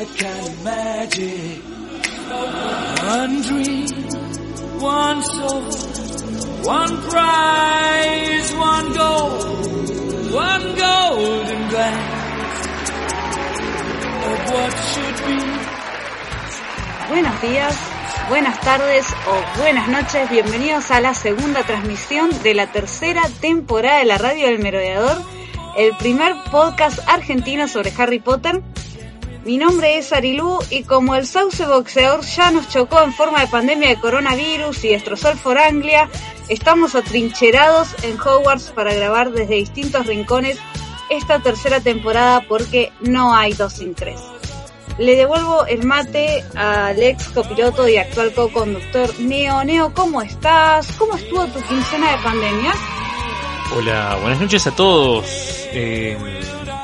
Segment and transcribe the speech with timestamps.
[0.00, 1.60] a kind of magic.
[3.02, 3.88] One dream,
[4.80, 5.62] one soul,
[6.62, 9.30] one prize, one goal,
[10.34, 10.68] one.
[17.08, 17.76] Buenos días,
[18.28, 20.30] buenas tardes o buenas noches.
[20.30, 25.16] Bienvenidos a la segunda transmisión de la tercera temporada de la Radio del Merodeador,
[25.76, 28.62] el primer podcast argentino sobre Harry Potter.
[29.48, 33.46] Mi nombre es Arilú y como el sauce boxeador ya nos chocó en forma de
[33.46, 36.10] pandemia de coronavirus y destrozó el Foranglia,
[36.50, 40.58] estamos atrincherados en Hogwarts para grabar desde distintos rincones
[41.08, 44.20] esta tercera temporada porque no hay dos sin tres.
[44.98, 49.64] Le devuelvo el mate al ex copiloto y actual co-conductor Neo.
[49.64, 50.92] Neo, ¿cómo estás?
[50.98, 52.74] ¿Cómo estuvo tu quincena de pandemia?
[53.74, 55.24] Hola, buenas noches a todos.
[55.72, 56.18] Eh,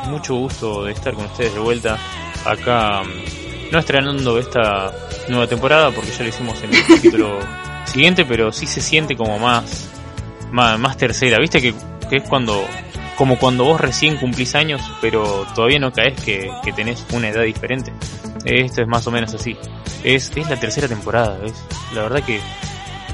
[0.09, 1.99] mucho gusto de estar con ustedes de vuelta
[2.45, 4.93] acá, mm, no estrenando esta
[5.29, 7.39] nueva temporada porque ya lo hicimos en el capítulo
[7.87, 9.89] siguiente, pero sí se siente como más,
[10.51, 11.39] más, más tercera.
[11.39, 11.75] ¿Viste que,
[12.11, 12.65] es cuando
[13.17, 17.43] como cuando vos recién cumplís años, pero todavía no caes que, que tenés una edad
[17.43, 17.93] diferente.
[18.45, 19.57] Esto es más o menos así.
[20.03, 21.55] Es, es la tercera temporada, ¿ves?
[21.95, 22.41] La verdad que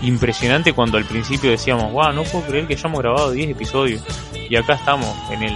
[0.02, 4.02] impresionante cuando al principio decíamos, wow, no puedo creer que hayamos grabado 10 episodios.
[4.48, 5.54] Y acá estamos, en el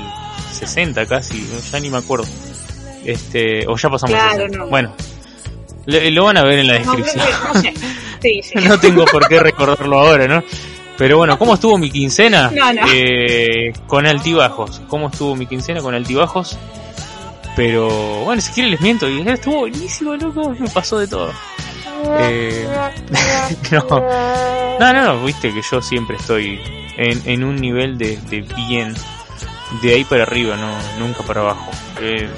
[0.53, 2.27] 60 casi, ya ni me acuerdo.
[3.05, 4.58] Este, o ya pasamos Claro, el 60.
[4.58, 4.66] no.
[4.70, 4.92] Bueno,
[5.86, 7.24] le- lo van a ver en la descripción.
[7.55, 7.74] no sé.
[8.22, 8.55] Sí, sí.
[8.66, 10.42] no tengo por qué recordarlo ahora, ¿no?
[10.97, 12.52] Pero bueno, ¿cómo estuvo mi quincena?
[12.92, 14.80] Eh, con altibajos.
[14.88, 16.56] ¿Cómo estuvo mi quincena con altibajos?
[17.56, 17.88] Pero
[18.25, 19.08] bueno, si quieren les miento.
[19.08, 20.50] Y estuvo buenísimo, loco.
[20.58, 21.32] Me pasó de todo.
[22.20, 22.66] Eh,
[23.72, 23.84] no.
[24.80, 26.60] no, no, no, viste que yo siempre estoy
[26.97, 28.94] en, en un nivel de, de bien.
[29.82, 30.72] De ahí para arriba, no,
[31.05, 31.70] nunca para abajo.
[32.00, 32.28] Eh,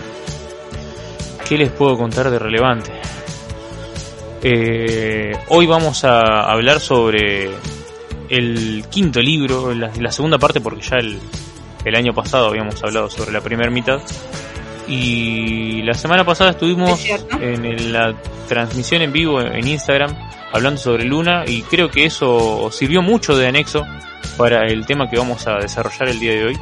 [1.48, 2.90] ¿Qué les puedo contar de relevante?
[4.42, 7.50] Eh, hoy vamos a hablar sobre
[8.28, 11.18] el quinto libro, la, la segunda parte, porque ya el,
[11.84, 14.00] el año pasado habíamos hablado sobre la primera mitad.
[14.88, 18.14] Y la semana pasada estuvimos Es en la
[18.48, 20.14] transmisión en vivo en Instagram
[20.52, 23.84] hablando sobre Luna y creo que eso sirvió mucho de anexo
[24.36, 26.58] para el tema que vamos a desarrollar el día de hoy.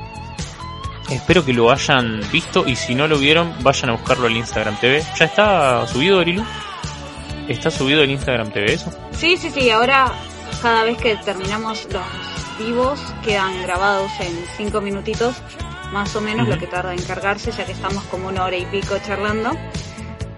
[1.11, 4.79] Espero que lo hayan visto y si no lo vieron, vayan a buscarlo al Instagram
[4.81, 5.05] TV.
[5.19, 6.45] ¿Ya está subido, Orilu?
[7.49, 8.91] ¿Está subido el Instagram TV eso?
[9.13, 9.69] Sí, sí, sí.
[9.71, 10.11] Ahora,
[10.63, 12.03] cada vez que terminamos los
[12.59, 15.37] vivos, quedan grabados en cinco minutitos,
[15.93, 18.65] más o menos lo que tarda en cargarse, ya que estamos como una hora y
[18.67, 19.51] pico charlando.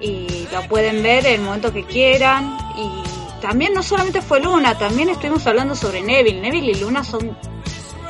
[0.00, 2.58] Y lo pueden ver en el momento que quieran.
[2.76, 6.40] Y también no solamente fue Luna, también estuvimos hablando sobre Neville.
[6.40, 7.36] Neville y Luna son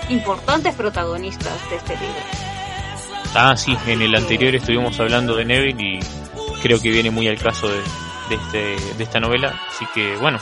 [0.09, 2.46] importantes protagonistas de este libro.
[3.39, 6.01] Ah, sí, en el anterior estuvimos hablando de Neville y
[6.63, 7.81] creo que viene muy al caso de,
[8.31, 9.55] de, este, de esta novela.
[9.69, 10.39] Así que bueno,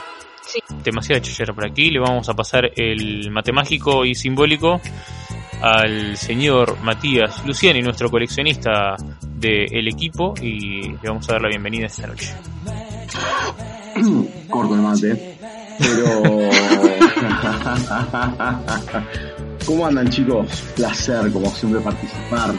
[0.46, 0.60] Sí.
[0.84, 1.90] demasiada chillera por aquí.
[1.90, 4.80] Le vamos a pasar el mate mágico y simbólico
[5.60, 11.86] al señor Matías Luciani, nuestro coleccionista del equipo, y le vamos a dar la bienvenida
[11.86, 12.32] esta noche.
[14.50, 15.36] corto el mate.
[15.78, 16.22] Pero.
[19.66, 20.62] ¿Cómo andan, chicos?
[20.76, 22.54] Placer, como siempre, participar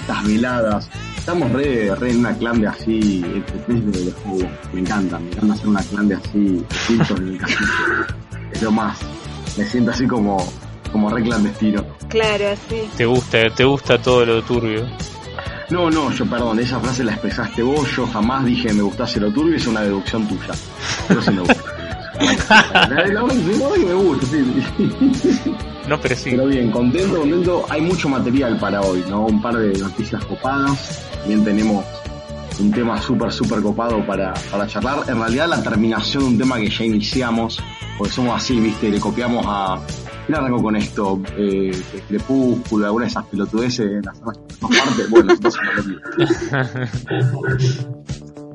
[0.00, 0.90] estas veladas.
[1.16, 4.50] Estamos re, re en una clan de así, entre tres de los juegos.
[4.72, 7.70] Me encanta, me encanta hacer una clan de así, juntos en el castillo.
[8.52, 8.98] Es lo más.
[9.56, 10.52] Me siento así como,
[10.90, 11.84] como re clandestino.
[12.08, 12.88] Claro, así.
[12.96, 14.86] ¿Te gusta, te gusta todo lo turbio?
[15.70, 19.32] No, no, yo perdón, esa frase la expresaste vos, yo jamás dije me gustase lo
[19.32, 20.52] turbio, es una deducción tuya.
[21.08, 21.59] Yo sí me gusta.
[22.20, 24.44] Me gusta, sí.
[25.88, 26.30] No, pero sí.
[26.30, 27.66] Pero bien, contento, contento.
[27.68, 29.26] Hay mucho material para hoy, ¿no?
[29.26, 31.02] Un par de noticias copadas.
[31.20, 31.84] También tenemos
[32.60, 35.00] un tema súper, súper copado para, para charlar.
[35.08, 37.62] En realidad la terminación de un tema que ya iniciamos,
[37.96, 38.90] porque somos así, ¿viste?
[38.90, 39.80] Le copiamos a...
[40.26, 41.20] ¿Quién arrancó con esto?
[41.36, 41.72] Eh,
[42.06, 45.10] Crepúsculo, alguna de esas pelotudeces, las otras partes.
[45.10, 46.00] Bueno, entonces no lo digo.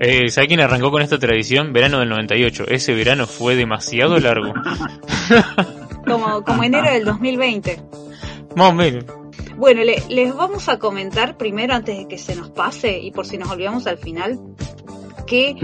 [0.08, 1.74] Eh, ¿Sabe quién arrancó con esta tradición?
[1.74, 2.66] Verano del 98.
[2.68, 4.54] Ese verano fue demasiado largo.
[6.06, 7.82] Como, como enero del 2020.
[8.56, 9.06] Más o menos.
[9.58, 13.26] Bueno, le- les vamos a comentar primero, antes de que se nos pase, y por
[13.26, 14.40] si nos olvidamos al final,
[15.26, 15.56] que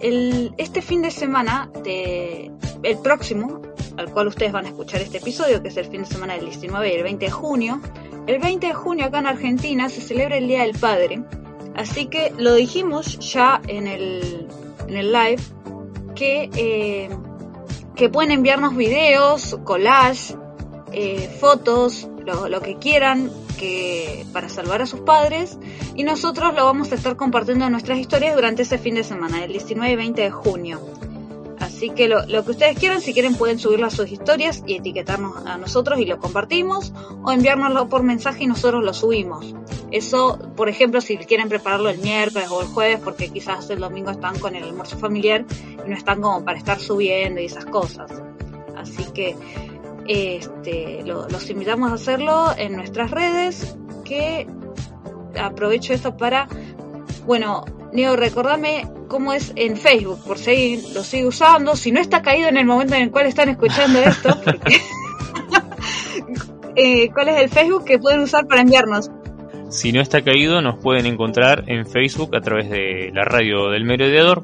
[0.00, 2.50] el, este fin de semana, de,
[2.82, 3.60] el próximo,
[3.98, 6.46] al cual ustedes van a escuchar este episodio, que es el fin de semana del
[6.46, 7.80] 19 y el 20 de junio,
[8.26, 11.22] el 20 de junio acá en Argentina se celebra el Día del Padre.
[11.74, 14.48] Así que lo dijimos ya en el,
[14.86, 15.42] en el live,
[16.14, 17.10] que, eh,
[17.96, 20.36] que pueden enviarnos videos, collage,
[20.92, 25.58] eh, fotos, lo, lo que quieran, que para salvar a sus padres
[25.94, 29.44] y nosotros lo vamos a estar compartiendo en nuestras historias durante ese fin de semana,
[29.44, 30.80] el 19 y 20 de junio.
[31.74, 35.44] Así que lo, que ustedes quieran, si quieren pueden subirlo a sus historias y etiquetarnos
[35.44, 36.92] a nosotros y lo compartimos
[37.24, 39.52] o enviárnoslo por mensaje y nosotros lo subimos.
[39.90, 44.12] Eso, por ejemplo, si quieren prepararlo el miércoles o el jueves porque quizás el domingo
[44.12, 45.44] están con el almuerzo familiar
[45.84, 48.08] y no están como para estar subiendo y esas cosas.
[48.76, 49.34] Así que
[50.06, 54.46] este, los invitamos a hacerlo en nuestras redes que
[55.36, 56.46] aprovecho esto para,
[57.26, 57.64] bueno,
[57.94, 61.76] Neo, recordame cómo es en Facebook, por si lo sigue usando.
[61.76, 64.30] Si no está caído en el momento en el cual están escuchando esto,
[66.76, 69.12] eh, ¿cuál es el Facebook que pueden usar para enviarnos?
[69.70, 73.84] Si no está caído, nos pueden encontrar en Facebook a través de la radio del
[73.84, 74.42] merodeador,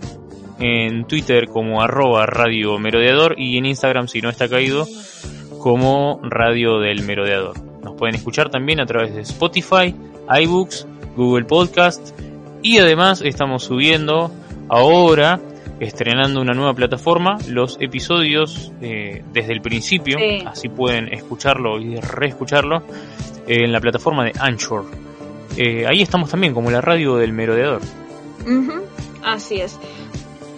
[0.61, 4.87] en Twitter como arroba radio merodeador y en Instagram, si no está caído,
[5.58, 7.61] como radio del merodeador.
[7.82, 9.93] Nos pueden escuchar también a través de Spotify,
[10.29, 10.87] iBooks,
[11.17, 12.12] Google Podcast
[12.62, 14.30] y además estamos subiendo
[14.68, 15.40] ahora,
[15.80, 22.82] estrenando una nueva plataforma, los episodios eh, desde el principio, así pueden escucharlo y reescucharlo
[23.46, 24.84] en la plataforma de Anchor.
[25.56, 27.80] Eh, ahí estamos también, como la radio del merodeador.
[29.24, 29.78] Así es.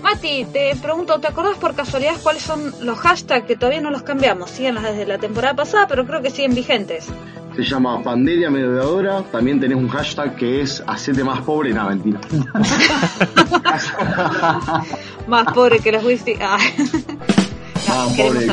[0.02, 4.02] Mati, te pregunto, ¿te acordás por casualidad cuáles son los hashtags que todavía no los
[4.02, 4.50] cambiamos?
[4.50, 7.08] Siguen desde la temporada pasada, pero creo que siguen vigentes
[7.54, 9.22] se llama Panderia Mediadora.
[9.30, 11.72] También tenés un hashtag que es Hacete más pobre.
[11.72, 12.20] No, mentira.
[15.26, 16.34] más pobre que los whisky.
[16.40, 16.58] Ah.
[18.16, 18.46] Pobre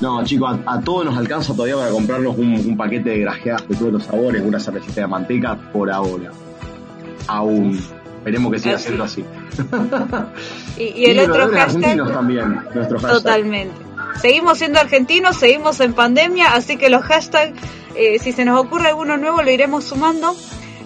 [0.00, 3.92] No, chicos, a, todos nos alcanza todavía para comprarnos un, paquete de grajeadas de todos
[3.92, 6.30] los sabores, una cervecita de manteca por ahora.
[7.26, 7.80] Aún.
[8.18, 9.24] Esperemos que siga siendo así.
[10.78, 11.60] y, el otro hashtag.
[11.60, 13.74] argentinos también, nuestro Totalmente.
[14.20, 17.58] Seguimos siendo argentinos, seguimos en pandemia, así que los hashtags
[17.94, 20.34] eh, si se nos ocurre alguno nuevo lo iremos sumando.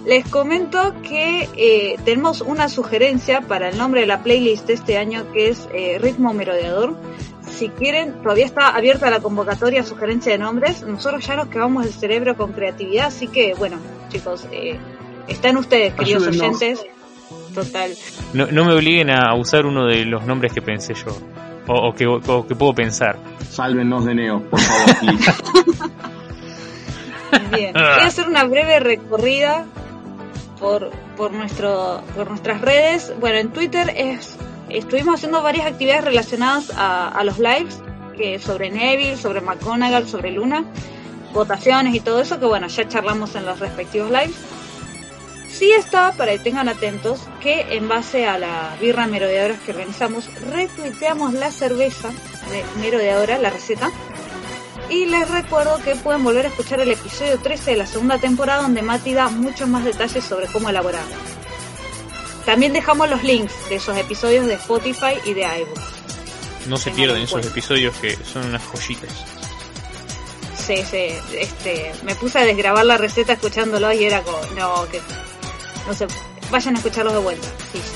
[0.05, 4.97] Les comento que eh, tenemos una sugerencia para el nombre de la playlist de este
[4.97, 6.95] año que es eh, Ritmo Merodeador.
[7.41, 10.83] Si quieren, todavía está abierta la convocatoria sugerencia de nombres.
[10.83, 13.77] Nosotros ya nos quedamos el cerebro con creatividad, así que bueno,
[14.09, 14.47] chicos,
[15.27, 16.85] están ustedes, queridos oyentes.
[17.53, 17.91] Total.
[18.33, 21.17] No, no me obliguen a usar uno de los nombres que pensé yo.
[21.67, 22.05] O, que,
[22.47, 23.17] que, puedo pensar.
[23.49, 24.95] Sálvenos de Neo, por favor.
[27.51, 29.65] Bien, voy a hacer una breve recorrida
[30.59, 33.13] por, por, nuestro, por nuestras redes.
[33.19, 34.37] Bueno, en Twitter es,
[34.69, 37.81] estuvimos haciendo varias actividades relacionadas a, los lives,
[38.15, 40.63] que sobre Neville, sobre McGonagall, sobre Luna,
[41.33, 44.35] votaciones y todo eso, que bueno, ya charlamos en los respectivos lives.
[45.57, 50.29] Sí está, para que tengan atentos, que en base a la birra merodeadora que organizamos,
[50.51, 53.91] retuiteamos la cerveza de merodeadora, la receta,
[54.91, 58.61] y les recuerdo que pueden volver a escuchar el episodio 13 de la segunda temporada
[58.61, 61.15] donde Mati da muchos más detalles sobre cómo elaborarlo.
[62.45, 65.81] También dejamos los links de esos episodios de Spotify y de iBooks.
[66.67, 69.11] No se pierdan esos episodios que son unas joyitas.
[70.55, 75.01] Sí, sí, este, me puse a desgrabar la receta escuchándolo y era como, no, que,
[75.87, 76.05] no sé,
[76.51, 77.47] vayan a escucharlos de vuelta.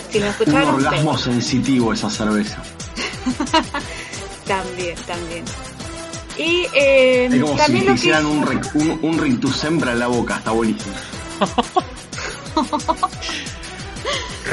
[0.09, 0.75] si lo escucharon.
[0.75, 2.63] Un orgasmo sensitivo esa cerveza.
[4.47, 5.45] también, también.
[6.37, 10.37] Y eh, es como también si lo hicieran un, un, un rictus en la boca,
[10.37, 10.95] está buenísimo.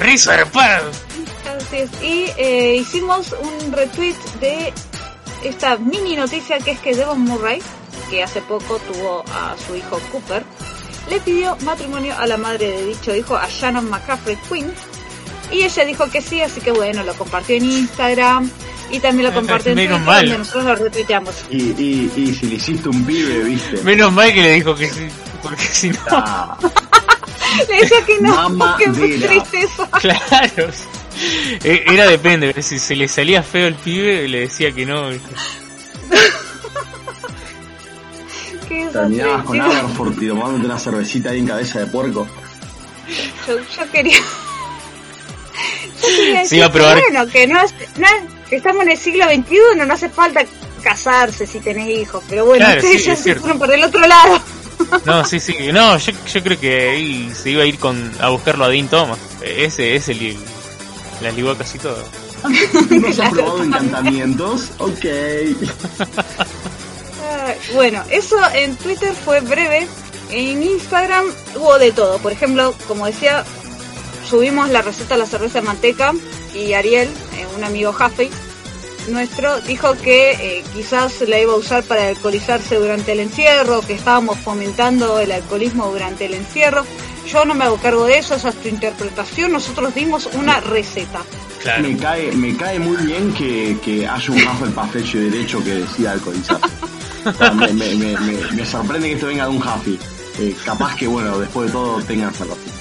[0.00, 1.90] Risa Así es.
[2.02, 4.72] Y eh, hicimos un retweet de
[5.44, 7.62] esta mini noticia que es que Devon Murray,
[8.10, 10.44] que hace poco tuvo a su hijo Cooper,
[11.10, 14.72] le pidió matrimonio a la madre de dicho hijo, a Shannon McCaffrey Quinn.
[15.50, 18.50] Y ella dijo que sí, así que bueno, lo compartió en Instagram
[18.90, 20.38] y también lo compartió en Twitter mal.
[20.38, 21.34] nosotros lo retuiteamos.
[21.50, 23.82] Y, y, y si le hiciste un pibe, viste.
[23.82, 25.08] Menos mal que le dijo que sí,
[25.42, 25.98] porque si no.
[26.10, 26.58] Ah.
[27.68, 29.88] le decía que no, porque fue tristeza.
[30.00, 30.72] Claro.
[31.64, 35.10] E, era depende, si se le salía feo el pibe, le decía que no.
[38.68, 42.26] Terminabas con Aberford y tomándote una cervecita ahí en cabeza de puerco.
[43.46, 44.18] Yo, yo quería.
[46.00, 47.00] Yo quería decir, sí, a probar.
[47.00, 50.44] bueno, que no es, no es estamos en el siglo XXI, no hace falta
[50.82, 54.40] casarse si tenés hijos, pero bueno, ustedes ya se fueron por el otro lado.
[55.04, 58.28] No, sí, sí, no, yo, yo creo que ahí se iba a ir con a
[58.28, 59.18] buscarlo a Dean Thomas.
[59.42, 60.36] Ese es el
[61.20, 61.98] la ligó casi todo.
[62.90, 64.70] ¿No has probado encantamientos?
[64.78, 65.04] Ok.
[67.74, 69.86] Bueno, eso en Twitter fue breve.
[70.30, 71.24] En Instagram
[71.56, 72.18] hubo de todo.
[72.18, 73.44] Por ejemplo, como decía,
[74.28, 76.12] subimos la receta de la cerveza de manteca
[76.54, 78.30] y Ariel, eh, un amigo Jaffe,
[79.08, 83.94] nuestro dijo que eh, quizás la iba a usar para alcoholizarse durante el encierro, que
[83.94, 86.84] estábamos fomentando el alcoholismo durante el encierro.
[87.26, 89.52] Yo no me hago cargo de eso, esa es tu interpretación.
[89.52, 91.22] Nosotros dimos una receta.
[91.76, 95.74] Me cae, me cae muy bien que, que haya un Hufflepuff hecho y derecho que
[95.74, 96.66] decida alcoholizarse.
[97.54, 98.16] me, me, me,
[98.52, 99.98] me, sorprende que esto venga de un Huffy.
[100.38, 102.74] Eh, capaz que, bueno, después de todo tengan salvación.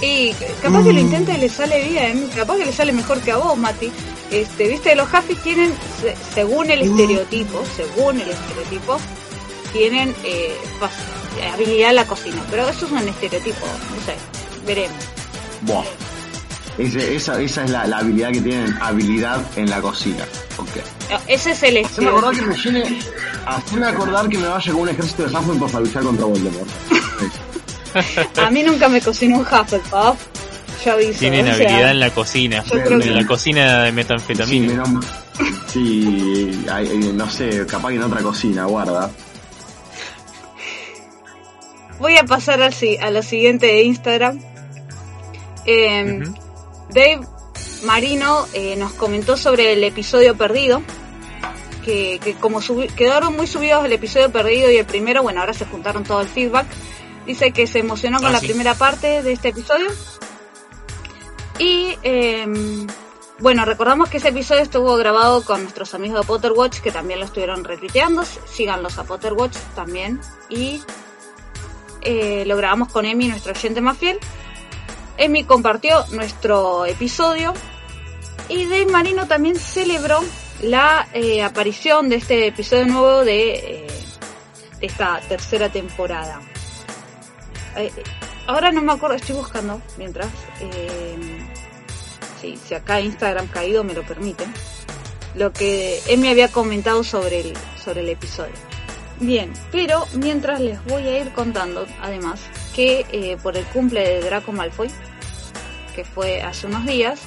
[0.00, 3.32] Y capaz que lo intenta y le sale bien, capaz que le sale mejor que
[3.32, 3.92] a vos, Mati.
[4.30, 5.72] Este, viste, los Huffy tienen,
[6.34, 8.98] según el estereotipo, según el estereotipo,
[9.72, 10.56] tienen eh,
[11.52, 12.42] habilidad en la cocina.
[12.50, 14.16] Pero eso es un estereotipo, no sé,
[14.66, 14.96] veremos.
[15.62, 15.84] Buah.
[16.78, 20.24] Esa, esa es la, la, habilidad que tienen, habilidad en la cocina.
[20.56, 20.82] Okay.
[21.26, 22.26] ese es el estereotipo.
[22.26, 22.98] Hazme acordar que me llene,
[23.46, 26.68] hazme acordar que me vaya con un ejército de Hufflepuff para luchar contra Voldemort.
[28.38, 30.16] A mí nunca me cocinó un Hufflepuff.
[30.84, 32.64] Yo aviso, Tienen habilidad en la cocina.
[32.72, 34.84] En la cocina de metanfetamina.
[35.68, 39.10] Sí, sí no sé, capaz que en otra cocina, guarda.
[41.98, 44.40] Voy a pasar así a lo siguiente de Instagram.
[45.66, 46.24] Eh,
[46.92, 47.20] Dave
[47.84, 50.82] Marino eh, nos comentó sobre el episodio perdido.
[51.84, 52.60] Que, que como
[52.94, 56.28] quedaron muy subidos el episodio perdido y el primero, bueno, ahora se juntaron todo el
[56.28, 56.66] feedback.
[57.26, 59.88] Dice que se emocionó con ah, la primera parte de este episodio.
[61.58, 62.86] Y em,
[63.38, 67.26] bueno, recordamos que ese episodio estuvo grabado con nuestros amigos de Potterwatch, que también lo
[67.26, 68.24] estuvieron retuiteando.
[68.24, 70.20] Síganlos a Potterwatch también.
[70.48, 70.82] Y
[72.02, 74.18] eh, lo grabamos con Emi, nuestro oyente más fiel.
[75.16, 77.52] Emi compartió nuestro episodio.
[78.48, 80.20] Y Dave Marino también celebró
[80.62, 83.86] la eh, aparición de este episodio nuevo de, eh,
[84.80, 86.40] esta tercera temporada.
[87.76, 87.90] Eh,
[88.46, 90.28] ahora no me acuerdo, estoy buscando mientras.
[92.40, 94.44] Si acá Instagram caído me lo permite.
[95.36, 98.52] Lo que me había comentado sobre el, sobre el episodio.
[99.20, 102.40] Bien, pero mientras les voy a ir contando, además,
[102.74, 104.90] que eh, por el cumple de Draco Malfoy,
[105.94, 107.20] que fue hace unos días,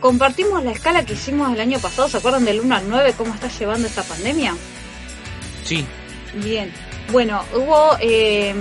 [0.00, 2.08] compartimos la escala que hicimos el año pasado.
[2.08, 4.54] ¿Se acuerdan del 1 al 9 cómo está llevando esta pandemia?
[5.64, 5.86] Sí.
[6.34, 6.72] Bien.
[7.10, 8.54] Bueno, hubo eh,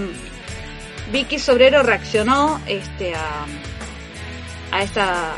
[1.11, 3.45] Vicky Sobrero reaccionó este, a,
[4.71, 5.33] a esta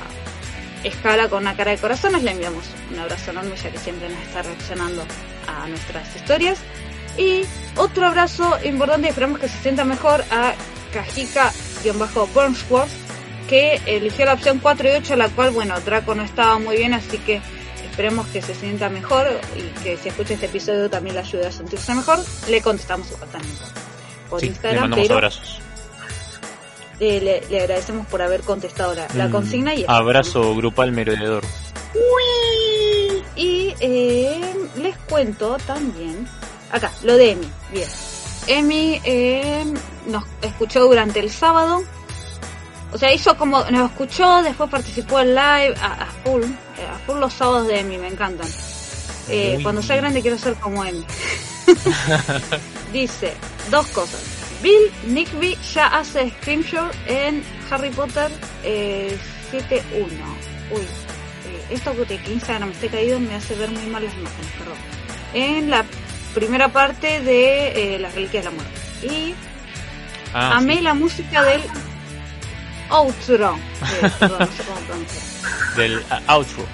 [0.84, 2.24] escala con una cara de corazones.
[2.24, 5.04] Le enviamos un abrazo enorme ya que siempre nos está reaccionando
[5.48, 6.60] a nuestras historias.
[7.18, 7.44] Y
[7.76, 10.54] otro abrazo importante, esperamos que se sienta mejor a
[10.94, 12.88] Kajika-Burnsworth,
[13.50, 16.94] que eligió la opción 4 y 8, la cual, bueno, Draco no estaba muy bien,
[16.94, 17.42] así que
[17.90, 21.52] esperemos que se sienta mejor y que si escucha este episodio también le ayude a
[21.52, 22.20] sentirse mejor.
[22.50, 23.56] Le contestamos su también
[24.30, 24.90] por Instagram.
[24.90, 25.60] Le pero abrazos.
[27.00, 29.76] le, agradecemos por haber contestado la, mm, consigna.
[29.76, 31.44] y Abrazo grupal merodeador.
[33.36, 34.42] Y eh,
[34.82, 36.28] les cuento también,
[36.72, 37.48] acá, lo de Emi.
[37.72, 37.90] Bien.
[38.48, 39.64] Emi eh,
[40.08, 41.84] nos escuchó durante el sábado.
[42.92, 46.44] O sea, hizo como, nos escuchó, después participó en live a, full.
[46.44, 48.48] Eh, a full los sábados de Emi, me encantan.
[49.64, 51.06] cuando sea grande quiero ser como Emi.
[52.94, 53.34] Dice
[53.72, 54.22] dos cosas.
[54.64, 58.32] Bill Nickby ya hace screenshot en Harry Potter
[58.64, 58.64] 7.1.
[58.64, 59.18] Eh,
[60.72, 60.86] Uy, eh,
[61.70, 64.78] esto que Instagram esté caído me hace ver muy mal las imágenes, perdón.
[65.34, 65.86] En la
[66.34, 68.80] primera parte de eh, Las Reliquias de la Muerte.
[69.04, 69.34] Y
[70.34, 71.62] ah, amé la música del
[72.90, 73.58] outro.
[74.20, 76.66] perdón, no sé cómo Del uh, outro.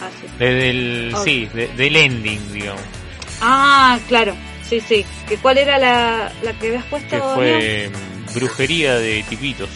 [0.00, 0.26] Ah, sí.
[0.38, 2.82] del, sí, del ending, digamos.
[3.40, 4.34] Ah, claro.
[4.68, 5.04] Sí, sí.
[5.28, 7.08] ¿Que ¿Cuál era la, la que habías puesto?
[7.08, 7.90] Que fue
[8.34, 9.70] Brujería de Tipitos.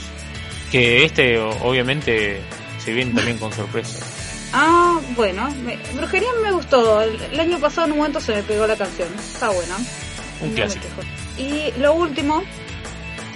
[0.71, 2.41] Que este, obviamente,
[2.79, 4.05] se viene también con sorpresa.
[4.53, 5.49] Ah, bueno.
[5.95, 7.03] Brujería me gustó.
[7.03, 9.09] El, año pasado en un momento se me pegó la canción.
[9.15, 9.77] Está buena.
[10.41, 10.87] Un clásico.
[11.39, 12.43] Y lo último,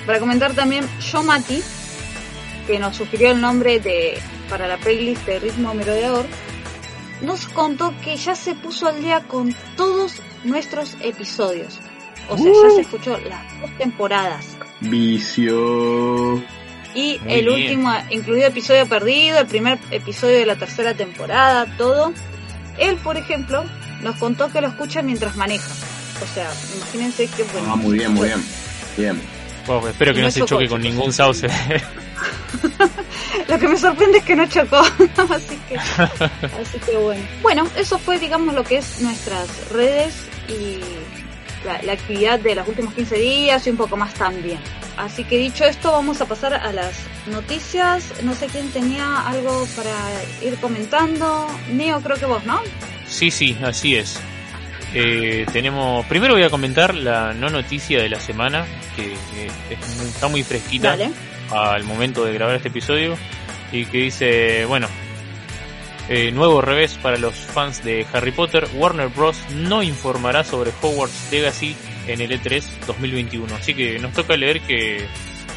[0.07, 0.87] para comentar también,
[1.25, 1.63] Mati
[2.67, 4.19] que nos sugirió el nombre de
[4.51, 6.27] para la playlist de Ritmo Merodeador,
[7.23, 11.79] nos contó que ya se puso al día con todos nuestros episodios.
[12.29, 14.57] O sea, ya se escuchó las dos temporadas.
[14.81, 16.43] Vicio.
[16.97, 22.15] Y el último, incluido episodio perdido, el primer episodio de la tercera temporada, todo.
[22.79, 23.67] Él, por ejemplo,
[24.03, 25.69] nos contó que lo escucha mientras maneja.
[26.23, 27.69] O sea, imagínense que bueno.
[27.71, 28.43] Ah, muy bien, muy bien.
[28.97, 29.21] Bien.
[29.91, 31.49] espero que no, se choque con ningún sauce.
[33.49, 34.79] lo que me sorprende es que no chocó.
[34.79, 37.23] así, que, así que bueno.
[37.43, 40.15] Bueno, eso fue, digamos, lo que es nuestras redes
[40.49, 40.81] y
[41.65, 44.59] la, actividad de los últimos 15 días y un poco más también.
[44.97, 46.97] Así que dicho esto, vamos a pasar a las
[47.27, 48.13] noticias.
[48.23, 49.93] No sé quién tenía algo para
[50.43, 51.47] ir comentando.
[51.71, 52.61] Neo, creo que vos, ¿no?
[53.07, 54.19] Sí, sí, así es.
[54.95, 56.07] Eh, tenemos.
[56.07, 59.15] Primero voy a comentar la no noticia de la semana, que,
[60.09, 60.97] está muy fresquita
[61.51, 63.17] al momento de grabar este episodio,
[63.73, 64.89] y que dice: Bueno,
[66.09, 68.67] eh, nuevo revés para los fans de Harry Potter.
[68.75, 69.37] Warner Bros.
[69.55, 73.55] no informará sobre Hogwarts Legacy en el E3 2021.
[73.55, 75.05] Así que nos toca leer que,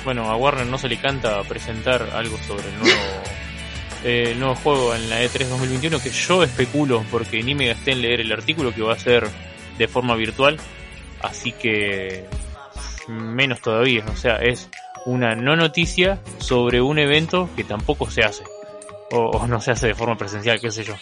[0.04, 3.00] bueno, a Warner no se le canta presentar algo sobre el nuevo
[4.04, 8.02] eh, nuevo juego en la E3 2021 que yo especulo porque ni me gasté en
[8.02, 9.28] leer el artículo que va a ser
[9.78, 10.58] de forma virtual,
[11.22, 12.26] así que
[13.08, 14.70] menos todavía, o sea, es
[15.06, 18.44] una no noticia sobre un evento que tampoco se hace,
[19.12, 20.96] o, no se hace de forma presencial, qué sé yo.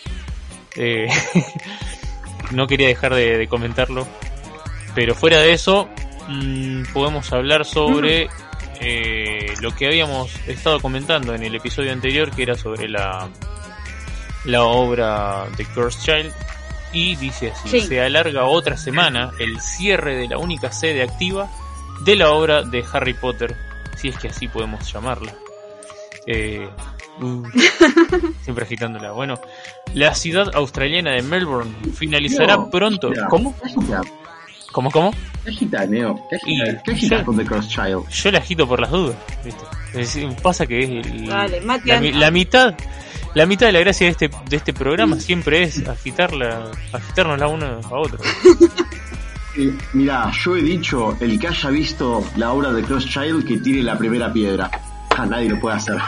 [0.76, 1.08] Eh,
[2.52, 4.08] no quería dejar de, comentarlo,
[4.96, 5.90] pero fuera de eso,
[6.28, 8.30] mm, podemos hablar sobre
[8.80, 13.28] eh, lo que habíamos estado comentando en el episodio anterior, que era sobre la,
[14.46, 16.34] la obra de Cursed Child.
[16.94, 21.50] Y dice así, se alarga otra semana el cierre de la única sede activa
[22.06, 23.56] de la obra de Harry Potter,
[23.98, 25.34] si es que así podemos llamarla.
[26.28, 26.70] Eh,
[27.22, 27.44] uh,
[28.44, 29.12] siempre agitándola.
[29.12, 29.40] Bueno,
[29.94, 33.12] la ciudad australiana de Melbourne finalizará pronto.
[33.30, 33.56] ¿Cómo?
[34.74, 35.12] ¿Cómo, cómo?
[35.44, 36.20] ¿Qué agitas, Neo?
[36.30, 38.10] ¿Qué agitas, ¿Qué agitas con The Cross Child?
[38.10, 39.16] Yo la agito por las dudas.
[39.44, 39.64] ¿viste?
[40.44, 42.76] pasa que es el, la, mitad
[43.34, 47.48] la mitad de la gracia de este de este programa siempre es agitarla agitarnos la
[47.48, 48.20] una a otra
[49.58, 53.58] eh, mira yo he dicho el que haya visto la obra de Cross Child que
[53.58, 54.70] tire la primera piedra
[55.18, 55.98] ah, nadie lo puede hacer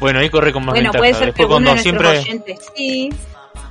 [0.00, 2.24] bueno ahí corre con más bueno, puede ser que uno de siempre
[2.76, 3.10] sí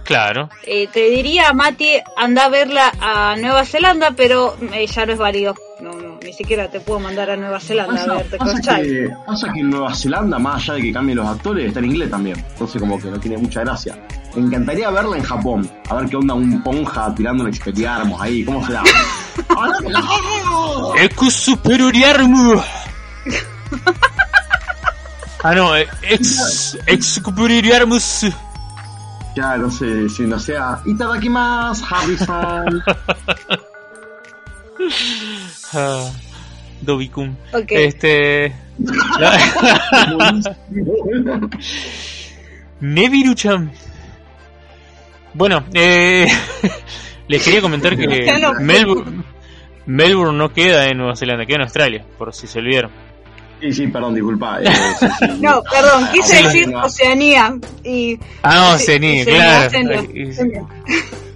[0.08, 0.50] Claro.
[0.64, 5.20] Eh, te diría, Mati, anda a verla a Nueva Zelanda, pero eh, ya no es
[5.20, 5.54] válido.
[5.82, 9.52] No, no, ni siquiera te puedo mandar a Nueva Zelanda a verte pasa que, pasa
[9.52, 12.42] que en Nueva Zelanda, más allá de que cambien los actores, está en inglés también.
[12.52, 14.00] Entonces como que no tiene mucha gracia.
[14.34, 15.70] Me encantaría verla en Japón.
[15.90, 18.46] A ver qué onda un ponja tirando un experiarmos ahí.
[18.46, 18.84] ¿Cómo será?
[21.02, 22.64] Ecu superioriarmus.
[25.44, 28.28] Ah, no, eh, ex, ex superioriarmus.
[29.36, 32.84] Ya, no sé, si no sea Itadakimasu, Harry-san.
[35.74, 36.10] ah,
[36.82, 37.38] Dobikun.
[37.70, 38.54] Este.
[42.80, 43.72] Nebiru-chan.
[45.34, 46.28] Bueno, eh,
[47.28, 48.08] les quería comentar que
[48.60, 49.24] Melbourne,
[49.86, 52.92] Melbourne no queda en Nueva Zelanda, queda en Australia, por si se olvidaron.
[53.60, 54.60] Sí, sí, perdón, disculpa.
[54.62, 54.70] Eh,
[55.40, 57.58] no, perdón, quise decir Oceanía.
[57.84, 59.72] Y, ah, no, Oceanía, claro.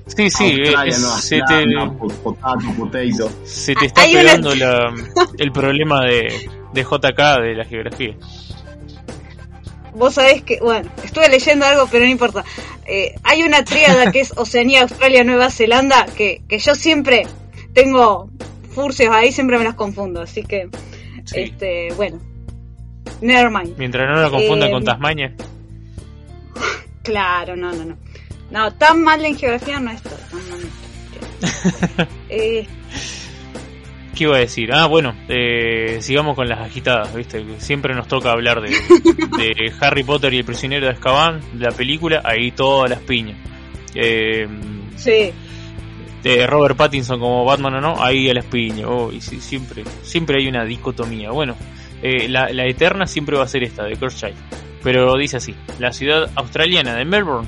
[0.07, 0.57] Sí, sí,
[1.21, 1.71] se, te,
[3.45, 4.93] se te está pegando la,
[5.37, 8.15] el problema de, de JK de la geografía.
[9.93, 12.43] Vos sabés que, bueno, estuve leyendo algo, pero no importa.
[12.85, 17.25] Eh, hay una tríada que es Oceanía, Australia, Nueva Zelanda, que, que yo siempre
[17.73, 18.29] tengo
[18.73, 20.69] furcios ahí, siempre me las confundo, así que
[21.33, 22.19] este, bueno.
[23.21, 23.77] Nevermind.
[23.77, 25.33] Mientras no lo confundan con eh, Tasmania.
[27.03, 27.97] Claro, no, no, no.
[28.51, 30.11] No, tan mal en geografía no estoy.
[32.29, 32.67] eh,
[34.15, 34.71] ¿Qué iba a decir?
[34.71, 37.43] Ah, bueno, eh, sigamos con las agitadas, ¿viste?
[37.57, 38.69] Siempre nos toca hablar de,
[39.37, 43.37] de Harry Potter y el prisionero de Azkaban, la película, ahí todas las piñas.
[43.95, 44.47] Eh,
[44.95, 45.33] sí
[46.23, 48.87] de Robert Pattinson como Batman o no, ahí a la espiña.
[48.87, 51.31] Oh, y siempre, siempre hay una dicotomía.
[51.31, 51.55] Bueno,
[52.01, 54.35] eh, la, eterna siempre va a ser esta, de Child.
[54.83, 57.47] Pero dice así, la ciudad australiana de Melbourne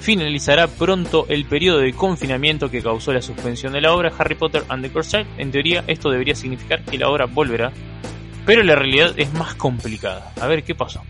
[0.00, 4.64] finalizará pronto el periodo de confinamiento que causó la suspensión de la obra Harry Potter
[4.68, 5.40] and the Cursed Child.
[5.40, 7.72] En teoría esto debería significar que la obra volverá,
[8.44, 10.32] pero la realidad es más complicada.
[10.40, 11.02] A ver qué pasó.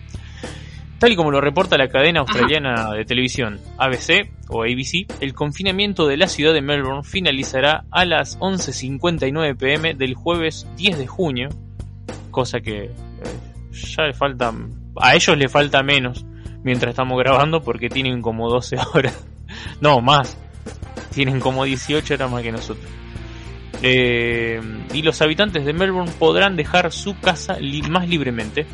[0.98, 6.08] Tal y como lo reporta la cadena australiana de televisión ABC o ABC, el confinamiento
[6.08, 11.50] de la ciudad de Melbourne finalizará a las 11.59 pm del jueves 10 de junio,
[12.32, 12.90] cosa que eh,
[13.72, 14.52] ya le falta,
[14.96, 16.26] a ellos le falta menos
[16.64, 19.24] mientras estamos grabando porque tienen como 12 horas,
[19.80, 20.36] no más,
[21.14, 22.90] tienen como 18 horas más que nosotros.
[23.82, 24.60] Eh,
[24.92, 27.56] y los habitantes de Melbourne podrán dejar su casa
[27.88, 28.66] más libremente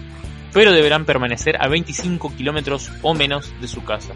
[0.55, 4.15] pero deberán permanecer a 25 kilómetros o menos de su casa.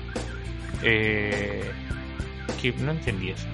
[0.83, 1.71] Eh,
[2.63, 3.47] que no entendí eso.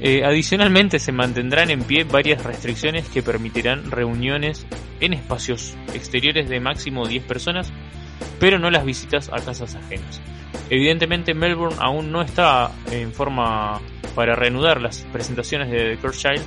[0.00, 4.66] Eh, adicionalmente se mantendrán en pie varias restricciones que permitirán reuniones
[5.00, 7.72] en espacios exteriores de máximo 10 personas,
[8.40, 10.20] pero no las visitas a casas ajenas.
[10.70, 13.80] Evidentemente Melbourne aún no está en forma
[14.16, 16.42] para reanudar las presentaciones de The Child,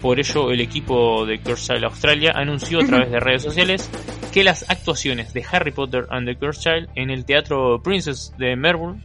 [0.00, 3.90] por ello el equipo de Child Australia anunció a través de redes sociales
[4.32, 8.56] que las actuaciones de Harry Potter and the Cursed Child en el Teatro Princess de
[8.56, 9.00] Melbourne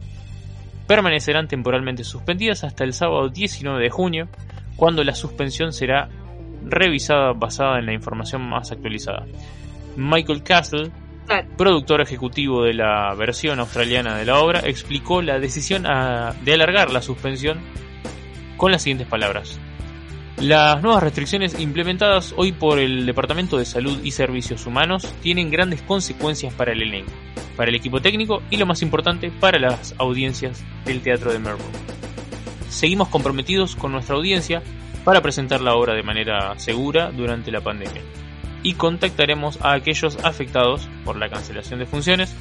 [0.86, 4.28] permanecerán temporalmente suspendidas hasta el sábado 19 de junio,
[4.76, 6.08] cuando la suspensión será
[6.66, 9.24] revisada basada en la información más actualizada.
[9.96, 10.90] Michael Castle,
[11.56, 16.90] productor ejecutivo de la versión australiana de la obra, explicó la decisión a- de alargar
[16.90, 17.60] la suspensión
[18.58, 19.58] con las siguientes palabras.
[20.44, 25.80] Las nuevas restricciones implementadas hoy por el Departamento de Salud y Servicios Humanos tienen grandes
[25.80, 27.10] consecuencias para el elenco,
[27.56, 31.78] para el equipo técnico y lo más importante, para las audiencias del Teatro de Melbourne.
[32.68, 34.62] Seguimos comprometidos con nuestra audiencia
[35.02, 38.02] para presentar la obra de manera segura durante la pandemia
[38.62, 42.36] y contactaremos a aquellos afectados por la cancelación de funciones,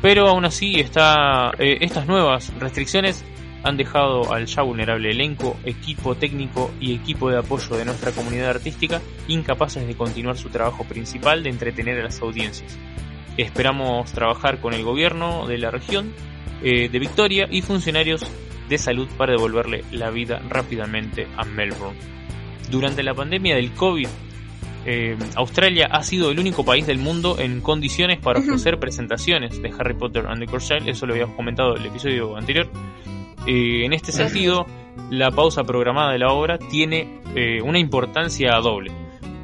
[0.00, 3.24] pero aún así está, eh, estas nuevas restricciones
[3.62, 8.50] han dejado al ya vulnerable elenco, equipo técnico y equipo de apoyo de nuestra comunidad
[8.50, 12.78] artística incapaces de continuar su trabajo principal de entretener a las audiencias.
[13.36, 16.12] Esperamos trabajar con el gobierno de la región
[16.62, 18.24] eh, de Victoria y funcionarios
[18.68, 21.98] de salud para devolverle la vida rápidamente a Melbourne.
[22.70, 24.06] Durante la pandemia del COVID,
[24.86, 29.72] eh, Australia ha sido el único país del mundo en condiciones para ofrecer presentaciones de
[29.78, 32.70] Harry Potter and the Cursed Child, eso lo habíamos comentado en el episodio anterior.
[33.46, 34.66] Eh, en este sentido,
[35.10, 38.92] la pausa programada de la obra tiene eh, una importancia doble.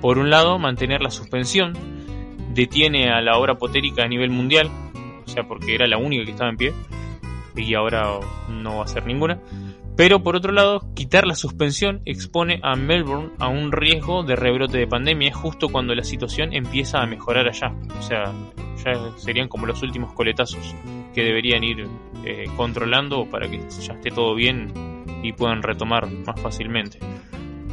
[0.00, 1.72] Por un lado, mantener la suspensión
[2.54, 4.70] detiene a la obra potérica a nivel mundial,
[5.24, 6.72] o sea, porque era la única que estaba en pie,
[7.56, 9.40] y ahora no va a ser ninguna.
[9.96, 14.76] Pero por otro lado, quitar la suspensión expone a Melbourne a un riesgo de rebrote
[14.76, 17.72] de pandemia justo cuando la situación empieza a mejorar allá.
[17.98, 18.24] O sea,
[18.84, 20.74] ya serían como los últimos coletazos
[21.14, 21.88] que deberían ir
[22.24, 24.70] eh, controlando para que ya esté todo bien
[25.22, 26.98] y puedan retomar más fácilmente.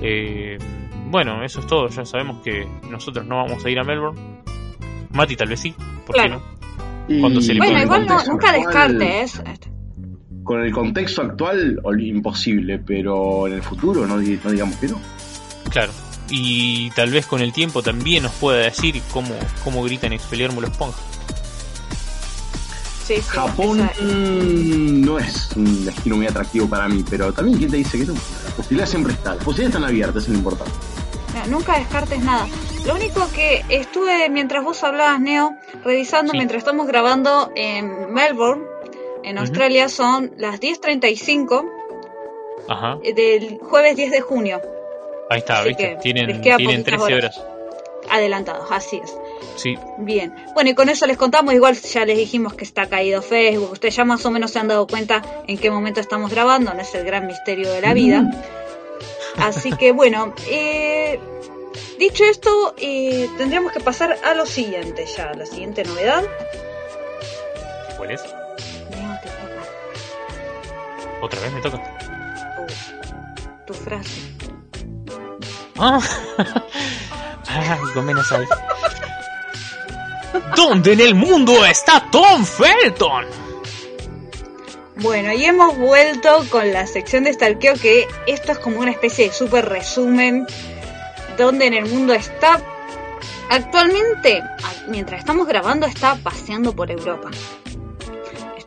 [0.02, 0.58] Eh,
[1.10, 1.90] bueno, eso es todo.
[1.90, 4.20] Ya sabemos que nosotros no vamos a ir a Melbourne.
[5.12, 6.40] Mati tal vez sí, ¿por qué Claro.
[6.40, 7.14] no?
[7.14, 9.44] Y Cuando se le Bueno, igual no, nunca descartes.
[9.46, 9.73] este.
[10.44, 15.00] Con el contexto actual, imposible, pero en el futuro no, di- no digamos que no.
[15.70, 15.92] Claro.
[16.30, 19.30] Y tal vez con el tiempo también nos pueda decir cómo,
[19.64, 20.66] cómo gritan Expelliarmus.
[23.06, 27.58] Sí, sí, Japón esa- mm, no es un destino muy atractivo para mí, pero también
[27.58, 28.14] quién te dice que no.
[28.14, 30.72] La posibilidad siempre está, las posibilidades están abiertas, es lo importante.
[31.48, 32.48] No, nunca descartes nada.
[32.86, 36.38] Lo único que estuve, mientras vos hablabas, Neo, revisando Sí.
[36.38, 38.64] mientras estamos grabando en Melbourne,
[39.24, 39.38] en.
[39.38, 41.70] Australia, son las 10.35
[42.70, 42.98] Ajá.
[43.16, 44.62] del jueves 10 de junio.
[45.30, 45.90] Ahí está, Así ¿viste?
[45.90, 47.38] que Tienen, les queda tienen poquitas 13 horas.
[47.38, 47.50] horas.
[48.10, 49.16] Adelantados, así es.
[49.56, 50.34] Sí, Bien.
[50.54, 53.96] Bueno, y con eso les contamos, igual ya les dijimos que está caído Facebook, ustedes
[53.96, 56.94] ya más o menos se han dado cuenta en qué momento estamos grabando, no es
[56.96, 58.30] el gran misterio de la vida.
[59.38, 61.18] Así que bueno, eh,
[61.98, 66.24] dicho esto, eh, tendríamos que pasar a lo siguiente ya, a la siguiente novedad.
[67.98, 68.22] ¿cuál es?
[71.24, 71.82] Otra vez me toca.
[73.66, 74.22] tu, tu frase.
[75.80, 76.02] Ah,
[77.48, 78.46] ah Gomenasai.
[80.54, 83.26] ¿Dónde en el mundo está Tom Felton?
[84.98, 89.30] Bueno, y hemos vuelto con la sección de stalkeo que esto es como una especie
[89.30, 90.46] de super resumen
[91.38, 92.60] donde en el mundo está
[93.50, 94.44] actualmente,
[94.90, 97.32] mientras estamos grabando, está paseando por Europa.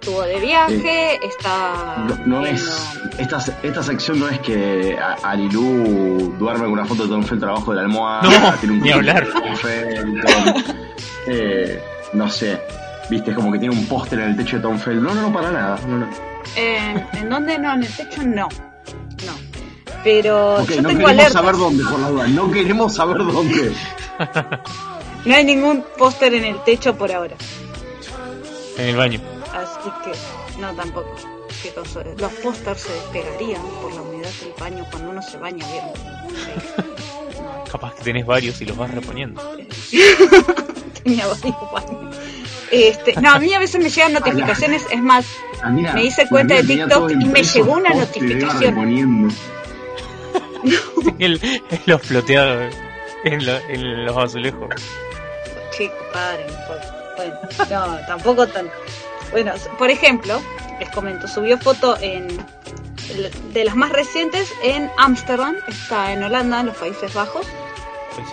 [0.06, 5.16] Estuvo de viaje, está No, no viendo- es, esta, esta sección no es que a-
[5.30, 8.22] Arilú duerme con una foto de Tom Felton abajo de la almohada.
[8.22, 9.26] No, tiene un ni hablar.
[9.26, 10.64] de Tom Felton,
[11.26, 12.62] eh, no sé,
[13.10, 15.02] viste, es como que tiene un póster en el techo de Tom Felton.
[15.02, 15.80] No, no, no, para nada.
[15.88, 16.08] No, no.
[16.54, 17.72] Eh, ¿En dónde no?
[17.74, 18.48] En el techo no.
[19.26, 19.32] No.
[20.04, 21.32] Pero Ok, yo no tengo queremos alerta.
[21.32, 22.28] saber dónde, por la duda.
[22.28, 23.72] No queremos saber dónde.
[25.24, 27.34] No hay ningún póster en el techo por ahora.
[28.78, 29.20] En el baño.
[29.56, 31.14] Así que no tampoco.
[31.62, 32.02] Qué cosa.
[32.18, 35.90] Los pósters se despegarían por la humedad del baño cuando uno se baña, ¿vieron?
[36.36, 36.82] Sí.
[37.72, 39.40] Capaz que tenés varios y los vas reponiendo.
[41.02, 42.16] Tenía varios baños.
[42.70, 45.24] Este, no, a mí a veces me llegan notificaciones, es más,
[45.62, 48.74] Ah, mira, Me hice cuenta de TikTok y me llegó una notificación.
[48.74, 49.34] reponiendo.
[51.18, 51.40] El,
[51.86, 52.74] los floteados
[53.24, 54.68] en, lo- en los azulejos.
[55.76, 56.46] Chicos, paren.
[56.66, 57.38] por- Bueno,
[57.70, 58.72] no, tampoco tanto.
[59.32, 60.40] Bueno, por ejemplo,
[60.80, 62.28] les comento, subió foto en
[63.52, 67.46] de las más recientes en Ámsterdam, está en Holanda, en los Países Bajos.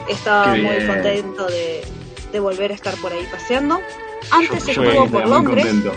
[0.10, 0.88] Estaba Qué muy bien.
[0.88, 1.86] contento de,
[2.32, 3.79] de volver a estar por ahí paseando.
[4.32, 5.65] Antes Yo- estuvo por Londres.
[5.65, 5.93] contento.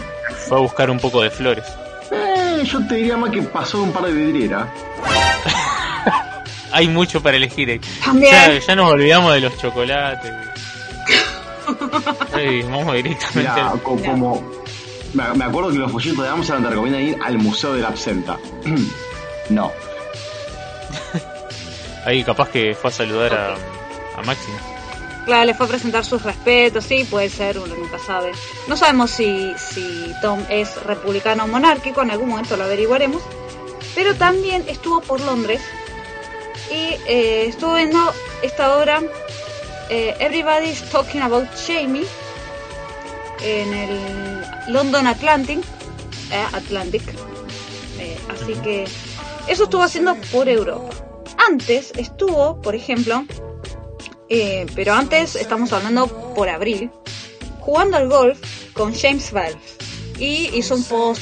[0.49, 1.65] Fue a buscar un poco de flores.
[2.11, 4.67] Eh, yo te diría más que pasó un par de vidrieras.
[6.73, 7.71] Hay mucho para elegir.
[7.71, 7.81] eh.
[8.05, 8.33] También.
[8.33, 10.33] Ya, ya nos olvidamos de los chocolates.
[12.37, 13.61] Sí, vamos directamente.
[13.61, 14.41] Al- como.
[15.15, 18.39] Me, acuerdo que los folletos de Amsterdam te recomiendan ir al Museo de la Absenta.
[19.51, 19.73] no.
[22.05, 23.55] Ahí capaz que fue a saludar a,
[24.19, 24.57] a Máximo.
[25.27, 28.31] Claro, le fue a presentar sus respetos, sí, puede ser, uno nunca sabe.
[28.69, 33.23] No sabemos si, si Tom es republicano o monárquico, en algún momento lo averiguaremos.
[33.97, 35.61] Pero también estuvo por Londres
[36.71, 39.03] y eh, estuvo viendo esta obra
[39.91, 42.07] eh, Everybody's Talking About Jamie
[43.43, 45.61] en el London Atlantic.
[46.31, 47.03] eh, Atlantic.
[47.99, 48.85] Eh, así que
[49.47, 50.89] eso estuvo haciendo por Europa.
[51.49, 53.25] Antes estuvo, por ejemplo,
[54.29, 56.91] eh, pero antes estamos hablando por abril,
[57.61, 58.39] jugando al golf
[58.73, 59.59] con James Valve.
[60.19, 61.21] Y hizo un post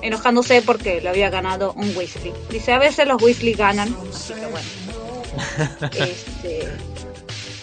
[0.00, 2.32] enojándose porque lo había ganado un Weasley.
[2.50, 4.68] Dice, a veces los Weasley ganan, así que bueno.
[5.92, 6.68] Este,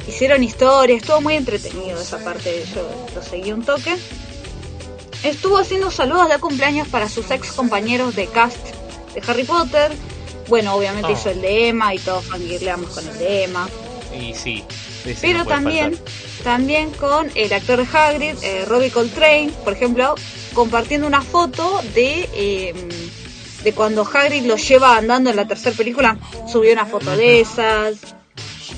[0.07, 3.95] hicieron historia, estuvo muy entretenido esa parte, yo lo seguí un toque.
[5.23, 8.57] Estuvo haciendo saludos de cumpleaños para sus ex compañeros de cast
[9.13, 9.91] de Harry Potter.
[10.47, 11.13] Bueno, obviamente Oh.
[11.13, 13.67] hizo el de Emma y todos fangirleamos con el de Emma.
[14.15, 14.63] Y sí.
[15.21, 15.97] Pero no también,
[16.43, 20.15] también con el actor de Hagrid, eh, Robbie Coltrane, por ejemplo,
[20.53, 22.73] compartiendo una foto de eh,
[23.63, 26.17] de cuando Hagrid lo lleva andando en la tercera película,
[26.51, 27.95] subió una foto de esas.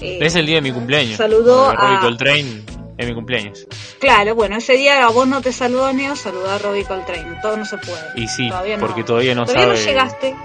[0.01, 1.17] Eh, Es el día de mi cumpleaños.
[1.17, 2.62] Saludó Robbie a- Coltrane
[2.97, 3.67] es mi cumpleaños.
[3.99, 7.57] Claro, bueno, ese día a vos no te saludó Neo, saludó a Robbie Coltrane, todo
[7.57, 7.99] no se puede.
[8.15, 10.36] Y sí, porque todavía no todavía sabe- no llegaste.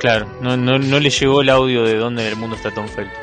[0.00, 2.86] Claro, no, no, no le llegó el audio de dónde en el mundo está Tom
[2.88, 3.14] Felton.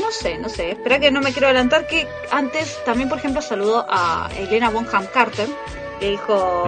[0.00, 0.72] No sé, no sé.
[0.72, 5.06] Espera que no me quiero adelantar que antes también, por ejemplo, saludó a Elena Bonham
[5.14, 5.48] Carter.
[6.00, 6.66] Le dijo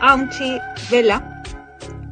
[0.00, 1.42] Auntie Bella.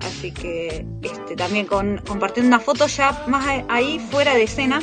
[0.06, 4.80] Así que este, también con, compartiendo una foto ya más ahí fuera de escena,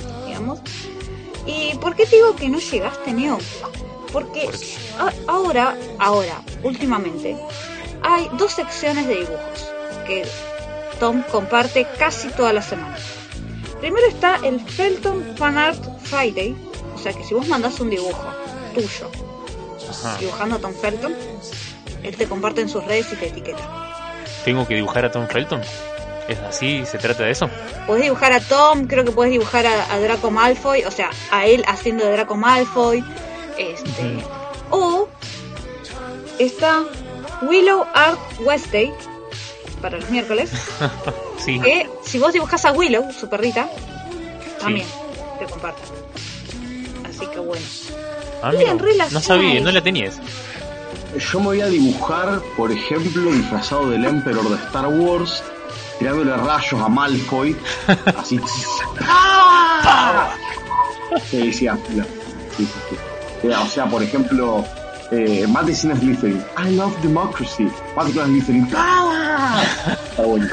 [1.46, 3.38] ¿Y por qué te digo que no llegaste, Neo?
[4.12, 4.50] Porque
[5.28, 7.38] ahora, ahora, últimamente,
[8.04, 9.70] hay dos secciones de dibujos
[10.06, 10.26] que
[11.00, 12.98] Tom comparte casi toda la semana.
[13.80, 16.56] Primero está el Felton Fan Art Friday,
[16.94, 18.24] o sea que si vos mandás un dibujo
[18.76, 19.10] tuyo
[19.89, 20.17] Ajá.
[20.20, 21.15] dibujando a Tom Felton,
[22.04, 23.67] él te comparte en sus redes y te etiqueta.
[24.46, 25.62] ¿Tengo que dibujar a Tom Felton?
[26.32, 26.86] ¿Es así?
[26.86, 27.50] ¿Se trata de eso?
[27.88, 31.46] Podés dibujar a Tom, creo que podés dibujar a, a Draco Malfoy, o sea, a
[31.46, 33.04] él haciendo de Draco Malfoy.
[33.58, 34.24] Este,
[34.70, 35.08] O
[36.39, 36.84] está
[37.41, 38.91] Willow Art Wednesday
[39.82, 40.52] para los miércoles,
[41.38, 41.60] Sí.
[41.60, 43.67] que si vos dibujás a Willow, su perrita,
[44.60, 44.86] también
[45.39, 45.82] te comparte.
[47.10, 47.65] Así que bueno.
[48.44, 50.20] Ah, y mira, en relación no sabía, no la tenías.
[51.32, 55.44] Yo me voy a dibujar, por ejemplo, disfrazado del Emperor de Star Wars,
[56.02, 57.56] tirándole rayos a Malfoy,
[58.18, 58.40] así.
[59.02, 60.32] ¡Ah!
[61.30, 61.82] Sí, sí, así,
[62.58, 62.98] sí, sí,
[63.44, 63.48] sí.
[63.50, 64.66] O sea, por ejemplo,
[65.12, 66.44] eh, mate sin Slytherin.
[66.66, 67.70] I love democracy.
[67.96, 68.68] Mate con Slytherin.
[68.76, 69.62] ¡Ah!
[70.10, 70.48] Está bueno.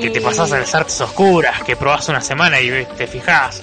[0.00, 3.62] Que te pasás a las artes oscuras, que probás una semana y ves- te fijás.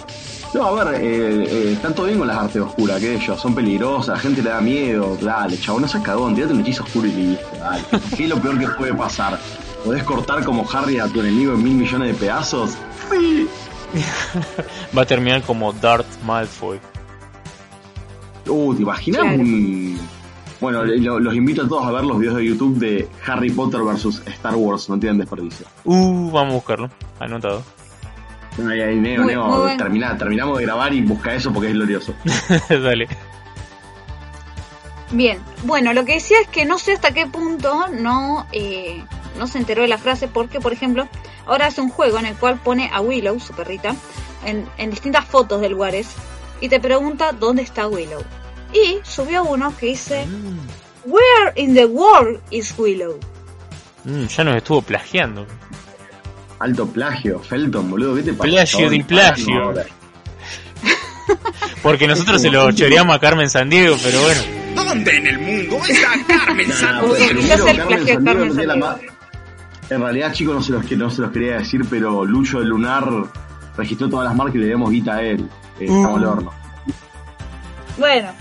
[0.53, 3.53] No, a ver, eh, eh, están todo bien con las artes oscuras, que ellos son
[3.53, 5.15] peligrosas, la gente le da miedo.
[5.21, 7.45] Dale, chabón, no seas cagón, tirate un hechizo oscuro y listo.
[7.59, 7.83] Dale.
[8.17, 9.39] ¿Qué es lo peor que puede pasar?
[9.85, 12.71] ¿Podés cortar como Harry a tu enemigo en mil millones de pedazos?
[13.11, 13.47] Sí.
[14.97, 16.79] Va a terminar como Darth Malfoy.
[18.47, 19.37] Uh, ¿te imaginas Claro.
[19.39, 19.99] un...?
[20.59, 23.81] Bueno, lo- los invito a todos a ver los videos de YouTube de Harry Potter
[23.83, 25.65] versus Star Wars, no tienen desperdicio.
[25.85, 26.89] Uh, vamos a buscarlo.
[27.19, 27.63] Anotado.
[28.67, 29.77] Ahí, ahí, Neo, Muy- Neo, muy bueno.
[29.77, 32.13] termina- terminamos de grabar y busca eso porque es glorioso.
[32.69, 33.07] Dale.
[35.11, 39.03] Bien, bueno, lo que decía es que no sé hasta qué punto no, eh,
[39.37, 41.07] no se enteró de la frase porque, por ejemplo,
[41.47, 43.95] ahora hace un juego en el cual pone a Willow, su perrita,
[44.45, 46.09] en, en distintas fotos de lugares
[46.61, 48.21] y te pregunta dónde está Willow.
[48.71, 50.27] Y subió uno que dice,
[51.05, 53.19] Where in the world is Willow?
[54.03, 55.47] Mm, ya nos estuvo plagiando.
[56.59, 58.49] Alto plagio, Felton, boludo, ¿qué te pasa?
[58.49, 59.73] Plagio di plagio.
[61.81, 64.41] Porque nosotros se lo choreamos a Carmen Sandiego, pero bueno.
[64.75, 66.09] ¿Dónde en el mundo está
[66.45, 67.15] Carmen Sandiego?
[67.15, 68.63] El de
[69.89, 72.69] En realidad, chicos, no se, los, que- no se los quería decir, pero Lucho del
[72.69, 73.05] Lunar
[73.77, 75.47] registró todas las marcas y le debemos guita a él.
[75.79, 76.53] Eh, Estamos al horno.
[77.97, 78.31] Bueno,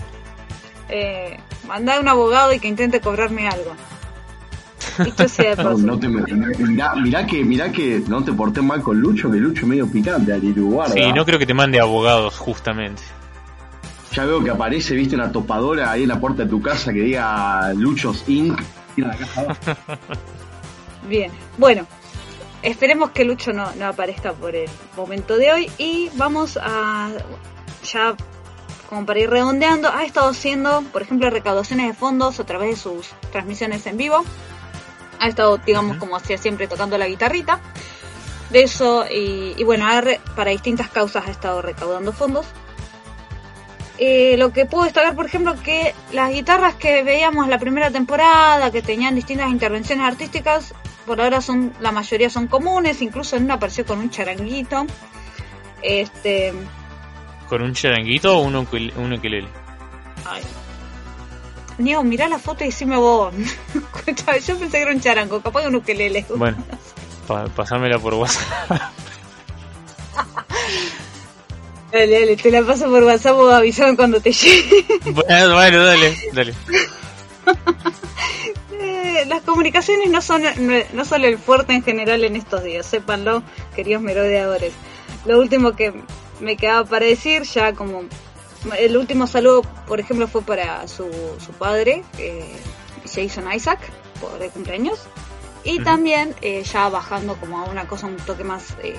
[0.89, 3.73] eh, mandá un abogado y que intente cobrarme algo.
[5.03, 5.81] Dicho sea de No, paso.
[5.85, 6.21] no te me-
[6.57, 9.87] mirá, mirá que, mirá que no te porté mal con Lucho, que Lucho es medio
[9.91, 10.93] picante, guarda.
[10.93, 13.01] Sí, no creo que te mande abogados, justamente.
[14.13, 17.01] Ya veo que aparece, viste, una topadora ahí en la puerta de tu casa que
[17.01, 18.59] diga Luchos Inc.
[18.95, 19.59] Tira la caja abajo.
[21.07, 21.85] Bien, bueno,
[22.61, 27.09] esperemos que Lucho no, no aparezca por el momento de hoy y vamos a
[27.83, 28.15] ya
[28.89, 32.75] como para ir redondeando, ha estado haciendo, por ejemplo, recaudaciones de fondos a través de
[32.75, 34.23] sus transmisiones en vivo.
[35.19, 37.59] Ha estado, digamos, como hacía siempre, tocando la guitarrita.
[38.49, 39.85] De eso, y, bueno,
[40.35, 42.47] para distintas causas ha estado recaudando fondos.
[43.99, 48.71] Eh, lo que puedo destacar, por ejemplo, que las guitarras que veíamos la primera temporada,
[48.71, 50.73] que tenían distintas intervenciones artísticas,
[51.05, 54.85] por ahora son la mayoría son comunes, incluso en una apareció con un charanguito.
[55.81, 56.53] Este,
[57.47, 59.47] ¿Con un charanguito o un, ukelele?
[60.25, 60.43] Ay.
[61.79, 63.33] Niego, mirá la foto y decime vos.
[64.47, 66.25] Yo pensé que era un charango, capaz que un ukelele.
[66.35, 66.57] Bueno,
[67.55, 68.71] pasámela por WhatsApp.
[71.91, 74.85] Dale, dale, te la paso por WhatsApp o avisame cuando te llegue.
[75.05, 76.53] Bueno, bueno, dale, dale.
[78.79, 80.43] Eh, las comunicaciones no son,
[80.93, 83.41] no son el fuerte en general en estos días, sépanlo,
[83.75, 84.71] queridos merodeadores.
[85.25, 85.93] Lo último que
[86.39, 88.03] me quedaba para decir, ya como
[88.77, 92.51] el último saludo, por ejemplo, fue para su, su padre, eh,
[93.05, 93.79] Jason Isaac,
[94.19, 94.99] por el cumpleaños.
[95.63, 98.95] Y también, eh, ya bajando como a una cosa un toque más eh,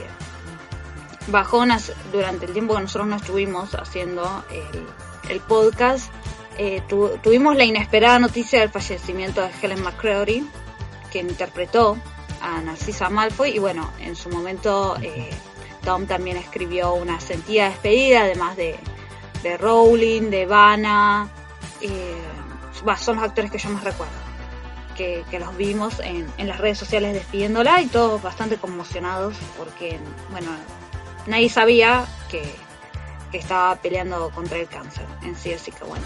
[1.28, 6.12] bajonas, durante el tiempo que nosotros no estuvimos haciendo el, el podcast,
[6.58, 6.82] eh,
[7.22, 10.46] tuvimos la inesperada noticia del fallecimiento de Helen McCreary,
[11.10, 11.96] quien interpretó
[12.42, 13.56] a Narcisa Malfoy.
[13.56, 14.96] Y bueno, en su momento
[15.82, 18.78] Tom también escribió una sentida despedida, además de,
[19.42, 21.29] de Rowling, de Vanna.
[21.81, 22.16] Eh,
[22.98, 24.12] son los actores que yo más recuerdo.
[24.96, 29.98] Que, los vimos en, en, las redes sociales despidiéndola y todos bastante conmocionados porque,
[30.31, 30.50] bueno,
[31.26, 32.55] nadie sabía que,
[33.31, 36.05] que estaba peleando contra el cáncer en sí, así que bueno,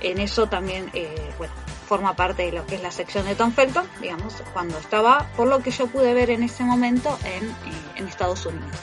[0.00, 1.52] en eso también, eh, bueno,
[1.86, 5.48] forma parte de lo que es la sección de Tom Felton, digamos, cuando estaba, por
[5.48, 7.54] lo que yo pude ver en ese momento, en, eh,
[7.96, 8.76] en Estados Unidos.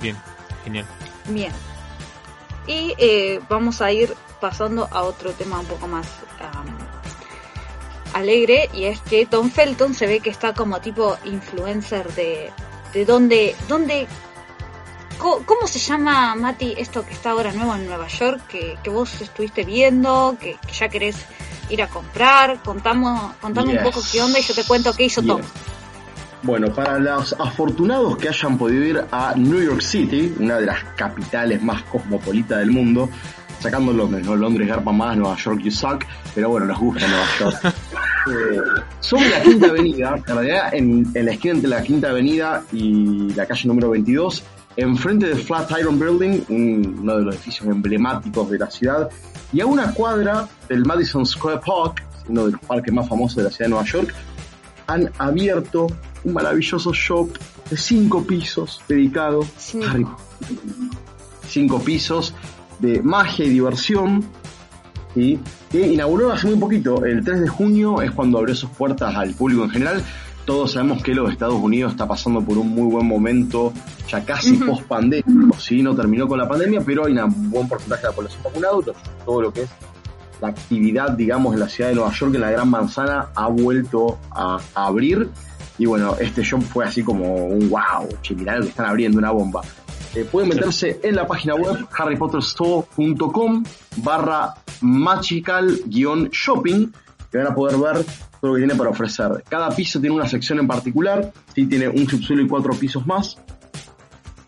[0.00, 0.16] Bien,
[0.64, 0.86] genial.
[1.28, 1.52] Bien.
[2.66, 6.06] Y eh, vamos a ir pasando a otro tema un poco más
[8.12, 12.50] alegre, y es que Tom Felton se ve que está como tipo influencer de,
[12.94, 14.06] de dónde, dónde
[15.18, 19.20] ¿Cómo, se llama, Mati, esto que está ahora nuevo en Nueva York, que, que vos
[19.20, 21.16] estuviste viendo, que, ya querés
[21.70, 22.62] ir a comprar?
[22.62, 25.40] Contamos, contame un poco qué onda y yo te cuento qué hizo Tom.
[26.46, 30.84] Bueno, para los afortunados que hayan podido ir a New York City, una de las
[30.94, 33.10] capitales más cosmopolitas del mundo,
[33.58, 34.36] sacando Londres, ¿no?
[34.36, 36.04] Londres garpa más, Nueva York you suck,
[36.36, 37.56] pero bueno, nos gusta Nueva York.
[37.64, 42.62] eh, sobre la Quinta Avenida, en realidad en, en, la esquina entre la Quinta Avenida
[42.72, 44.44] y la calle número 22,
[44.76, 49.10] enfrente de Flatiron Building, uno de los edificios emblemáticos de la ciudad,
[49.52, 53.42] y a una cuadra del Madison Square Park, uno de los parques más famosos de
[53.42, 54.14] la ciudad de Nueva York,
[54.86, 55.86] han abierto
[56.24, 57.30] un maravilloso shop
[57.70, 60.06] de cinco pisos dedicado a Harry
[61.48, 62.34] Cinco pisos
[62.80, 64.24] de magia y diversión,
[65.14, 65.38] que
[65.72, 69.64] inauguró hace muy poquito, el 3 de junio es cuando abrió sus puertas al público
[69.64, 70.04] en general,
[70.44, 73.72] todos sabemos que los Estados Unidos está pasando por un muy buen momento,
[74.08, 78.02] ya casi post pandémico, sí, no terminó con la pandemia, pero hay un buen porcentaje
[78.02, 78.74] de la población vacunada,
[79.24, 79.70] todo lo que es
[80.40, 84.18] la actividad, digamos, en la ciudad de Nueva York, en la Gran Manzana, ha vuelto
[84.30, 85.28] a, abrir.
[85.78, 89.18] Y bueno, este show fue así como un wow, che, mirá lo que están abriendo,
[89.18, 89.62] una bomba.
[90.14, 93.64] Eh, pueden meterse en la página web harrypotterstore.com
[93.96, 96.92] barra magical-shopping
[97.30, 98.04] que van a poder ver
[98.40, 99.44] todo lo que tiene para ofrecer.
[99.48, 103.38] Cada piso tiene una sección en particular, sí tiene un subsuelo y cuatro pisos más.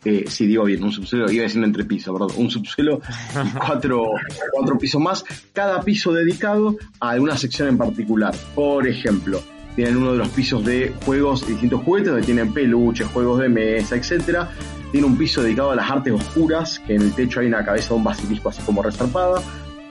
[0.05, 3.01] Eh, sí, digo bien, un subsuelo, iba diciendo entre pisos, perdón, un subsuelo
[3.35, 4.07] y cuatro,
[4.53, 5.25] cuatro pisos más.
[5.53, 8.35] Cada piso dedicado a alguna sección en particular.
[8.55, 9.43] Por ejemplo,
[9.75, 13.97] tienen uno de los pisos de juegos, distintos juguetes, donde tienen peluches, juegos de mesa,
[13.97, 14.51] etcétera.
[14.93, 17.91] Tiene un piso dedicado a las artes oscuras, que en el techo hay una cabeza
[17.91, 19.43] de un basilisco así como resarpada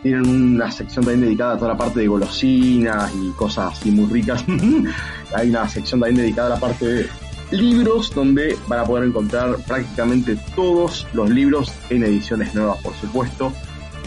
[0.02, 4.06] tienen una sección también dedicada a toda la parte de golosinas y cosas así muy
[4.06, 4.46] ricas.
[5.36, 7.10] Hay una sección también dedicada a la parte de
[7.52, 13.54] libros, donde van a poder encontrar prácticamente todos los libros en ediciones nuevas, por supuesto,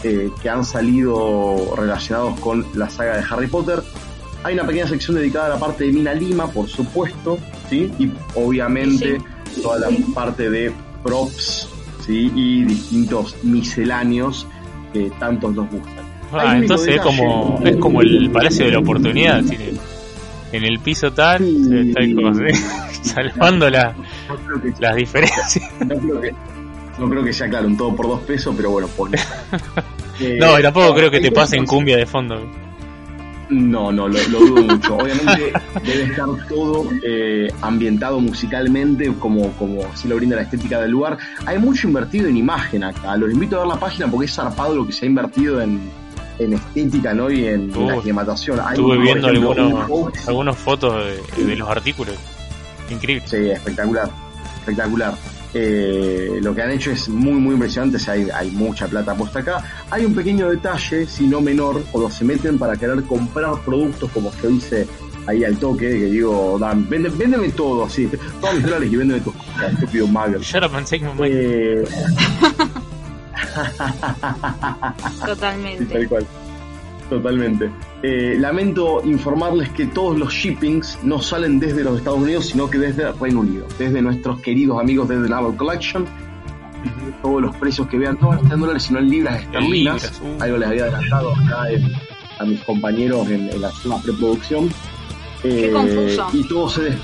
[0.03, 3.81] eh, que han salido relacionados con la saga de Harry Potter.
[4.43, 7.37] Hay una pequeña sección dedicada a la parte de Mina Lima, por supuesto,
[7.69, 7.91] ¿sí?
[7.99, 9.19] Y obviamente
[9.61, 10.71] toda la parte de
[11.03, 11.69] props,
[12.05, 12.31] ¿sí?
[12.35, 14.47] Y distintos misceláneos
[14.93, 16.11] que tantos nos gustan.
[16.33, 19.43] Ah, entonces es como, es como el Palacio de la Oportunidad,
[20.51, 21.41] en el piso tal,
[23.01, 23.95] salvando la,
[24.79, 25.61] las diferencias.
[25.85, 26.31] No creo, que,
[26.99, 29.17] no creo que sea claro, un todo por dos pesos, pero bueno, pone.
[30.39, 32.35] no, y tampoco creo que te pasen cumbia de fondo.
[33.49, 34.95] No, no, lo, lo dudo mucho.
[34.95, 35.51] Obviamente
[35.83, 41.17] debe estar todo eh, ambientado musicalmente como, como si lo brinda la estética del lugar.
[41.45, 43.17] Hay mucho invertido en imagen acá.
[43.17, 45.81] Los invito a ver la página porque es zarpado lo que se ha invertido en,
[46.43, 47.29] en estética ¿no?
[47.31, 48.67] y en, la.
[48.67, 51.03] Hay, Estuve viendo ejemplo, algunos, un algunas fotos
[51.37, 52.15] de, de los artículos.
[52.89, 53.23] Increíble.
[53.27, 54.09] Sí, espectacular,
[54.59, 55.13] espectacular.
[55.53, 57.97] Eh, lo que han hecho es muy, muy impresionante.
[57.97, 59.63] o sea, hay, hay mucha plata puesta acá.
[59.89, 64.31] Hay un pequeño detalle, si no menor, cuando se meten para querer comprar productos, como
[64.41, 64.87] yo hice
[65.27, 69.19] ahí al toque, que digo, Dan, vende- véndeme todo, así, todos mis dólares y véndeme
[69.21, 70.39] tus cosas, estúpido mago.
[70.39, 71.31] Shut up and take my money.
[71.33, 71.83] Eh,
[75.11, 75.85] Sí, Totalmente.
[75.85, 76.25] tal cual.
[77.09, 77.69] Totalmente.
[78.03, 82.77] Eh, lamento informarles que todos los shippings no salen desde los Estados Unidos, sino que
[82.77, 86.05] desde Reino Unido, desde nuestros queridos amigos de The Naval Collection.
[87.21, 90.19] Todos los precios que vean no en dólares, sino en libras esterlinas.
[90.21, 90.41] uh.
[90.41, 91.91] Algo les había adelantado acá en-
[92.39, 94.69] a mis compañeros en, en la zona preproducción.
[95.43, 96.27] Qué Eh, confuso.
[96.33, 96.95] Y todo se des-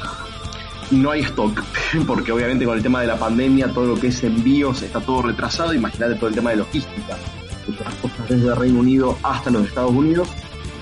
[0.92, 1.62] no hay stock,
[2.08, 5.24] porque obviamente con el tema de la pandemia, todo lo que es envíos está todo
[5.24, 5.74] retrasado.
[5.74, 7.18] Imagínate todo el tema de logística,
[7.84, 10.30] las cosas desde Reino Unido hasta los Estados Unidos.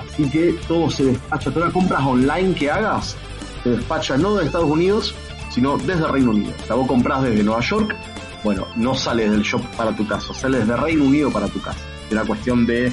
[0.06, 3.18] Así que todo se despacha, todas las compras online que hagas,
[3.64, 5.16] se despacha no de Estados Unidos,
[5.50, 6.52] sino desde Reino Unido.
[6.64, 7.96] O sea, vos compras desde Nueva York,
[8.44, 11.80] bueno, no sale del shop para tu casa, sale desde Reino Unido para tu casa.
[12.06, 12.92] Es una cuestión de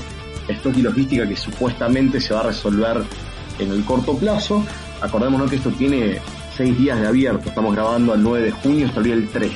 [0.49, 3.05] stock y logística que supuestamente se va a resolver
[3.59, 4.65] en el corto plazo.
[5.01, 6.21] Acordémonos que esto tiene
[6.57, 9.51] seis días de abierto, estamos grabando el 9 de junio, estaría el 3.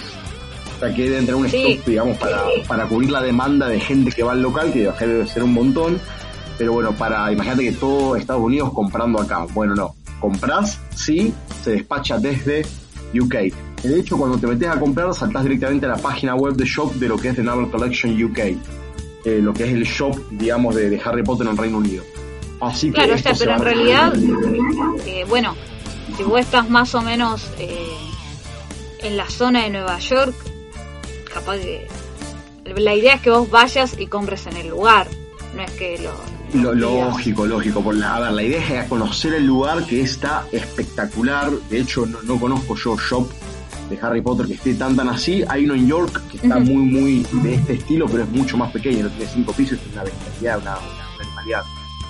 [0.76, 1.72] O sea que debe tener un Sí.
[1.72, 5.26] stock, digamos, para, para cubrir la demanda de gente que va al local, que debe
[5.26, 5.98] ser un montón.
[6.58, 9.46] Pero bueno, para, imagínate que todo Estados Unidos comprando acá.
[9.54, 9.94] Bueno, no.
[10.20, 11.32] Comprás, sí,
[11.62, 12.64] se despacha desde
[13.18, 13.34] UK.
[13.82, 16.94] De hecho, cuando te metes a comprar, saltás directamente a la página web de shop
[16.94, 18.38] de lo que es The Naval Collection UK.
[19.24, 22.02] eh, lo que es el shop, digamos, de, de Harry Potter en Reino Unido.
[22.60, 24.14] Así que Claro, o sea, pero en realidad,
[25.04, 25.54] eh, bueno,
[26.16, 27.96] si vos estás más o menos eh,
[29.00, 30.34] en la zona de Nueva York,
[31.32, 31.86] capaz que
[32.76, 35.06] la idea es que vos vayas y compres en el lugar,
[35.54, 36.12] no es que lo...
[36.62, 37.82] Lo- lógico, lógico.
[37.82, 41.50] Por la, a ver, la idea es conocer el lugar que está espectacular.
[41.68, 43.28] De hecho, no, no conozco yo shop
[43.90, 45.42] de Harry Potter que esté tan tan así.
[45.48, 48.70] Hay uno en York que está muy, muy de este estilo, pero es mucho más
[48.70, 49.04] pequeño.
[49.04, 51.62] No tiene cinco pisos, es una bestialidad, una, una, una animalidad.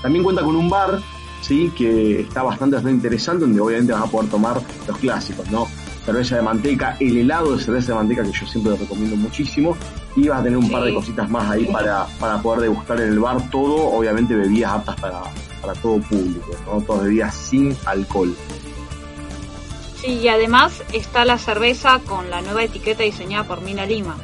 [0.02, 1.00] También cuenta con un bar,
[1.47, 5.68] sí, que está bastante, interesante, donde obviamente vas a poder tomar los clásicos, ¿no?
[6.05, 9.76] Cerveza de manteca, el helado de cerveza de manteca que yo siempre lo recomiendo muchísimo.
[10.14, 13.09] Y vas a tener un par de cositas más ahí para, para poder degustar en
[13.09, 15.22] el bar todo, obviamente bebidas aptas para,
[15.61, 16.80] para todo público, ¿no?
[16.80, 18.34] Todas bebidas sin alcohol.
[20.01, 24.16] Sí, y además está la cerveza con la nueva etiqueta diseñada por Mina Lima.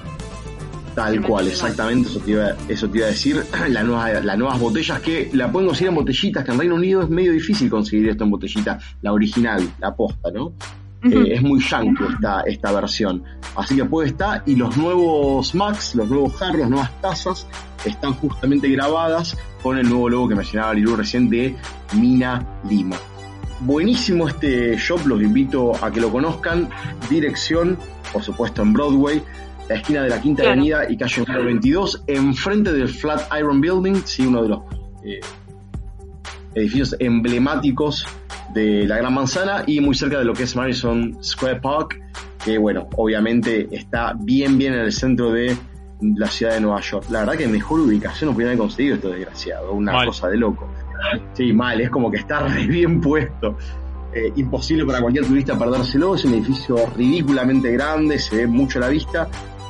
[0.94, 3.42] Tal cual, exactamente, eso te iba, eso te iba a decir.
[3.68, 7.02] La nueva, las nuevas botellas que la pueden conseguir en botellitas, que en Reino Unido
[7.02, 10.52] es medio difícil conseguir esto en botellita, la original, la posta, ¿no?
[11.04, 13.24] Eh, es muy yankee esta, esta versión.
[13.56, 17.46] Así que puede estar, y los nuevos Max, los nuevos jarros, las nuevas tazas,
[17.84, 21.56] están justamente grabadas con el nuevo logo que mencionaba Lilu recién de
[21.94, 22.96] Mina Lima.
[23.60, 26.68] Buenísimo este shop, los invito a que lo conozcan.
[27.08, 27.78] Dirección,
[28.12, 29.22] por supuesto, en Broadway,
[29.68, 30.60] la esquina de la Quinta Claro.
[30.60, 34.60] Avenida y calle número 22, enfrente del Flatiron Building, sí, uno de los
[35.04, 35.20] eh,
[36.54, 38.06] edificios emblemáticos
[38.54, 42.00] de la Gran Manzana y muy cerca de lo que es Madison Square Park,
[42.44, 45.56] que bueno, obviamente está bien, bien en el centro de
[46.16, 47.06] la ciudad de Nueva York.
[47.10, 50.06] La verdad que mejor ubicación no pudieran haber conseguido esto desgraciado, una Mal.
[50.06, 50.68] cosa de loco.
[51.32, 53.56] Sí, mal, es como que está re bien puesto.
[54.14, 58.82] Eh, imposible para cualquier turista perdérselo, es un edificio ridículamente grande, se ve mucho a
[58.82, 59.26] la vista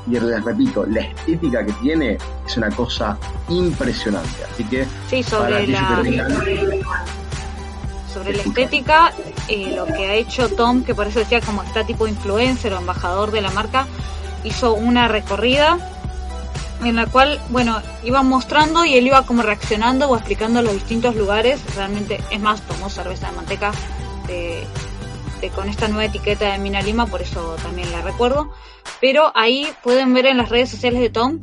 [0.06, 3.16] y les repito, la estética que tiene es una cosa
[3.48, 4.44] impresionante.
[4.50, 6.32] Así que Sí, sobre la, que tengan
[8.12, 9.12] sobre la estética,
[9.48, 12.78] eh, lo que ha hecho Tom, que por eso decía como está tipo influencer o
[12.78, 13.86] embajador de la marca,
[14.44, 15.78] hizo una recorrida
[16.84, 21.14] en la cual, bueno, iba mostrando y él iba como reaccionando o explicando los distintos
[21.14, 21.60] lugares.
[21.76, 23.72] Realmente, es más, tomó cerveza de manteca
[24.26, 24.66] de,
[25.50, 28.50] con esta nueva etiqueta de Mina Lima, por eso también la recuerdo.
[29.00, 31.40] Pero ahí pueden ver en las redes sociales de Tom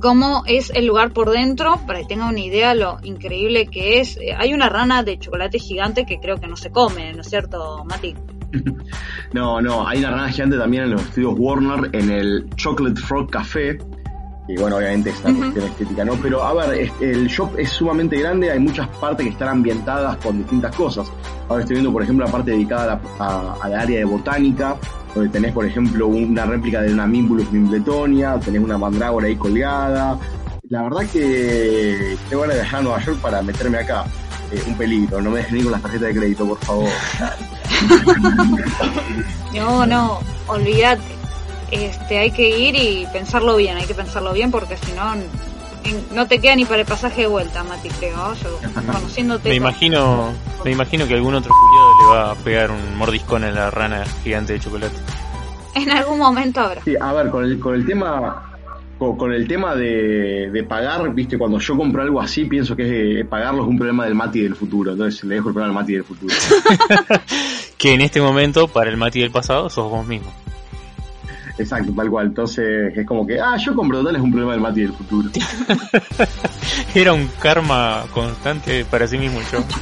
[0.00, 4.16] cómo es el lugar por dentro, para que tengan una idea lo increíble que es.
[4.16, 7.28] Eh, hay una rana de chocolate gigante que creo que no se come, ¿no es
[7.28, 8.14] cierto, Mati?
[9.32, 13.30] No, no, hay una rana gigante también en los estudios Warner, en el Chocolate Frog
[13.30, 13.78] Café.
[14.48, 15.40] Y bueno, obviamente es una Ujú.
[15.42, 16.14] cuestión estética, ¿no?
[16.14, 20.38] Pero a ver, el shop es sumamente grande, hay muchas partes que están ambientadas con
[20.38, 21.06] distintas cosas.
[21.48, 24.04] Ahora estoy viendo, por ejemplo, la parte dedicada a la, a- a la área de
[24.06, 24.76] botánica,
[25.14, 30.18] donde tenés, por ejemplo, una réplica de una Mimbulus Mimbletonia, tenés una mandrágora ahí colgada.
[30.70, 34.04] La verdad que tengo ganas de viajar a Nueva York para meterme acá.
[34.50, 35.20] eh, un peligro.
[35.20, 36.88] No me dejen ir con las tarjetas de crédito, por favor.
[39.54, 41.02] No, no, olvídate.
[41.70, 45.28] Este, hay que ir y pensarlo bien, hay que pensarlo bien porque si no, en-
[46.14, 48.34] no te queda ni para el pasaje de vuelta, Mati, creo.
[48.34, 48.58] Yo,
[48.92, 49.48] conociéndote.
[49.48, 50.32] Me imagino,
[50.64, 54.04] me imagino que algún otro culiado le va a pegar un mordiscón a la rana
[54.24, 54.94] gigante de chocolate.
[55.74, 56.82] En algún momento habrá.
[56.82, 58.44] Sí, a ver, con el, con el tema
[58.98, 63.20] con, con el tema de, de pagar, viste, cuando yo compro algo así, pienso que
[63.20, 64.92] eh, pagarlo es un problema del Mati del futuro.
[64.92, 66.34] Entonces le dejo el problema al Mati del futuro.
[67.78, 70.32] Que en este momento, para el Mati del pasado, sos vos mismo.
[71.58, 72.26] Exacto, tal cual.
[72.26, 75.28] Entonces es como que, ah, yo compro total es un problema del Mati del futuro.
[76.94, 79.64] Era un karma constante para sí mismo yo.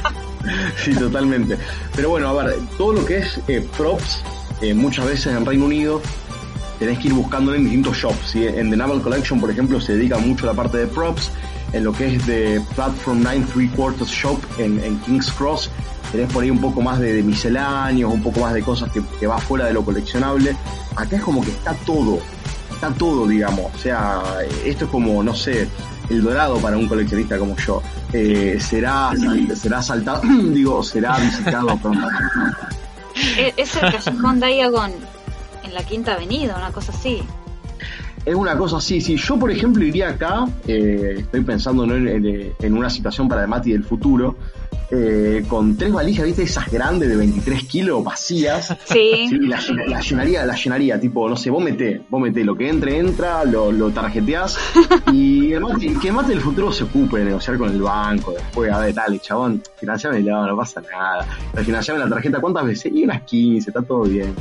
[0.77, 1.57] Sí, totalmente.
[1.93, 4.23] Pero bueno, a ver, todo lo que es eh, props,
[4.61, 6.01] eh, muchas veces en Reino Unido
[6.79, 8.29] tenés que ir buscándolo en distintos shops.
[8.31, 8.45] ¿sí?
[8.45, 11.31] En The Naval Collection, por ejemplo, se dedica mucho a la parte de props.
[11.73, 15.69] En lo que es de Platform 9 Three Quarters Shop en, en King's Cross,
[16.11, 19.01] tenés por ahí un poco más de, de misceláneos, un poco más de cosas que,
[19.19, 20.55] que va fuera de lo coleccionable.
[20.95, 22.19] Acá es como que está todo,
[22.71, 23.73] está todo, digamos.
[23.73, 24.21] O sea,
[24.65, 25.67] esto es como, no sé,
[26.09, 27.81] el dorado para un coleccionista como yo.
[28.13, 29.11] Eh, será,
[29.55, 30.21] será saltado,
[30.53, 32.07] digo, será visitado pronto.
[33.57, 34.91] Es, el callejón Diagon
[35.63, 37.23] en la Quinta Avenida, una cosa así.
[38.25, 41.95] Es una cosa así, si yo por ejemplo iría acá, eh, estoy pensando ¿no?
[41.95, 44.35] en, en- en una situación para el Mati del futuro,
[44.89, 49.27] eh, con tres valijas, viste, esas grandes de 23 kilos vacías, Sí.
[49.29, 52.55] Sí, la, llen- la llenaría, la llenaría, tipo, no sé, vos meté, vos meté, lo
[52.55, 54.57] que entre, entra, lo, lo tarjeteás
[55.11, 58.31] y el mate, que el mate del futuro se ocupe de negociar con el banco,
[58.31, 61.27] después, a ver, dale, chabón, financiame, no, no pasa nada.
[61.63, 62.91] Financiame la tarjeta, ¿cuántas veces?
[62.93, 64.33] Y unas 15, está todo bien.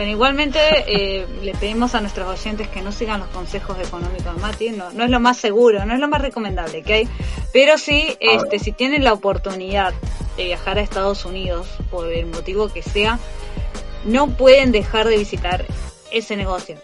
[0.00, 4.40] Bueno, igualmente eh, le pedimos a nuestros oyentes que no sigan los consejos económicos de
[4.40, 7.08] Mati, no, no es lo más seguro, no es lo más recomendable que hay,
[7.52, 9.92] pero sí, este, si tienen la oportunidad
[10.38, 13.18] de viajar a Estados Unidos, por el motivo que sea,
[14.06, 15.66] no pueden dejar de visitar
[16.10, 16.78] ese negocio.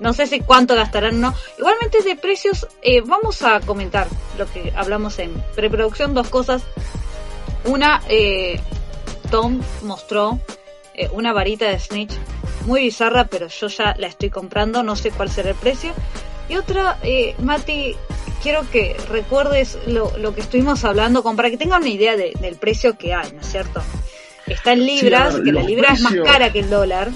[0.00, 1.34] No sé si cuánto gastarán o no.
[1.58, 6.64] Igualmente de precios, eh, vamos a comentar lo que hablamos en preproducción, dos cosas.
[7.66, 8.58] Una, eh,
[9.30, 10.40] Tom mostró
[10.98, 12.12] eh, una varita de Snitch
[12.66, 15.92] muy bizarra, pero yo ya la estoy comprando, no sé cuál será el precio.
[16.48, 17.94] Y otra, eh, Mati,
[18.42, 22.32] quiero que recuerdes lo, lo que estuvimos hablando, como para que tengan una idea de-
[22.40, 23.82] del precio que hay, ¿no es cierto?
[24.46, 27.10] Está en libras, ver, que la libra es más cara que el dólar.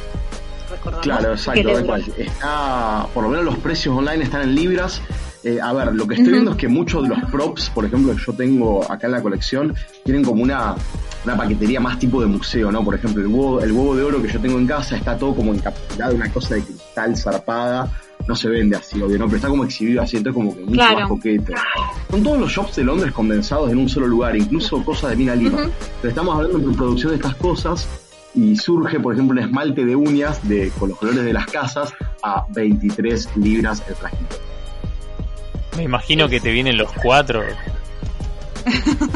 [0.70, 2.05] Recordamos Claro, exacto, el tal cual.
[2.18, 5.01] Está, por lo menos los precios online están en libras.
[5.45, 8.14] Eh, a ver, lo que estoy viendo es que muchos de los props, por ejemplo,
[8.14, 9.74] que yo tengo acá en la colección,
[10.05, 10.76] tienen como una,
[11.24, 12.84] una paquetería más tipo de museo, ¿no?
[12.84, 15.34] Por ejemplo, el huevo, el huevo de oro que yo tengo en casa está todo
[15.34, 17.90] como encapsulado, una cosa de cristal zarpada.
[18.28, 19.24] No se vende así, obvio, ¿no?
[19.24, 21.01] Pero está como exhibido así, entonces como que mucho Claro.
[21.01, 21.53] más coqueto.
[22.09, 25.34] Son todos los shops de Londres condensados en un solo lugar, incluso cosas de Mina
[25.34, 25.62] Lima.
[25.62, 25.70] Ujú.
[26.01, 27.88] Pero estamos hablando de producción de estas cosas
[28.36, 31.93] y surge, por ejemplo, un esmalte de uñas de, con los colores de las casas
[32.22, 34.36] a 23 libras el frasquito.
[35.77, 37.43] Me imagino que te vienen los cuatro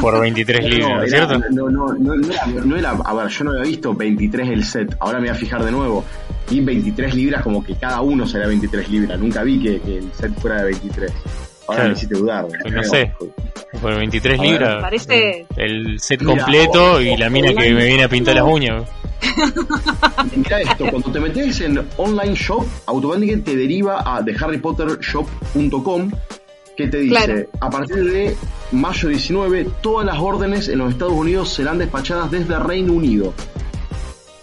[0.00, 1.38] por 23 libras, ¿no no, es cierto?
[1.38, 4.64] no, no, no, no era, no era- a ver, yo no había visto 23 el
[4.64, 6.04] set, ahora me voy a fijar de nuevo.
[6.50, 10.12] Y 23 libras como que cada uno será 23 libras, nunca vi que, que el
[10.12, 11.12] set fuera de 23.
[11.12, 11.26] Ahora
[11.66, 11.88] Claro.
[11.88, 12.46] me hiciste dudar.
[12.62, 13.12] Pues no sé.
[13.80, 14.80] Por 23 A ver, libras.
[14.82, 18.84] Parece El set Mira, completo y la mina que me viene a pintar las uñas.
[20.36, 26.10] Mira esto, cuando te metes en online shop, automáticamente te deriva a theharrypottershop.com
[26.76, 27.42] que te dice, Claro.
[27.60, 28.36] a partir de
[28.72, 33.32] mayo 19, todas las órdenes en los Estados Unidos serán despachadas desde Reino Unido.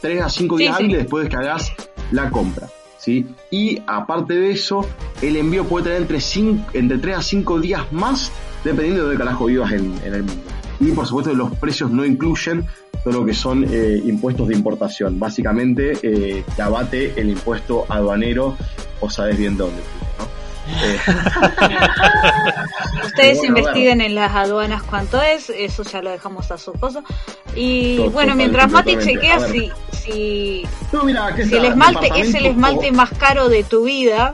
[0.02, 0.84] 3 a 5 Sí, días sí.
[0.84, 1.72] hábiles después de que hagas
[2.12, 2.68] la compra.
[2.98, 3.26] ¿sí?
[3.52, 4.86] Y aparte de eso,
[5.22, 8.32] el envío puede tener entre, cin- entre 3 a 5 días más,
[8.64, 10.42] dependiendo de dónde carajo vivas en, en el mundo.
[10.80, 12.66] Y por supuesto los precios no incluyen
[13.04, 15.20] todo lo que son eh, impuestos de importación.
[15.20, 18.56] Básicamente eh, te abate el impuesto aduanero,
[19.00, 19.82] o sabes bien dónde.
[20.68, 21.00] Eh,
[23.06, 27.04] Ustedes Bueno, investiguen en las aduanas cuánto es, eso ya lo dejamos a su cosa.
[27.56, 32.48] Y bueno, mientras Mati chequea si, si, no, mira, acá si el esmalte es el
[32.48, 34.34] esmalte más caro de tu vida,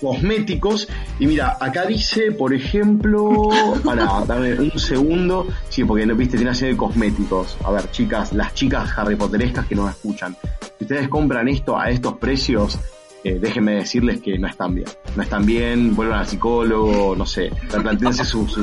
[0.00, 0.88] cosméticos.
[1.18, 3.48] Y mira, acá dice, por ejemplo,
[3.84, 5.48] para dame un segundo.
[5.68, 7.56] Sí, porque no viste, tiene así de cosméticos.
[7.64, 10.36] A ver, chicas, las chicas Harry Potterescas que nos escuchan.
[10.78, 12.78] Si ustedes compran esto a estos precios,
[13.24, 14.86] eh, déjenme decirles que no están bien.
[15.16, 18.56] No están bien, vuelvan al psicólogo, no sé, replantéense sus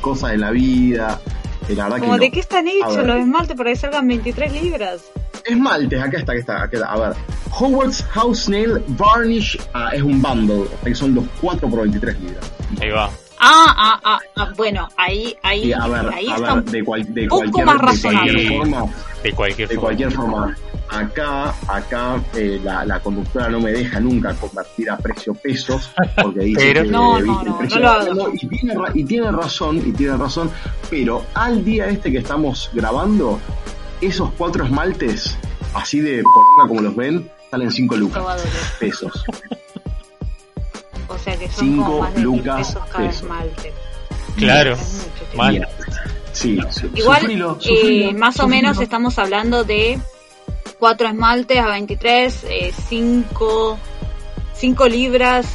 [0.00, 1.20] cosas en la vida.
[1.68, 2.22] Eh, la verdad como que no.
[2.24, 5.02] de qué están hechos los esmaltes para que salgan 23 libras.
[5.44, 6.92] Esmaltes, acá está, acá está, acá está.
[6.92, 7.16] A ver,
[7.58, 12.52] Howard's House Nail Varnish ah, es un bundle, que son los 4 por 23 libras.
[12.80, 13.10] Ahí va.
[13.44, 17.12] Ah, ah, ah, ah, bueno, ahí, ahí, a ver, ahí a está ver, de, cual-
[17.12, 18.86] de poco cualquier, más de cualquier forma,
[19.24, 19.86] De cualquier de forma.
[19.88, 20.56] cualquier forma,
[20.92, 25.90] acá, acá eh, la, la conductora no me deja nunca convertir a precio pesos,
[26.22, 27.80] porque dice Pero- que No, no, precio
[28.14, 30.50] no y tiene, y tiene razón, y tiene razón,
[30.90, 33.40] pero al día este que estamos grabando,
[34.00, 35.36] esos cuatro esmaltes,
[35.74, 38.24] así de poronga como los ven, salen 5 lucas
[38.78, 39.24] pesos.
[41.08, 43.22] O sea que son Cinco como más de mil lucas pesos cada pesos.
[43.22, 43.72] esmalte.
[44.36, 44.72] Claro.
[44.72, 45.38] Es mucho, tío.
[45.38, 45.68] Mal.
[46.32, 50.00] Sí, su- Igual, sufrilo, eh, sufrilo, más o menos estamos hablando de
[50.82, 52.44] cuatro esmaltes a 23,
[52.88, 53.78] 5
[54.52, 55.46] cinco libras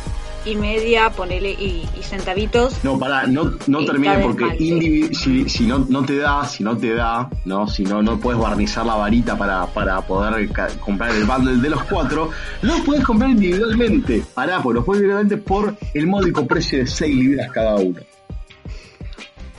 [0.45, 2.81] y media, ponele, y, y centavitos.
[2.81, 4.55] No, pará, no, no termine porque
[5.13, 8.39] si, si no, no te da, si no te da, no, si no, no puedes
[8.39, 10.49] barnizar la varita para, para poder
[10.79, 14.23] comprar el bundle de los cuatro, los puedes comprar individualmente.
[14.33, 17.99] Pará, pues los puedes individualmente por el módico precio de 6 libras cada uno.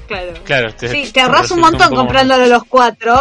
[0.06, 0.32] Claro.
[0.44, 3.14] Claro, te, Sí, te ahorras un montón poco- comprándolo los cuatro.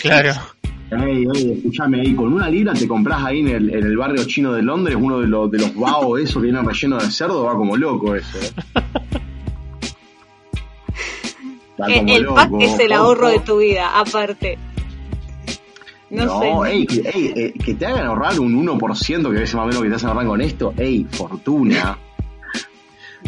[0.00, 0.32] Claro.
[0.90, 4.24] Ey, ey, escuchame ahí, con una libra te compras ahí en el, en el barrio
[4.24, 7.42] chino de Londres, uno de los de los bao esos que vienen relleno de cerdo,
[7.44, 8.38] va como loco eso.
[8.38, 8.50] eh.
[11.80, 14.56] Va el como el pack es el ahorro de tu vida, aparte.
[16.08, 16.70] No, No, sé.
[16.72, 19.82] ey, que, ey, eh, que te hagan ahorrar un 1%, que es más o menos
[19.82, 21.98] que te hacen ahorrar con esto, ey, fortuna.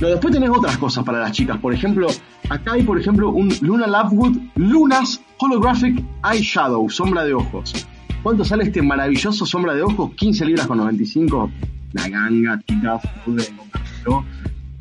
[0.01, 1.59] No, después tenés otras cosas para las chicas.
[1.59, 2.07] Por ejemplo,
[2.49, 7.87] acá hay, por ejemplo, un Luna Lovewood Lunas Holographic Eyeshadow, sombra de ojos.
[8.23, 10.13] ¿Cuánto sale este maravilloso sombra de ojos?
[10.15, 11.51] 15 libras con 95.
[11.93, 13.03] La ganga, chicas,
[14.07, 14.25] no.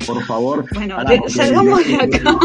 [0.06, 0.64] Por favor.
[0.74, 0.96] Bueno,
[1.28, 2.38] salgamos el- de acá.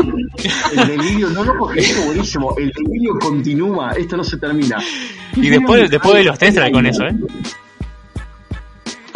[0.76, 2.56] El delirio, no, no, porque esto es buenísimo.
[2.58, 4.78] El delirio continúa, esto no se termina.
[5.36, 7.16] Y después, después de los Tenstra con eso, ¿eh?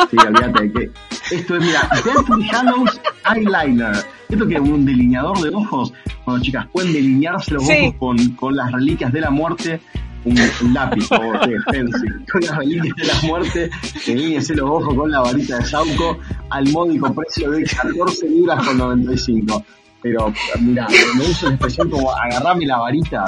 [0.09, 0.91] Sí, olvídate de que.
[1.35, 3.01] Esto es, mira, Deathly Hallows
[3.35, 3.95] Eyeliner.
[4.29, 5.93] Esto que es un delineador de ojos.
[6.25, 7.73] Bueno, chicas, pueden delinearse los Sí.
[7.81, 9.79] ojos con, con las reliquias de la muerte.
[10.25, 12.25] Un, un lápiz, por favor, sí, pencil.
[12.31, 13.69] Con las reliquias de la muerte,
[14.05, 16.19] delíñense los ojos con la varita de Sauco
[16.49, 19.63] al módico precio de 14 libras con 95.
[20.01, 20.31] Pero,
[20.61, 20.85] mira,
[21.15, 23.25] me uso la expresión como agarrame la varita.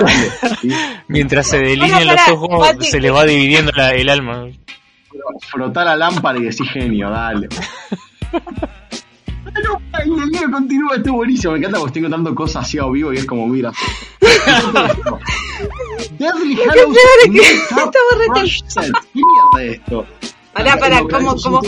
[1.07, 2.85] Mientras se delinean Bueno, los ojos, Mati.
[2.85, 4.45] se le va dividiendo la- el alma.
[5.49, 7.47] Frotar la lámpara y decir genio, dale.
[9.63, 11.53] No, el delirio continúa, esto es buenísimo.
[11.53, 13.71] Me encanta porque tengo tanto cosas así a vivo y es como, mira.
[16.19, 16.97] Deadly Hallows
[17.69, 18.27] estaba re.
[19.13, 20.05] ¿Qué mierda es esto?
[20.53, 21.61] Pará, pará, ¿cómo, cómo?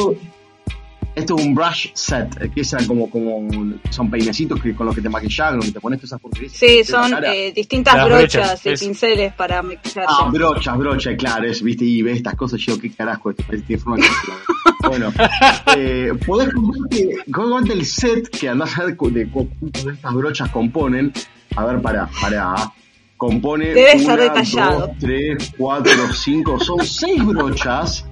[1.13, 5.01] Esto es un brush set, que son como, como son peinecitos que, con los que
[5.01, 6.53] te maquillas, con los que te pones todas esas porquerías.
[6.53, 10.01] Sí, son eh, distintas Las brochas brochas, y es- pinceles para maquillarse.
[10.07, 13.81] Ah, brochas, brochas, claro, es, viste, y ves estas cosas, yo, qué carajo, esto tiene
[13.81, 14.03] forma de.
[14.87, 15.13] Bueno,
[15.77, 20.49] eh, podés comprarte, el set que andás a ver de cu- cuántas de estas brochas
[20.49, 21.13] componen.
[21.55, 22.55] A ver, para, para.
[23.15, 23.67] Compone.
[23.67, 24.79] Debe una, ser detallado.
[24.87, 28.05] Dos, tres, cuatro, cinco, son seis brochas.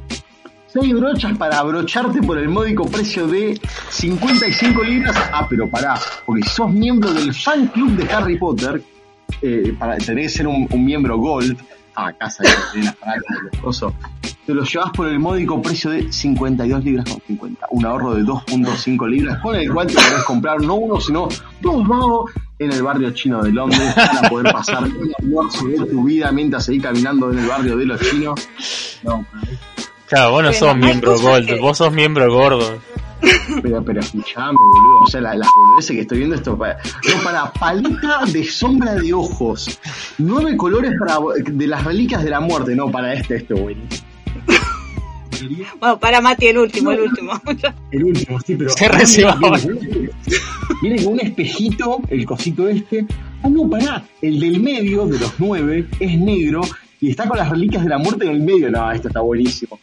[0.72, 3.60] Seis brochas para abrocharte por el módico precio de
[3.90, 5.16] 55 libras.
[5.34, 8.84] Ah, pero pará, porque sos miembro del fan club de Harry Potter,
[9.42, 11.58] eh, para tener que ser un, miembro Gold,
[11.96, 12.44] ah, casa
[12.74, 12.96] de las
[13.62, 13.94] cosos,
[14.46, 18.24] te lo llevas por el módico precio de 52 libras con 50, un ahorro de
[18.24, 21.30] 2.5 libras, con el cual te podés comprar no uno, sino
[21.62, 26.04] dos vagos en el barrio chino de Londres para poder pasar el almuerzo de tu
[26.04, 28.48] vida mientras seguís caminando en el barrio de los chinos.
[29.04, 29.26] No,
[30.10, 32.80] Claro, vos no Bueno, sos miembro que- vos sos miembro gordo.
[33.62, 35.00] Pero, pero escuchame, boludo.
[35.02, 36.58] O sea, la- las boludeces que estoy viendo esto.
[36.58, 39.80] Para, no, para paleta de sombra de ojos.
[40.18, 42.76] Nueve colores para de las reliquias de la muerte.
[42.76, 44.08] No, para este, esto, buenísimo.
[45.80, 47.32] Bueno, para Mati, el último, el último.
[47.92, 48.70] El último, sí, pero.
[48.72, 49.38] Se reciba.
[50.82, 53.06] Viene con un espejito, el cosito este.
[53.44, 54.04] Ah, no, pará.
[54.22, 56.62] El del medio, de los nueve, es negro
[57.00, 58.70] y está con las reliquias de la muerte en el medio.
[58.70, 59.80] No, esto está buenísimo.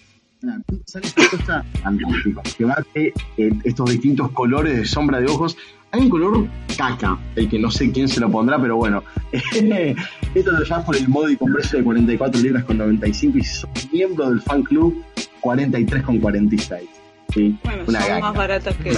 [0.47, 2.41] Nada, ¿Sabes qué cosa fantástica?
[2.57, 5.57] Que marque eh, estos distintos colores de sombra de ojos.
[5.91, 6.47] Hay un color
[6.79, 9.03] caca, el que no sé quién se lo pondrá, pero bueno.
[9.33, 13.71] Esto lo llevas por el módico precio de 44 libras con 95 y si sos
[13.93, 15.03] miembro del fan club,
[15.41, 16.89] 43 con 46.
[17.35, 18.93] Sí, Bueno, una son más que.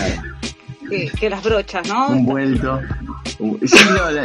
[0.89, 2.09] Que, las brochas, ¿no?
[2.09, 2.80] Un vuelto.
[3.64, 3.78] Sí,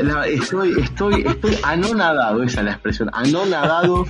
[0.03, 4.07] no, estoy, estoy, estoy anonadado, esa es la expresión, anonadado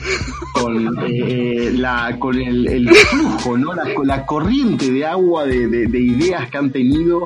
[0.54, 3.72] con, eh, la, con el, flujo, ¿no?
[4.04, 7.26] la, corriente de agua de, de- de ideas que han tenido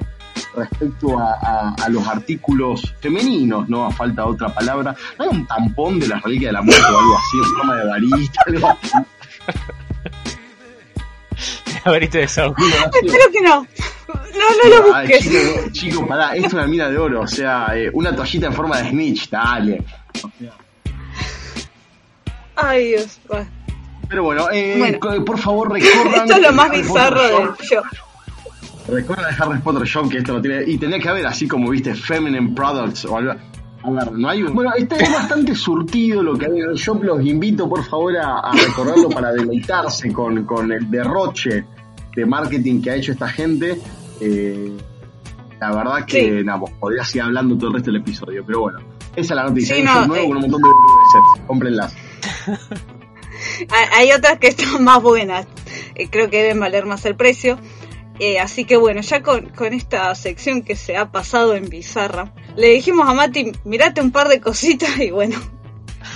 [0.56, 3.86] respecto a, los artículos femeninos, ¿no?
[3.86, 4.96] A falta otra palabra.
[5.20, 7.76] ¿No hay un tampón de la reliquia de la muerte o algo así, en forma
[7.76, 8.78] de varita?
[11.88, 11.92] Algo así?
[11.92, 12.56] La varita de Saúl.
[13.04, 13.68] Espero que no.
[14.08, 15.24] no lo Ay, busques.
[15.24, 18.54] chico, chico, pará, esto es una mina de oro, o sea, eh, una toallita en
[18.54, 19.84] forma de snitch, dale.
[22.56, 23.20] Ay, Dios.
[24.10, 25.26] Pero bueno, eh, Bueno.
[25.26, 26.14] por favor recorran.
[26.16, 27.84] Esto es lo más Harry bizarro Potter del show.
[28.88, 30.64] Recuerda de Harry Potter Shop que esto no tiene.
[30.66, 33.34] Y tenía que haber así como viste, Feminine Products o algo.
[33.84, 36.76] A ver, no hay un- Bueno, está es bastante surtido lo que hay en el
[36.78, 37.04] shop.
[37.04, 41.66] Los invito por favor a, a recorrerlo para deleitarse con, con el derroche
[42.18, 43.80] de marketing que ha hecho esta gente.
[44.20, 44.72] Eh,
[45.60, 46.44] la verdad que, Sí.
[46.44, 48.44] nada, vos podrías ir hablando todo el resto del episodio.
[48.46, 48.80] Pero bueno,
[49.16, 49.76] esa es la noticia.
[49.76, 50.28] Sí, un no, nuevo eh.
[50.28, 51.46] con un montón de boludeces.
[51.48, 51.96] Cómprenlas.
[53.70, 55.48] Hay- Hay otras que están más buenas.
[55.96, 57.58] Eh, creo que deben valer más el precio.
[58.20, 62.34] Eh, así que bueno, ya con, con esta sección que se ha pasado en bizarra,
[62.56, 65.36] le dijimos a Mati, mirate un par de cositas y bueno,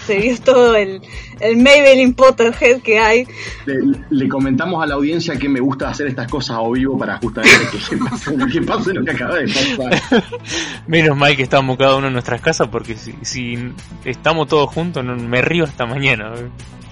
[0.06, 1.02] se vio todo el,
[1.40, 3.26] el Maybelline Potterhead que hay.
[3.66, 3.76] Le,
[4.10, 7.78] le comentamos a la audiencia que me gusta hacer estas cosas a vivo para justamente
[7.90, 10.24] que pase, que pase lo que acaba de pasar.
[10.88, 13.58] Menos mal que estamos cada uno en nuestras casas porque si, si
[14.06, 16.32] estamos todos juntos no, me río hasta mañana.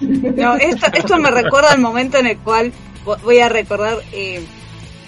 [0.02, 2.72] No, esto, esto me recuerda al momento en el cual
[3.06, 4.42] vo- voy a recordar, eh,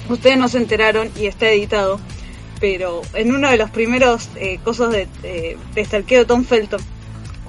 [0.10, 2.00] ustedes no se enteraron y está editado,
[2.60, 6.82] pero en uno de los primeros eh, cosas de, eh, de stalkeo Tom Felton,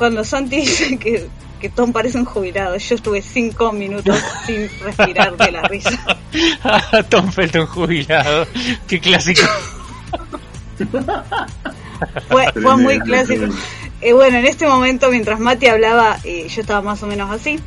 [0.02, 1.28] cuando Santi dice que,
[1.60, 5.96] que Tom parece un jubilado, yo estuve cinco minutos sin respirar de la risa.
[7.08, 8.44] Tom Felton jubilado.
[8.88, 9.42] Qué clásico.
[12.28, 13.44] Fue, fue muy clásico.
[14.00, 17.60] Eh, bueno, en este momento, mientras Mati hablaba, eh, yo estaba más o menos así.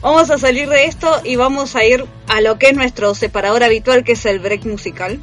[0.00, 3.62] Vamos a salir de esto y vamos a ir a lo que es nuestro separador
[3.64, 5.20] habitual, que es el break musical,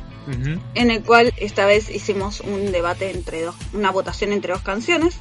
[0.76, 5.20] en el cual esta vez hicimos un debate entre dos, una votación entre dos canciones.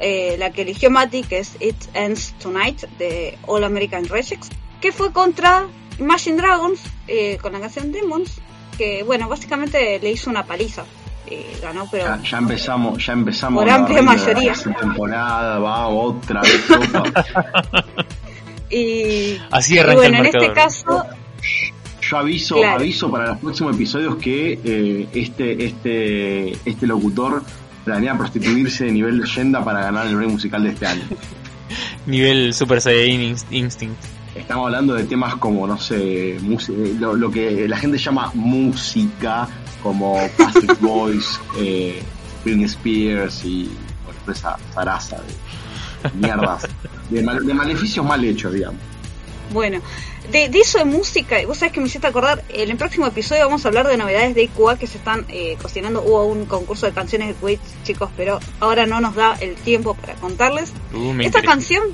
[0.00, 4.48] Eh, la que eligió Mati, que es It Ends Tonight, de All American Rejects,
[4.80, 5.66] que fue contra
[5.98, 8.40] Imagine Dragons, eh, con la canción Demons,
[8.76, 10.84] que bueno, básicamente le hizo una paliza.
[11.30, 13.62] Eh, ganó, pero Ya, ya empezamos, ya empezamos.
[13.62, 14.54] Por amplia mayoría.
[14.64, 16.64] la temporada, va otra vez.
[18.70, 21.04] Y, Así y arranca bueno, el en este caso,
[22.02, 22.76] Yo aviso, Claro.
[22.76, 27.42] aviso para los próximos episodios que eh, este, este, este locutor
[27.84, 31.02] planea prostituirse de nivel leyenda para ganar el break musical de este año.
[32.06, 33.98] Nivel Super Saiyan Inst- Instinct.
[34.34, 36.40] Estamos hablando de temas como, no sé, eh,
[36.98, 39.48] lo, lo que la gente llama música,
[39.82, 42.00] como Patrick Boys, eh,
[42.44, 43.68] Britney Spears y
[44.04, 46.66] bueno, esa zaraza de mierdas,
[47.10, 48.80] de, mal- de maleficios mal hechos, digamos.
[49.50, 49.80] Bueno,
[50.30, 53.06] de, de eso de música, y vos sabés que me hiciste acordar, en el próximo
[53.06, 56.02] episodio vamos a hablar de novedades de IQA que se están eh, cocinando.
[56.02, 59.94] Hubo un concurso de canciones de Twitch, chicos, pero ahora no nos da el tiempo
[59.94, 60.72] para contarles.
[60.92, 61.84] Uh, Esta canción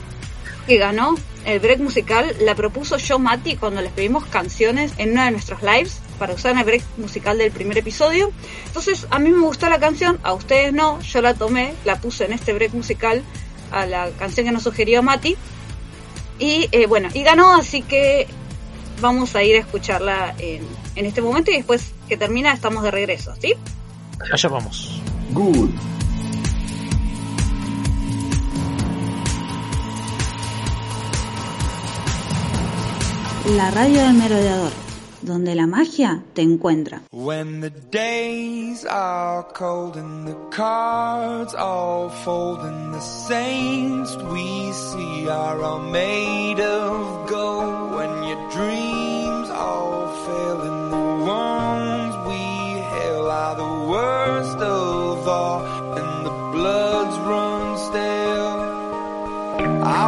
[0.67, 5.25] que ganó el break musical la propuso yo, Mati, cuando les pedimos canciones en uno
[5.25, 8.33] de nuestros lives para usar en el break musical del primer episodio.
[8.67, 12.25] Entonces, a mí me gustó la canción, a ustedes no, yo la tomé, la puse
[12.25, 13.23] en este break musical
[13.73, 15.37] a la canción que nos sugirió Mati.
[16.39, 18.27] Y eh, bueno, y ganó, así que
[19.01, 20.67] vamos a ir a escucharla en,
[20.97, 23.55] en este momento y después que termina estamos de regreso, ¿sí?
[24.33, 25.01] Allá vamos.
[25.33, 25.71] Good.
[33.57, 34.73] La radio del merodeador,
[35.25, 37.03] donde la magia te encuentra.
[37.13, 45.29] When the days are cold and the cards all fold and the saints we see
[45.29, 47.97] are all made of gold.
[47.97, 52.43] When your dreams all fail and the ones we
[52.93, 55.74] hail are the worst of all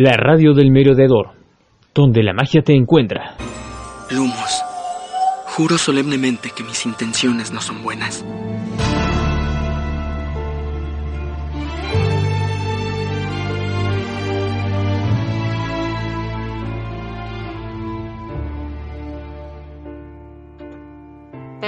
[0.00, 1.30] La radio del merodeador,
[1.92, 3.34] donde la magia te encuentra.
[4.12, 4.62] Lumos,
[5.46, 8.24] juro solemnemente que mis intenciones no son buenas.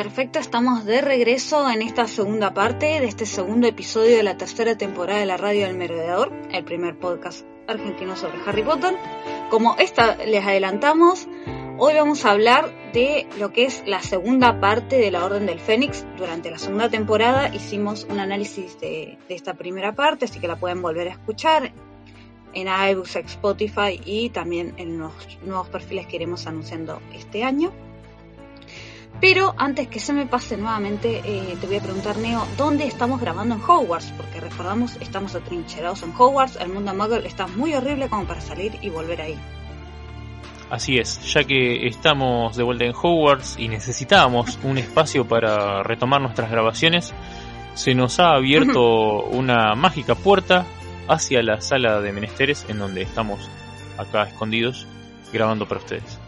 [0.02, 4.74] Perfecto, estamos de regreso en esta segunda parte de este segundo episodio de la tercera
[4.74, 8.96] temporada de la Radio del Merodeador, el primer podcast argentino sobre Harry Potter.
[9.50, 11.28] Como esta les adelantamos,
[11.76, 15.60] hoy vamos a hablar de lo que es la segunda parte de la Orden del
[15.60, 16.06] Fénix.
[16.16, 20.80] Durante la segunda temporada hicimos un análisis de, esta primera parte, así que la pueden
[20.80, 21.74] volver a escuchar
[22.54, 25.12] en iBooks, Spotify y también en los
[25.44, 27.70] nuevos perfiles que iremos anunciando este año.
[29.20, 33.20] Pero antes que se me pase nuevamente, eh, te voy a preguntar, Neo, ¿dónde estamos
[33.20, 34.12] grabando en Hogwarts?
[34.16, 38.78] Porque recordamos, estamos atrincherados en Hogwarts, el mundo Muggle está muy horrible como para salir
[38.80, 39.36] y volver ahí.
[40.70, 46.22] Así es, ya que estamos de vuelta en Hogwarts y necesitábamos un espacio para retomar
[46.22, 47.12] nuestras grabaciones,
[47.74, 50.64] se nos ha abierto una mágica puerta
[51.08, 53.50] hacia la sala de menesteres en donde estamos
[53.98, 54.86] acá escondidos
[55.30, 56.18] grabando para ustedes.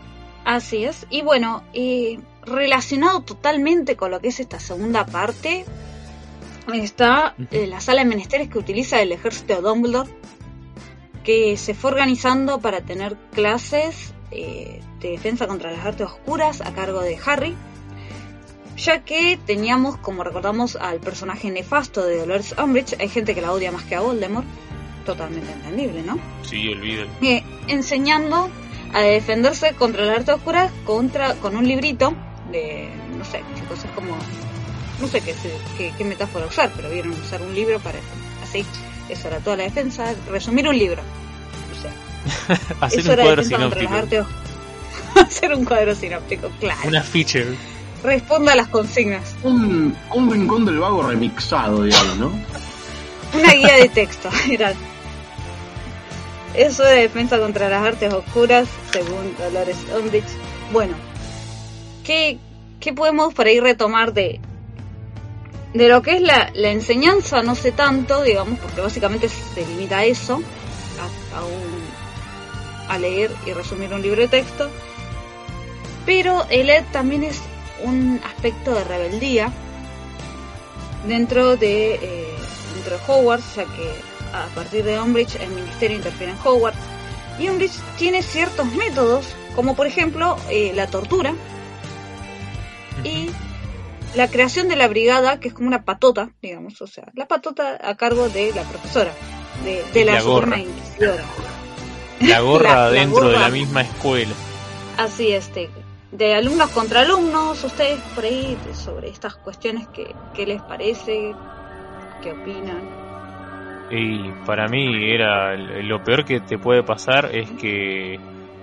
[0.44, 5.64] Así es, y bueno, eh, relacionado totalmente con lo que es esta segunda parte,
[6.72, 10.10] está eh, la sala de menesteres que utiliza el ejército de Dumbledore,
[11.24, 16.72] que se fue organizando para tener clases eh, de defensa contra las artes oscuras a
[16.72, 17.56] cargo de Harry,
[18.76, 23.52] ya que teníamos, como recordamos, al personaje nefasto de Dolores Umbridge, hay gente que la
[23.52, 24.46] odia más que a Voldemort,
[25.04, 26.18] totalmente entendible, ¿no?
[26.42, 27.08] Sí, olviden.
[27.22, 28.50] Eh, enseñando
[28.92, 32.14] a defenderse contra las artes oscuras contra, con un librito
[32.52, 34.16] de, no sé, chicos, es como,
[35.00, 35.34] no sé qué,
[35.76, 37.98] qué, qué metáfora usar, pero vieron usar un libro para,
[38.42, 38.64] así,
[39.08, 41.02] eso era toda la defensa, resumir un libro.
[41.72, 43.94] O sea, Hacer eso un era cuadro sinóptico.
[43.94, 44.24] artes
[45.16, 46.80] Hacer un cuadro sinóptico, claro.
[46.84, 47.56] Una feature.
[48.02, 49.34] Responda a las consignas.
[49.42, 52.32] Un, un rincón del vago remixado, digamos, ¿no?
[53.38, 54.74] Una guía de texto, era.
[56.54, 60.24] Eso de defensa contra las artes oscuras, según Dolores Umbridge.
[60.72, 60.94] Bueno,
[62.04, 62.38] ¿qué,
[62.80, 64.40] qué podemos por ahí retomar de,
[65.74, 67.42] de lo que es la, la enseñanza?
[67.42, 70.42] No sé tanto, digamos, porque básicamente se limita a eso,
[71.00, 71.82] a, a, un-
[72.88, 74.68] a leer y resumir un libro de texto.
[76.04, 77.40] Pero el ED también es
[77.84, 79.52] un aspecto de rebeldía
[81.06, 82.28] dentro de, eh,
[82.74, 83.90] dentro de Hogwarts, ya que
[84.32, 86.78] a partir de Umbridge el ministerio interfiere en Hogwarts.
[87.38, 91.34] Y Umbridge tiene ciertos métodos, como por ejemplo eh, la tortura
[93.04, 93.30] y
[94.16, 97.78] la creación de la brigada, que es como una patota, digamos, o sea, la patota
[97.82, 99.12] a cargo de la profesora,
[99.64, 100.58] de, de la, La gorra.
[100.58, 101.24] Inquisidora.
[102.20, 104.32] La gorra La- la dentro de la misma escuela.
[104.98, 105.70] Así este,
[106.10, 111.32] de alumnos contra alumnos, ustedes por ahí sobre estas cuestiones que, qué les parece,
[112.22, 113.00] qué opinan.
[113.90, 118.18] Y para mí era lo peor que te puede pasar es que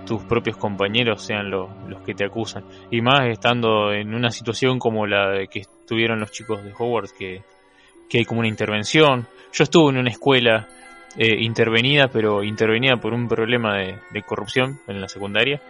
[0.06, 2.64] tus propios compañeros sean lo- los que te acusan.
[2.90, 7.12] Y más estando en una situación como la de que estuvieron los chicos de Hogwarts,
[7.12, 7.42] que,
[8.08, 9.26] que hay como una intervención.
[9.52, 10.68] Yo estuve en una escuela
[11.16, 15.60] eh, intervenida, pero intervenida por un problema de, corrupción en la secundaria.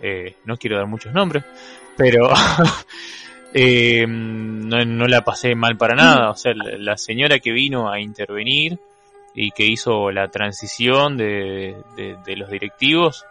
[0.00, 1.44] Eh, no quiero dar muchos nombres,
[1.96, 2.30] pero
[3.54, 6.30] eh, no, no, la pasé mal para nada.
[6.30, 8.78] O sea, la, señora que vino a intervenir
[9.34, 13.24] y que hizo la transición de, de, los directivos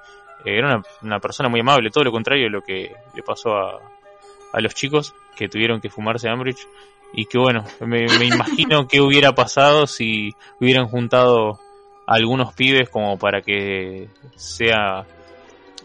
[0.46, 3.80] era una, una, persona muy amable, todo lo contrario de lo que le pasó a,
[4.54, 6.68] a los chicos que tuvieron que fumarse Ambridge.
[7.14, 11.60] Y que bueno, me, me imagino qué hubiera pasado si hubieran juntado
[12.08, 15.06] algunos pibes como para que sea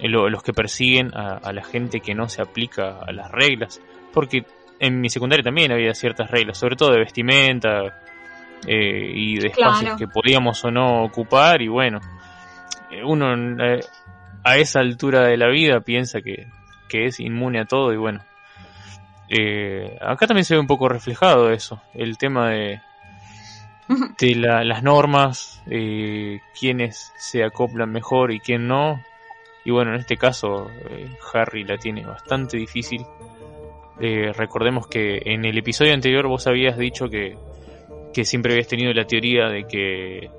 [0.03, 3.81] los que persiguen a, la gente que no se aplica a las reglas.
[4.13, 4.45] Porque
[4.79, 8.01] en mi secundaria también había ciertas reglas, sobre todo de vestimenta
[8.67, 11.61] eh, y de espacios que podíamos o no ocupar.
[11.63, 12.01] Y bueno,
[12.91, 13.81] eh, uno eh,
[14.45, 16.47] a esa altura de la vida piensa que,
[16.89, 18.21] que es inmune a todo y bueno.
[20.01, 22.81] acá también se ve un poco reflejado eso, el tema de,
[24.19, 29.03] de las normas, eh, quiénes se acoplan mejor y quién no.
[29.65, 33.05] Y bueno, en este caso eh, Harry la tiene bastante difícil.
[34.01, 37.37] Eh, recordemos que en el episodio anterior vos habías dicho que,
[38.15, 40.31] que siempre habías tenido la teoría de que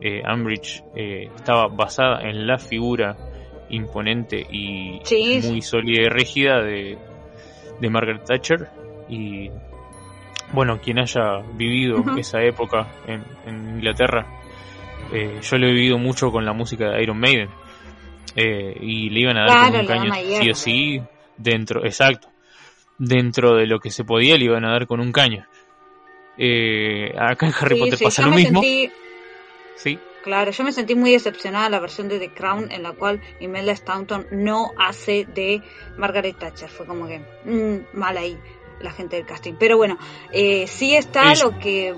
[0.00, 3.16] eh, Ambridge estaba basada en la figura
[3.70, 5.00] imponente y
[5.44, 6.98] muy sólida y rígida de,
[7.80, 8.68] de Margaret Thatcher.
[9.08, 9.50] Y
[10.52, 13.24] bueno, quien haya vivido esa época en,
[13.76, 14.26] Inglaterra,
[15.12, 17.48] eh, yo lo he vivido mucho con la música de Iron Maiden.
[18.36, 21.02] Eh, y le iban a dar con un caño sí o sí,
[21.36, 22.28] dentro, exacto,
[22.98, 25.46] dentro de lo que se podía le iban a dar con un caño.
[26.36, 28.62] Eh, acá en Harry Potter pasa lo mismo.
[29.76, 29.98] Sí.
[30.28, 33.74] Claro, yo me sentí muy decepcionada la versión de The Crown en la cual Imelda
[33.74, 35.62] Staunton no hace de
[35.96, 36.68] Margaret Thatcher.
[36.68, 38.36] Fue como que mm, mal ahí
[38.78, 39.54] la gente del casting.
[39.58, 39.96] Pero bueno,
[40.30, 41.94] eh, sí está lo que...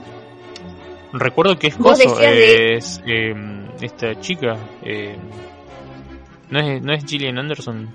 [1.12, 3.34] Recuerdo que es coso, es eh,
[3.80, 5.18] esta chica, eh,
[6.50, 7.92] ¿no, es, ¿no es Gillian Anderson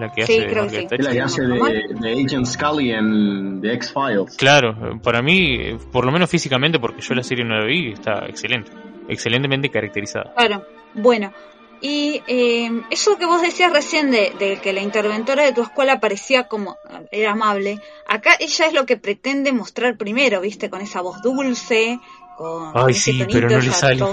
[0.00, 4.36] la que hace, creo que la que hace de, Agent Scully en The X-Files.
[4.36, 8.26] Claro, para mí, por lo menos físicamente, porque yo la serie no la vi, está
[8.26, 8.70] excelente,
[9.08, 10.32] excelentemente caracterizada.
[10.34, 11.32] Claro, bueno,
[11.80, 16.48] y eh, eso que vos decías recién de, que la interventora de tu escuela parecía
[16.48, 16.76] como
[17.12, 22.00] era amable, acá ella es lo que pretende mostrar primero, viste, con esa voz dulce,
[22.36, 24.04] con Ay, sí, pero no le sale.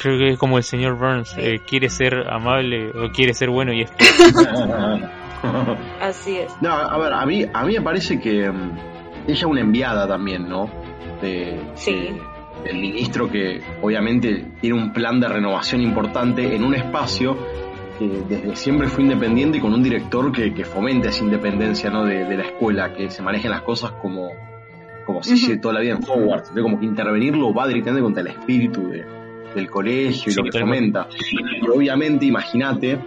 [0.00, 3.72] Creo que es como el señor Burns, eh, quiere ser amable o quiere ser bueno
[3.72, 3.90] y es...
[6.00, 6.52] Así es.
[6.60, 8.78] No, a ver, a mí, a mí me parece que mm,
[9.26, 10.70] ella es una enviada también, ¿no?
[11.20, 12.10] De, sí
[12.64, 17.36] el ministro que obviamente tiene un plan de renovación importante en un espacio
[17.98, 22.04] que desde siempre fue independiente y con un director que, que fomente esa independencia ¿no?
[22.04, 24.30] de, la escuela, que se manejen las cosas como,
[25.04, 28.28] como se dice toda la vida en Hogwarts, como que intervenirlo va directamente contra el
[28.28, 31.08] espíritu del colegio y lo que fomenta.
[31.32, 32.98] Y obviamente, imagínate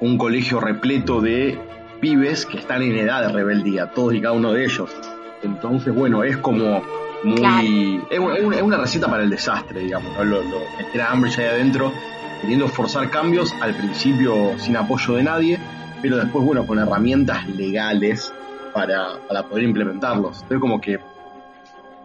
[0.00, 1.58] un colegio repleto de
[2.00, 4.94] pibes que están en edad de rebeldía, todos y cada uno de ellos.
[5.42, 6.82] Entonces, bueno, es como
[7.24, 8.02] muy.
[8.10, 10.24] Es, una, receta para el desastre, digamos, ¿no?
[10.24, 11.92] Lo, lo, meter a Ambridge ahí adentro,
[12.40, 15.58] queriendo forzar cambios, al principio sin apoyo de nadie,
[16.00, 18.32] pero después, bueno, con herramientas legales
[18.72, 20.42] para, para poder implementarlos.
[20.42, 20.98] Entonces, como que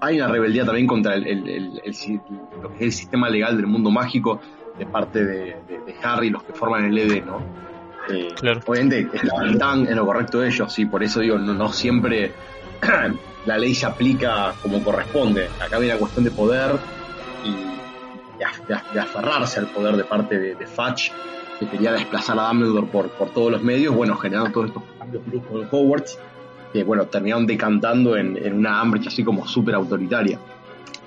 [0.01, 1.81] hay una rebeldía también contra el, el,
[2.61, 4.41] lo que es el sistema legal del mundo mágico
[4.77, 5.55] de parte de,
[6.03, 7.41] Harry, los que forman el ED, ¿no?
[8.09, 8.59] Eh, claro.
[8.65, 12.33] Obviamente están en lo correcto de ellos, sí, por eso digo, no, no siempre
[13.45, 15.49] la ley se aplica como corresponde.
[15.59, 16.79] Acá viene la cuestión de poder
[17.43, 17.73] y
[18.93, 21.11] de, aferrarse al poder de parte de, de, Fudge,
[21.59, 25.25] que quería desplazar a Dumbledore por, por todos los medios, bueno, generando todos estos cambios
[25.25, 26.19] bruscos de Hogwarts,
[26.71, 30.39] que bueno, terminaron decantando en, en una Ambridge así como súper autoritaria.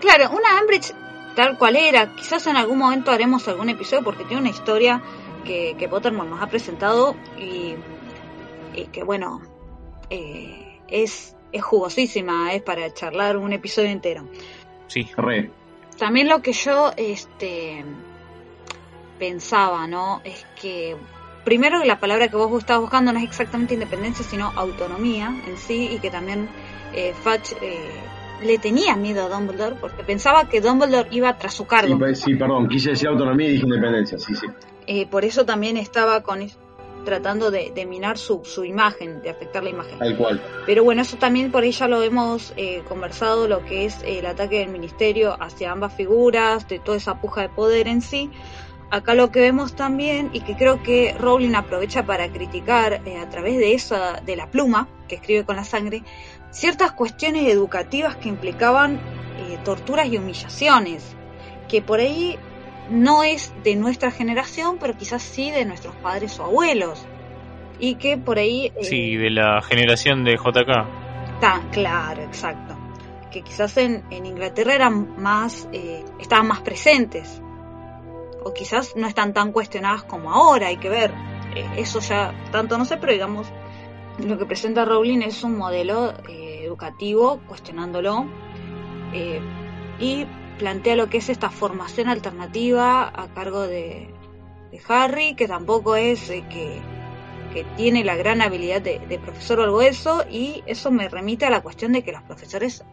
[0.01, 0.95] Claro, una Ambridge
[1.35, 2.15] tal cual era.
[2.15, 5.03] Quizás en algún momento haremos algún episodio porque tiene una historia
[5.45, 7.75] que, que Pottermore nos ha presentado y,
[8.75, 9.43] y que bueno,
[10.11, 14.29] eh, es es jugosísima, es para charlar un episodio entero.
[14.87, 15.51] Sí, re.
[15.99, 17.85] También lo que yo este
[19.19, 20.21] pensaba, ¿no?
[20.25, 20.97] Es que
[21.45, 25.57] primero que la palabra que vos estabas buscando no es exactamente independencia, sino autonomía en
[25.57, 26.49] sí, y que también
[26.93, 27.79] eh, Fudge eh,
[28.43, 31.93] le tenía miedo a Dumbledore porque pensaba que Dumbledore iba tras su cargo.
[31.93, 34.47] Sí, pues, sí perdón, quise decir autonomía y dije independencia, sí, sí.
[34.87, 36.43] Eh, por eso también estaba con
[37.07, 39.99] tratando de, minar su, su, imagen, de afectar la imagen.
[39.99, 40.43] Tal cual.
[40.67, 44.59] Pero bueno, eso también por ella lo hemos eh, conversado, lo que es el ataque
[44.59, 48.31] del ministerio hacia ambas figuras, de toda esa puja de poder en sí.
[48.91, 53.29] Acá lo que vemos también, y que creo que Rowling aprovecha para criticar eh, a
[53.31, 56.03] través de esa, de la pluma, que escribe con la sangre,
[56.51, 58.97] ciertas cuestiones educativas que implicaban
[59.39, 61.17] eh, torturas y humillaciones,
[61.69, 62.39] que por ahí
[62.91, 67.07] no es de nuestra generación, pero quizás sí de nuestros padres o abuelos.
[67.79, 68.73] y que por ahí...
[68.77, 71.35] eh, Sí, de la generación de JK.
[71.35, 72.75] Está, claro, exacto.
[73.31, 77.43] Que quizás en, en Inglaterra eran más, eh, estaban más presentes.
[78.45, 81.13] O quizás no están tan cuestionadas como ahora, hay que ver.
[81.55, 83.47] Eh, eso ya tanto no sé, pero digamos,
[84.25, 88.25] lo que presenta Rowling es un modelo educativo, cuestionándolo.
[90.01, 90.27] y
[90.59, 94.09] plantea lo que es esta formación alternativa a cargo de,
[94.71, 96.79] de Harry, que tampoco es eh, que,
[97.53, 101.45] que tiene la gran habilidad de, de profesor o algo eso, y eso me remite
[101.47, 102.85] a la cuestión de que los profesores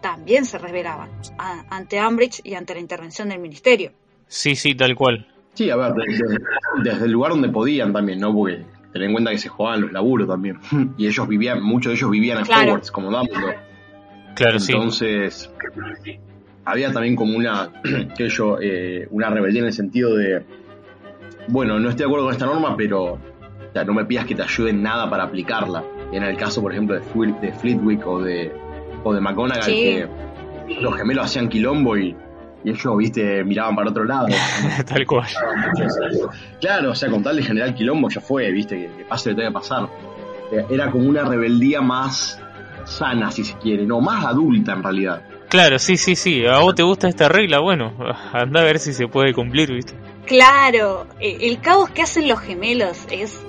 [0.00, 1.08] también se rebelaban
[1.38, 3.92] a- ante Ambridge y ante la intervención del ministerio.
[4.28, 5.26] Sí, sí, tal cual.
[5.54, 6.38] Sí, a ver, desde,
[6.84, 8.32] desde el lugar donde podían también, ¿no?
[8.32, 10.58] Porque ten en cuenta que se jugaban los laburos también.
[10.98, 12.62] Y ellos vivían, muchos de ellos vivían en Claro.
[12.72, 13.58] Hogwarts, como Dumbledore.
[14.36, 14.72] Claro, sí.
[16.70, 17.70] Había también como una,
[18.16, 20.44] que yo, eh, una rebeldía en el sentido de,
[21.48, 23.18] bueno, no estoy de acuerdo con esta norma, pero o
[23.72, 25.82] sea, no me pidas que te ayude en nada para aplicarla.
[26.12, 28.52] En el caso, por ejemplo, de, Fle- de Flitwick o de,
[29.04, 29.72] o de McGonagall, Sí.
[29.74, 30.08] que
[30.80, 32.14] los gemelos hacían quilombo y,
[32.64, 34.26] y ellos, viste, miraban para otro lado.
[34.86, 35.26] tal cual.
[36.60, 39.36] Claro, o sea, con tal de generar quilombo ya fue, viste, que, que pase lo
[39.36, 39.88] que tenga que pasar.
[40.52, 42.40] Eh, Era como una rebeldía más
[42.84, 45.22] sana, si se quiere, no, más adulta en realidad.
[45.48, 46.46] Claro, sí, sí, sí.
[46.46, 47.60] ¿A vos te gusta esta regla?
[47.60, 47.94] Bueno,
[48.32, 49.94] anda a ver si se puede cumplir, ¿viste?
[50.26, 53.40] Claro, eh, el caos que hacen los gemelos es,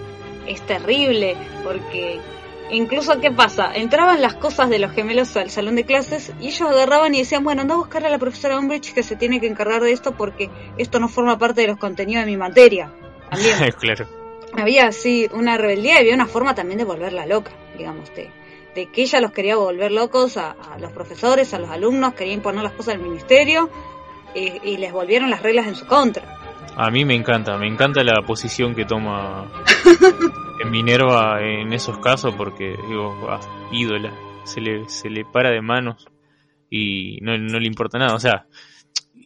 [0.48, 2.20] es terrible, porque
[2.72, 3.76] incluso, ¿qué pasa?
[3.76, 7.44] Entraban las cosas de los gemelos al salón de clases y ellos agarraban y decían,
[7.44, 10.14] bueno, anda a buscar a la profesora Umbridge que se tiene que encargar de esto
[10.14, 12.94] porque esto no forma parte de los contenidos de mi materia.
[13.30, 14.08] También claro.
[14.54, 18.32] había así una rebeldía y había una forma también de volverla loca, digamos, de,
[18.76, 22.34] de que ella los quería volver locos a, a los profesores, a los alumnos, quería
[22.34, 23.70] imponer las cosas del ministerio
[24.36, 26.38] y les volvieron las reglas en su contra.
[26.76, 29.52] A mí me encanta, me encanta la posición que toma
[30.70, 33.40] Minerva en esos casos porque, digo, ah,
[33.72, 34.14] ídola,
[34.44, 36.08] se le, se le para de manos
[36.70, 38.46] y no, no le importa nada, o sea,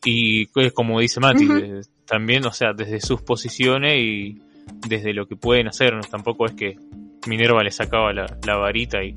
[0.05, 4.41] y es como dice Mati, eh, también, o sea, desde sus posiciones y
[4.87, 6.77] desde lo que pueden hacer, tampoco es que
[7.27, 9.13] Minerva le sacaba la, la varita y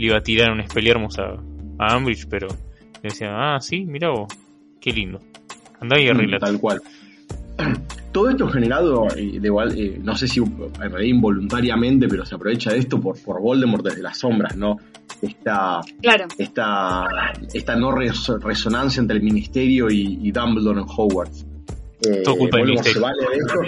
[0.00, 1.34] le iba a tirar un Expelliarmus a,
[1.78, 4.32] a Ambridge, pero le decían, ah, sí, mira vos,
[4.80, 5.20] qué lindo,
[5.80, 6.44] andá y arreglate.
[6.44, 6.82] Mm, Tal cual.
[8.12, 12.34] Todo esto generado, eh, de igual, eh, no sé si en realidad involuntariamente, pero se
[12.34, 14.78] aprovecha de esto por, por Voldemort desde las sombras, ¿no?
[15.22, 16.26] Esta, Claro.
[16.38, 17.04] esta,
[17.52, 21.46] esta no res- resonancia entre el ministerio y, y Dumbledore en Hogwarts.
[22.08, 23.60] Eh, Todo culpa se vale de esto.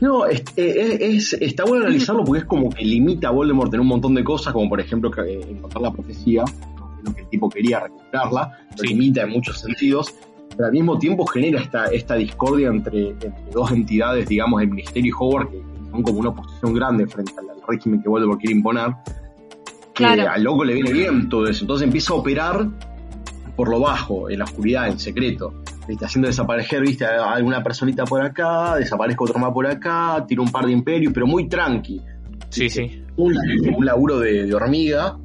[0.00, 3.72] No, es, eh, es- es- está bueno analizarlo porque es como que limita a Voldemort
[3.74, 6.44] en un montón de cosas, como por ejemplo que, eh, encontrar la profecía,
[7.04, 8.88] lo que el tipo quería recuperarla, lo Sí.
[8.88, 10.14] limita en muchos sentidos,
[10.50, 15.10] pero al mismo tiempo genera esta, esta discordia entre, entre dos entidades, digamos, el Ministerio
[15.10, 18.54] y Hogwarts, que son como una oposición grande frente al, al régimen que Voldemort quiere
[18.56, 18.90] imponer,
[19.94, 20.30] que Claro.
[20.30, 22.68] al loco le viene bien todo eso, entonces empieza a operar
[23.56, 25.52] por lo bajo, en la oscuridad, en secreto.
[26.00, 30.50] Haciendo desaparecer, viste, a alguna personita por acá, desaparezco otro más por acá, tiro un
[30.52, 32.00] par de imperios, pero muy tranqui.
[32.50, 33.02] Sí, sí.
[33.16, 33.34] Un,
[33.76, 35.16] un laburo de, de hormiga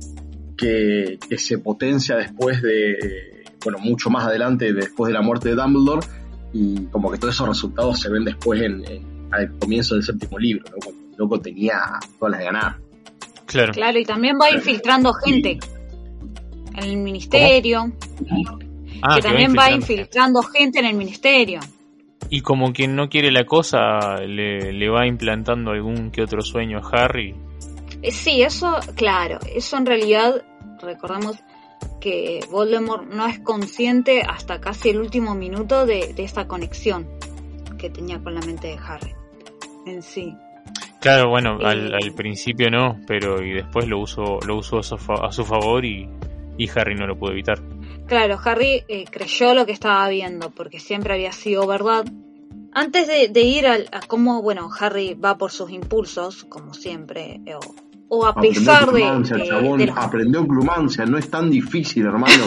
[0.57, 5.55] que, que se potencia después de, bueno, mucho más adelante, después de la muerte de
[5.55, 6.05] Dumbledore,
[6.53, 10.38] y como que todos esos resultados se ven después en, en- al comienzo del séptimo
[10.38, 10.78] libro, ¿no?
[10.84, 11.80] cuando el loco tenía
[12.20, 12.76] todas las de ganar.
[13.47, 13.74] Claro.
[13.74, 15.57] Claro, y también va infiltrando gente
[16.76, 17.91] en el ministerio,
[19.06, 20.39] Ah, que que también va infiltrando.
[20.39, 21.60] infiltrando gente en el ministerio.
[22.30, 26.80] Y como quien no quiere la cosa, le, le va implantando algún que otro sueño
[26.80, 27.36] a Harry.
[28.01, 30.41] Eh, Sí, eso, claro, eso en realidad,
[30.82, 31.38] recordemos
[31.99, 37.07] que Voldemort no es consciente hasta casi el último minuto de, de esta conexión
[37.78, 39.14] que tenía con la mente de Harry
[39.86, 40.34] en sí.
[41.02, 41.65] Claro, bueno, Eh.
[41.65, 45.44] al, al principio no, pero y después lo usó, lo usó a su, a su
[45.44, 46.07] favor y,
[46.57, 47.60] y Harry no lo pudo evitar.
[48.14, 52.06] Claro, Harry eh, creyó lo que estaba viendo porque siempre había sido verdad.
[52.72, 57.41] Antes de, de ir al- a, cómo, bueno, Harry va por sus impulsos, como siempre,
[57.48, 57.60] eh, o,
[58.10, 62.44] o a pesar de, eh, chabón, de los- aprendió Clumancia, no es tan difícil, hermano.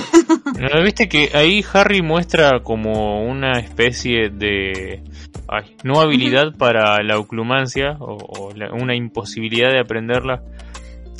[0.56, 5.02] ¿No viste que ahí Harry muestra como una especie de
[5.48, 10.44] ay, no habilidad para la oclumancia o, o la- una imposibilidad de aprenderla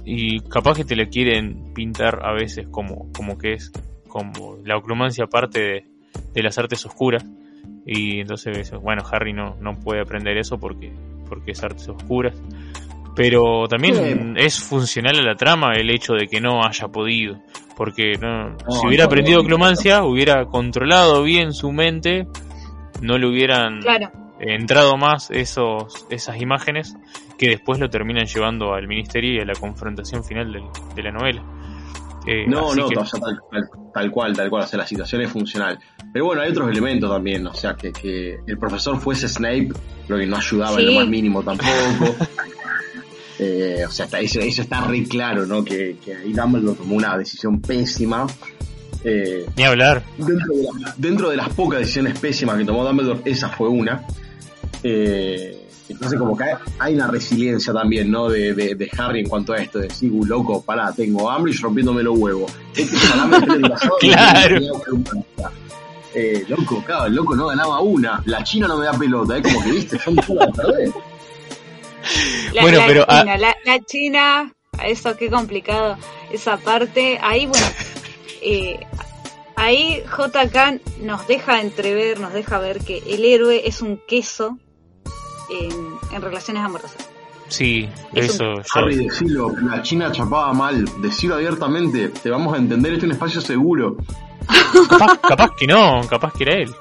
[0.05, 3.73] y capaz que te la quieren pintar a veces como, como que es
[4.16, 5.84] como la oclumancia parte de,
[6.34, 7.24] de las artes oscuras.
[7.84, 10.93] Y entonces bueno Harry no, no puede aprender eso porque,
[11.28, 12.34] porque es artes oscuras.
[13.14, 17.40] Pero también es funcional a la trama el hecho de que no haya podido
[17.76, 22.26] porque no, si hubiera no, aprendido no, oclumancia hubiera controlado bien su mente
[23.02, 24.10] no le hubieran Claro,
[24.40, 26.97] entrado más esos, esas imágenes
[27.38, 30.62] que después lo terminan llevando al ministerio y a la confrontación final del-
[30.94, 31.43] de la novela.
[32.27, 34.86] Eh, No, no, que- o sea, tal, tal- tal cual, tal cual, o sea, la
[34.86, 35.78] situación es funcional.
[36.12, 39.69] Pero bueno, hay otros elementos también, o sea, que, que el profesor fuese Snape,
[40.09, 40.93] lo que no ayudaba en Sí.
[40.94, 41.69] lo más mínimo tampoco.
[43.39, 45.62] Eh, o sea, está- eso, eso está re claro, ¿no?
[45.62, 48.27] Que, que ahí Dumbledore tomó una decisión pésima.
[49.05, 50.03] Eh, Ni hablar.
[50.16, 54.05] dentro, de la- dentro de las pocas decisiones pésimas que tomó Dumbledore, esa fue una.
[54.82, 55.56] Eh,
[55.89, 58.29] entonces como que hay, hay una resiliencia también, ¿no?
[58.29, 61.53] De, de, de Harry en cuanto a esto, de decir, "Uh, loco, pará, tengo hambre
[61.53, 62.53] y yo rompiéndome los huevos.
[62.75, 64.55] Este corazón y Claro.
[64.57, 65.51] tenía que una pizza".
[66.15, 69.43] Eh, loco, claro, el loco no ganaba una, la China no me da pelota, es
[69.43, 70.91] como que viste, son todas perder.
[72.55, 74.55] La, Bueno, la pero, ah- China, la, la China,
[74.85, 75.99] eso qué complicado,
[76.33, 77.67] esa parte, ahí bueno,
[78.43, 78.79] eh,
[79.57, 84.59] ahí JK nos deja entrever, nos deja ver que el héroe es un queso
[85.51, 85.70] en,
[86.14, 87.09] en relaciones amorosas.
[87.48, 88.44] Sí, Es eso.
[88.44, 93.10] un- Harry, decilo, la China chapaba mal, decilo abiertamente, te vamos a entender, este es
[93.10, 93.97] un espacio seguro.
[94.89, 96.74] capaz, capaz que no, capaz que era él.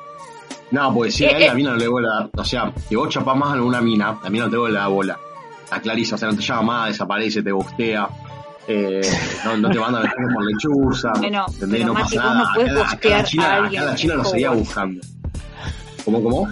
[0.71, 1.47] No, porque si a Eh, él eh.
[1.47, 2.29] la mina no le vuelve a dar.
[2.35, 4.81] O sea, que vos chapás más a alguna mina, la mina no te vuelve a
[4.81, 5.19] dar bola.
[5.63, 8.07] Está clarísimo, o sea, no te llama más, desaparece, te gustea.
[8.67, 9.01] Eh,
[9.45, 11.11] no, no te manda mensajes por lechuza.
[11.19, 11.81] Bueno, ¿entendés?
[11.81, 12.53] pero no Mati, pasa vos no nada.
[12.55, 15.01] podés Acá- acá la China, a alguien acá la China lo seguía buscando.
[16.03, 16.47] ¿Cómo, cómo?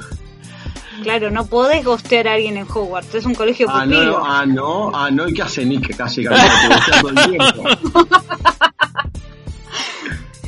[1.04, 4.04] Claro, no podés gostear a alguien en Hogwarts, es un colegio Ah, pupilo.
[4.20, 6.48] no, ah, no, ah, no, ¿y qué hace Nick casi casi
[6.92, 7.64] te todo el tiempo?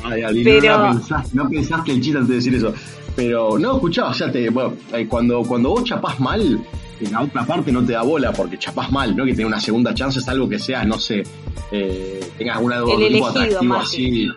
[0.03, 2.73] Ay, no, Pero- no, pensaste, no pensaste el chiste antes de decir eso.
[3.15, 6.59] Pero no, escuchá, o sea, te, bueno, eh, cuando, cuando vos chapás mal,
[6.99, 9.25] en la otra parte no te da bola porque chapás mal, ¿no?
[9.25, 11.23] Que tenga una segunda chance es algo que sea, no sé,
[11.71, 14.29] eh, tengas algún tipo elegido, atractivo así.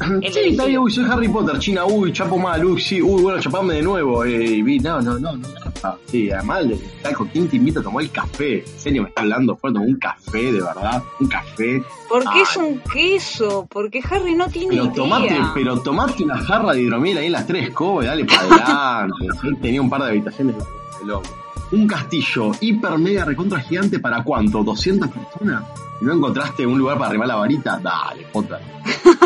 [0.32, 3.40] sí, está bien, uy, soy Harry Potter, China, uy, chapo mal, uy, sí, uy, bueno,
[3.40, 4.24] chapame de nuevo.
[4.24, 5.96] Eh, y vi, no, no, no, no, garpa.
[6.06, 6.64] Sí, además,
[7.02, 8.60] Talco, ¿quién te invita a tomar el café?
[8.60, 9.56] ¿En serio me está hablando?
[9.56, 11.82] Fue tomar un café, de verdad, un café.
[12.08, 12.42] Porque Ay.
[12.42, 14.94] es un queso, porque Harry no tiene Pero idea.
[14.94, 19.26] tomate, pero tomate una jarra de hidromiel ahí en las tres cobas dale para adelante.
[19.62, 21.28] Tenía un par de habitaciones de loco.
[21.72, 24.62] Un castillo hiper mega recontra gigante para cuánto?
[24.64, 25.64] ¿200 personas?
[26.00, 27.78] ¿Y no encontraste un lugar para arrimar la varita?
[27.82, 28.60] Dale, Potter.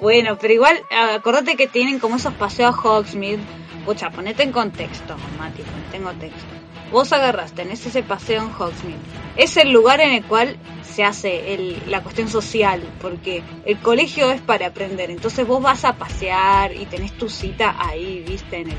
[0.00, 0.78] Bueno, pero igual,
[1.14, 3.40] acordate que tienen como esos paseos Hogsmeade.
[3.84, 6.65] Pucha, ponete en contexto, Mati, ponete en contexto.
[6.92, 9.00] Vos agarras, tenés ese paseo en Hogsmeade.
[9.36, 14.30] Es el lugar en el cual se hace el- la cuestión social, porque el colegio
[14.30, 15.10] es para aprender.
[15.10, 18.76] Entonces vos vas a pasear y tenés tu cita ahí, viste, en el...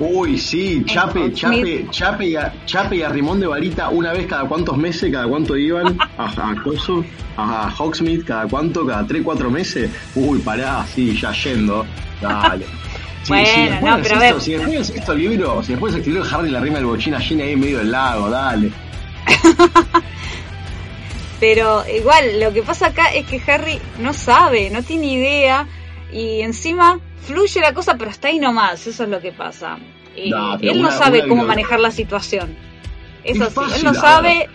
[0.00, 1.86] Uy, sí, Chape, Chape.
[1.90, 5.28] Chape y, a, Chape y a Rimón de Varita una vez cada cuántos meses, cada
[5.28, 7.04] cuánto iban a, a Coso,
[7.36, 9.90] a Hogsmeade, cada cuánto, cada 3, 4 meses.
[10.16, 11.84] Uy, pará, sí, ya yendo.
[12.20, 12.64] Dale.
[13.22, 14.40] Sí, Bueno, después no, pero a ver.
[14.40, 17.52] Si después es esto libro, si después escribió Harry la rima del bochín allí ahí
[17.52, 18.70] en medio del lago, dale.
[21.40, 25.66] Pero igual, lo que pasa acá es que Harry no sabe, no tiene idea
[26.12, 29.78] y encima fluye la cosa, pero está ahí nomás, eso es lo que pasa.
[30.14, 30.26] Y
[30.60, 32.56] él no una- sabe una cómo manejar la situación.
[33.24, 34.48] Eso Es sí, él no sabe.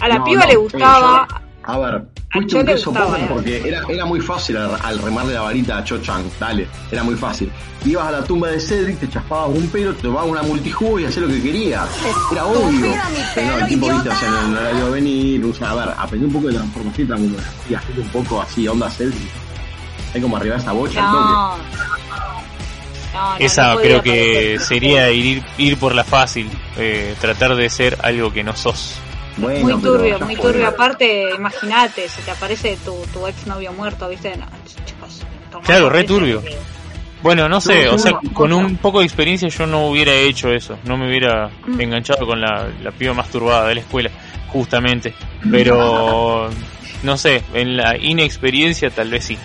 [0.00, 1.26] A la No, piba no, le eh, gustaba.
[1.62, 3.26] A ver, fuiste un queso eh.
[3.28, 7.02] porque era, era muy fácil al, al remarle la varita a Cho Chang, dale, era
[7.02, 7.50] muy fácil.
[7.84, 11.04] Ibas a la tumba de Cedric, te chaspabas un pelo, te tomabas una multijugo y
[11.04, 11.88] hacías lo que querías.
[12.32, 12.92] Era obvio.
[13.34, 15.74] Pero no, el tipo, viste, o sea, no, no la vio venir, o sea, a
[15.76, 17.36] ver, aprendí un poco de transformación
[17.68, 19.30] y y un poco así, onda Cedric.
[20.14, 21.32] Hay como arriba esa bocha, al toque.
[21.32, 21.56] No.
[23.14, 27.70] No, no, Esa no creo que sería ir, ir por la fácil, eh, tratar de
[27.70, 28.98] ser algo que no sos.
[29.36, 30.50] Bueno, Muy turbio, muy fue.
[30.52, 30.68] turbio.
[30.68, 34.36] Aparte, imagínate, si te aparece tu, tu ex novio muerto, ¿viste?
[34.36, 34.46] No,
[34.86, 35.22] chicos,
[35.64, 36.42] Claro, re turbio.
[37.22, 38.32] Bueno, no sé, No, o sea, no, no.
[38.32, 41.80] con un poco de experiencia yo no hubiera hecho eso, no me hubiera Mm.
[41.80, 44.10] enganchado con la, la piba más turbada de la escuela,
[44.48, 45.12] justamente.
[45.50, 46.50] Pero,
[47.02, 49.38] no sé, en la inexperiencia tal vez sí,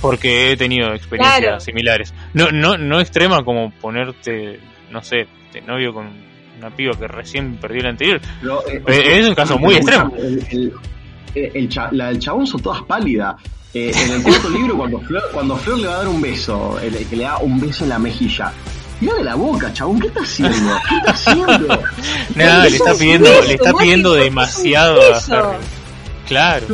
[0.00, 1.60] porque he tenido experiencias Claro.
[1.60, 2.12] similares.
[2.34, 6.10] No, no, no extrema como ponerte, no sé, de novio con
[6.58, 8.20] una piba que recién perdió la anterior.
[8.40, 10.12] Pero, eh, Eh, es un caso muy extremo.
[10.16, 13.34] El, el- el cha- la del chabón son todas pálidas.
[13.74, 16.78] Eh, en el cuarto libro, cuando Flor, cuando Flor le va a dar un beso,
[16.80, 18.52] el, el que le da un beso en la mejilla,
[19.00, 20.72] Mirale la boca, chabón, ¿qué está haciendo?
[20.88, 21.80] ¿Qué está haciendo?
[22.36, 25.16] Nada, le está es pidiendo, le está pidiendo demasiado a.
[25.16, 25.58] Harry.
[26.28, 26.66] Claro.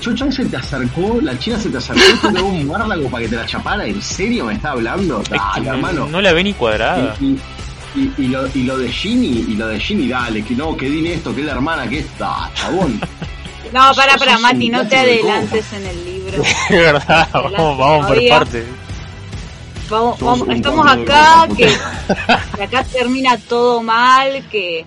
[0.00, 3.28] Cho Chang se- te acercó, la china se te acercó, te un muérdago para que
[3.28, 5.20] te la chapara, ¿en serio me está hablando?
[5.22, 6.06] Es que hermano.
[6.06, 7.14] no la ve ni cuadrada.
[7.20, 7.40] Y, y,
[7.94, 10.88] y, y lo, y lo de Ginny, y lo de Ginny, dale, que no, que
[10.90, 13.00] din esto, que es la hermana, que está, chabón.
[13.72, 16.42] No, para, para, Mati, no te adelantes en el libro.
[16.70, 18.64] Es verdad, vamos, vamos por partes.
[19.90, 21.74] Vamos, estamos acá, que,
[22.62, 24.84] acá termina todo mal, que,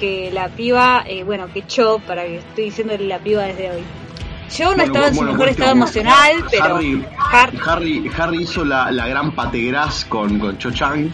[0.00, 3.82] que la piba, eh, bueno, que Cho, para que estoy diciéndole la piba desde hoy.
[4.56, 8.42] Yo no Bueno, estaba en su bueno, mejor estado emocional, pero Harry, Har- Harry, Harry
[8.42, 11.10] hizo la, la gran pategras con, con Cho Chang.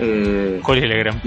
[0.00, 1.20] Eh, ¿Cuál es la gran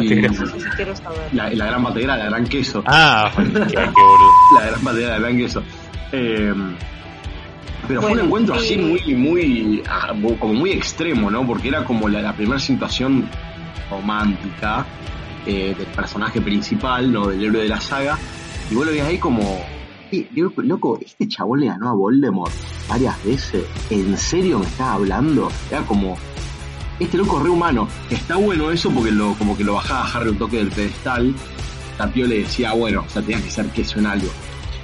[0.95, 1.17] saber.
[1.31, 2.83] la, la gran pategras, la gran queso.
[2.85, 4.31] Ah, qué, qué boludo.
[4.59, 5.63] La gran pategras, la gran queso.
[6.11, 6.53] Eh,
[7.87, 8.77] pero fue un encuentro así sí.
[8.77, 11.45] muy, muy, ah, como muy extremo, ¿no?
[11.45, 13.27] Porque era como la, la primera situación
[13.89, 14.85] romántica
[15.45, 17.27] eh, del personaje principal, ¿no?
[17.27, 18.17] Del héroe de la saga.
[18.71, 19.61] Y vos lo veías ahí como,
[20.11, 22.53] "Eh, loco, loco, este chabón le ganó a Voldemort
[22.87, 23.65] varias veces.
[23.89, 25.51] ¿En serio me estás hablando?
[25.69, 26.17] Era como,
[26.99, 27.87] este loco re humano.
[28.09, 31.33] Está bueno eso porque lo, como que lo bajaba a Harry un toque del pedestal.
[31.97, 34.29] Tapio le decía, bueno, o sea, tenías que ser queso en algo.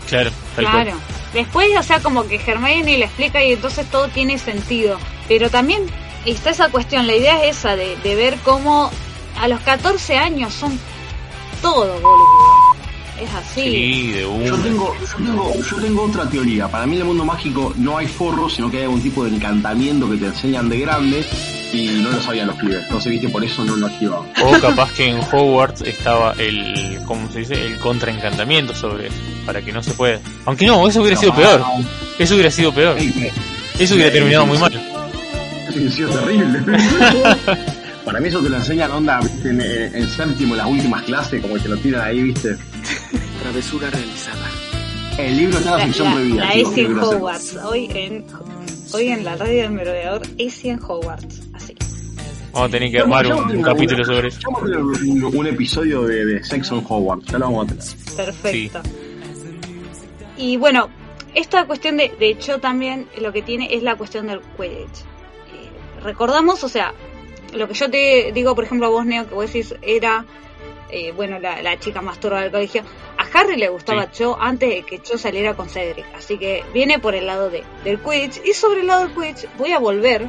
[0.07, 0.93] Claro, Claro.
[1.33, 4.97] Después, o sea, como que Hermione le explica y entonces todo tiene sentido.
[5.27, 5.83] Pero también
[6.25, 8.89] está esa cuestión, la idea es esa de, de ver cómo
[9.39, 10.77] a los 14 años son
[11.61, 12.79] todo, boludo.
[13.21, 13.61] Es así.
[13.61, 16.67] Sí, de Yo tengo, yo, tengo, yo tengo otra teoría.
[16.69, 19.35] Para mí en el mundo mágico no hay forros, sino que hay algún tipo de
[19.35, 21.25] encantamiento que te enseñan de grande
[21.71, 22.83] y no lo sabían los pibes.
[22.83, 24.29] Entonces, viste, por eso no lo activaban.
[24.43, 27.65] O capaz que en Hogwarts estaba el, ¿cómo se dice?
[27.65, 30.19] El contraencantamiento sobre eso, para que no se pueda.
[30.45, 31.63] Aunque no, eso hubiera sido peor.
[32.17, 32.97] Eso hubiera sido peor.
[33.77, 34.71] Eso hubiera terminado muy mal.
[35.91, 36.59] Sido terrible.
[38.05, 41.53] Para mí eso te lo enseñan onda viste, en, en séptimo, las últimas clases, como
[41.53, 42.57] que te lo tiran ahí, viste.
[43.43, 44.49] Travesura realizada.
[45.19, 46.45] El libro está en la la, prohibida.
[46.45, 46.99] la Essie en.
[46.99, 47.55] Hogwarts.
[47.57, 48.25] Hoy en,
[48.93, 51.48] hoy en la radio del merodeador, Essie en Hogwarts.
[52.51, 54.39] Vamos a tener que armar un, un capítulo sobre eso.
[54.39, 57.25] Ya vamos a tener un, un episodio de, de Sex on Hogwarts.
[57.31, 58.15] Ya lo vamos a tener.
[58.15, 58.81] Perfecto.
[60.37, 60.89] Y bueno,
[61.35, 64.99] esta cuestión de, de hecho también lo que tiene es la cuestión del Quidditch.
[64.99, 66.93] Eh, recordamos, o sea,
[67.53, 70.25] lo que yo te digo, por ejemplo, a vos, Neo, que vos decís era,
[70.89, 72.83] eh, bueno, la, la chica más torva del colegio.
[73.17, 76.05] A Harry le gustaba Cho antes de que Cho saliera con Cedric.
[76.15, 78.41] Así que viene por el lado de, del Quidditch.
[78.45, 80.27] Y sobre el lado del Quidditch voy a volver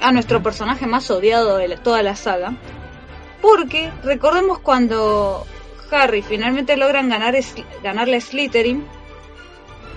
[0.00, 2.54] a nuestro personaje más odiado de la- toda la saga.
[3.40, 5.44] Porque recordemos cuando
[5.90, 8.84] Harry finalmente logran ganar es- ganarle a Slytherin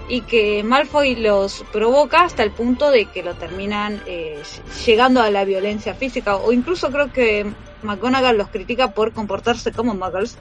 [0.10, 4.41] y que Malfoy los provoca hasta el punto de que lo terminan eh,
[4.86, 7.45] llegando a la violencia física o incluso creo que
[7.84, 10.38] McGonagall los critica por comportarse como muggles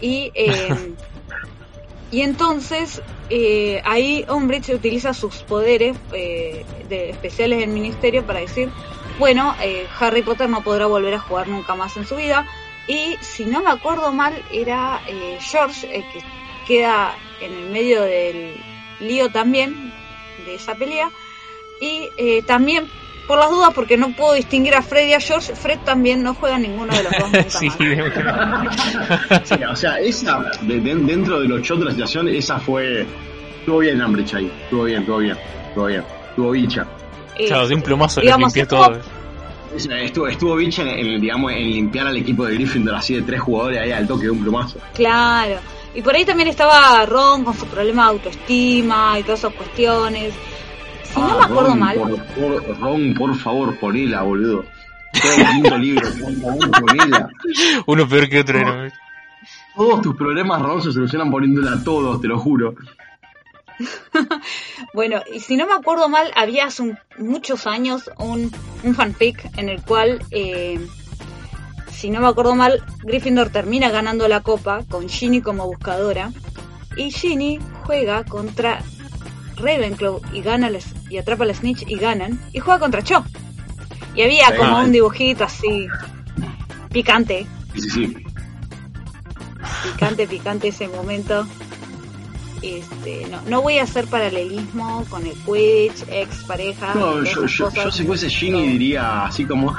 [0.00, 0.94] y eh,
[2.10, 8.70] y entonces eh, ahí Umbridge utiliza sus poderes eh, especiales del ministerio para decir
[9.18, 12.46] bueno eh, Harry Potter no podrá volver a jugar nunca más en su vida
[12.88, 15.00] y si no me acuerdo mal era
[15.38, 16.22] George el que
[16.66, 18.56] queda en el medio del
[18.98, 19.92] lío también
[20.44, 21.10] de esa pelea.
[21.80, 22.90] Y también
[23.30, 26.34] por las dudas porque no puedo distinguir a Fred y a George Fred también no
[26.34, 27.70] juega ninguno de los dos nunca Sí.
[29.44, 33.06] Sí, o sea, esa, de- de- dentro de los shots de la situación, esa fue.
[33.60, 34.50] Estuvo bien Ambridge ahí.
[34.64, 35.36] Estuvo bien, estuvo bien.
[35.68, 36.04] Estuvo bien.
[36.30, 36.86] Estuvo bicha.
[37.36, 39.00] Eh, Claro, de un plumazo digamos, limpié estuvo- todo.
[40.02, 43.40] Estuvo, estuvo bicha en, en, digamos, en limpiar al equipo de Gryffindor así de tres
[43.40, 44.78] jugadores ahí al toque de un plumazo.
[44.94, 45.54] Claro.
[45.94, 50.34] Y por ahí también estaba Ron con su problema de autoestima y todas esas cuestiones.
[51.14, 51.96] Si no Ah, me acuerdo Ron, mal.
[51.98, 54.64] Por, por- Ron, por favor, ponela, boludo.
[55.20, 57.28] Todo el quinto libro, por favor, ponela.
[57.86, 58.58] Uno peor que otro.
[58.58, 58.92] era.
[59.74, 62.74] Todos tus problemas, Ron, se solucionan poniéndola a todos, te lo juro.
[64.92, 69.56] Bueno, y si no me acuerdo mal, había hace un- muchos años un, un fanfic
[69.56, 70.78] en el cual, eh,
[71.90, 76.30] si no me acuerdo mal, Gryffindor termina ganando la copa con Ginny como buscadora.
[76.96, 78.82] Y Ginny juega contra
[79.60, 80.70] Ravenclaw y gana
[81.08, 82.38] y atrapa a la Snitch y ganan.
[82.52, 83.24] Y juega contra Cho.
[84.14, 84.54] Y había Sí.
[84.56, 85.86] como un dibujito así
[86.92, 88.16] picante, Sí, sí,
[89.92, 91.46] picante, picante ese momento.
[92.62, 96.92] Este, no, no voy a hacer paralelismo con el Quidditch, ex pareja.
[96.94, 97.84] No, yo, yo, cosas.
[97.84, 99.74] yo si fuese Ginny diría así como...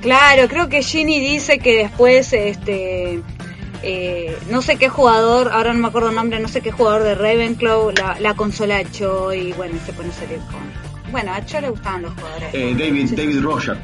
[0.00, 3.20] Claro, creo que Ginny dice que después, este,
[3.82, 7.02] eh, no sé qué jugador, ahora no me acuerdo el nombre, no sé qué jugador
[7.02, 11.12] de Ravenclaw la, la consola a Cho y bueno, y se pone a salir con.
[11.12, 12.48] Bueno, a Cho le gustaban los jugadores.
[12.52, 13.76] Eh, David, Sí, David Roger.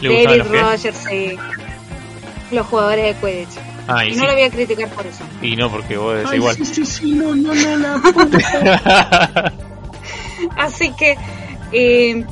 [0.00, 0.60] ¿Le gustaban David?
[0.62, 1.36] Rogers, sí.
[2.50, 3.58] Los jugadores de Quidditch.
[3.88, 5.24] Ah, Y y no lo voy a criticar por eso.
[5.42, 6.56] Y no, porque vos decís Ay, igual.
[6.56, 9.52] sí, sí, sí, no, no, no, la
[10.56, 11.16] Así que
[11.72, 12.24] eh,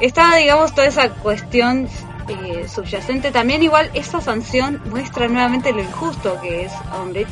[0.00, 1.88] estaba, digamos, toda esa cuestión
[2.30, 3.30] eh, subyacente.
[3.30, 7.28] También igual esta sanción muestra nuevamente lo injusto que es Umbridge.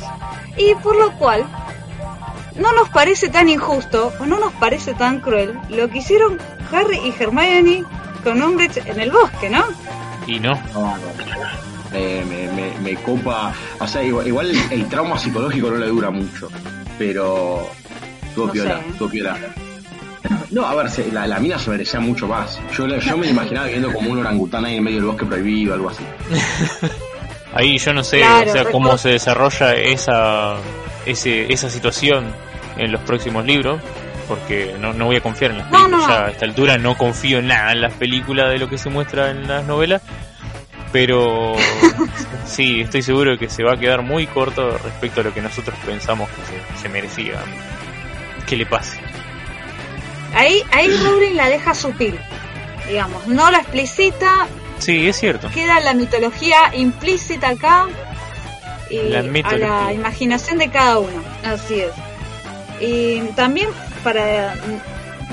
[0.57, 1.45] Y por lo cual
[2.55, 6.37] no nos parece tan injusto o no nos parece tan cruel lo que hicieron
[6.71, 7.83] Harry y Hermione
[8.23, 9.63] con Umbridge en el bosque, ¿no?
[10.27, 10.53] Y no.
[10.73, 11.29] No, no.
[11.93, 13.53] Eh, me, me, me copa.
[13.79, 16.49] O sea, igual, igual el, trauma psicológico no le dura mucho.
[16.97, 17.67] Pero.
[18.35, 19.07] Tuvo No piola, sé.
[19.09, 19.37] piola.
[20.51, 22.59] No, a ver, se- la, la mina se merecía mucho más.
[22.75, 25.73] Yo, le- yo me imaginaba viviendo como un orangután ahí en medio del bosque prohibido,
[25.73, 26.03] algo así.
[27.53, 30.53] Ahí yo no sé, Claro, o sea, cómo se desarrolla esa,
[31.07, 32.31] ese, esa situación
[32.77, 33.81] en los próximos libros,
[34.27, 35.99] porque no, no voy a confiar en las películas.
[35.99, 36.07] no.
[36.07, 38.91] Ya a esta altura no confío en nada en las películas de lo que se
[38.91, 40.03] muestra en las novelas,
[40.91, 41.55] pero
[42.45, 45.75] sí, estoy seguro que se va a quedar muy corto respecto a lo que nosotros
[45.83, 47.33] pensamos que se, se merecía
[48.45, 48.99] que le pase.
[50.33, 52.19] Ahí, ahí Rowling la deja sutil,
[52.87, 54.47] digamos, no la explicita,
[54.79, 55.49] Sí, es cierto.
[55.49, 57.87] queda la mitología implícita acá
[58.89, 61.23] y La a la imaginación de cada uno.
[61.43, 61.91] Así es.
[62.79, 63.69] Y también
[64.03, 64.55] para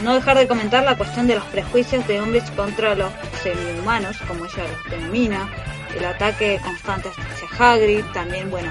[0.03, 3.11] no dejar de comentar la cuestión de los prejuicios de hombres contra los
[3.43, 5.49] semi-humanos, como ella los denomina,
[5.97, 8.71] el ataque constante hacia Hagrid, también, bueno,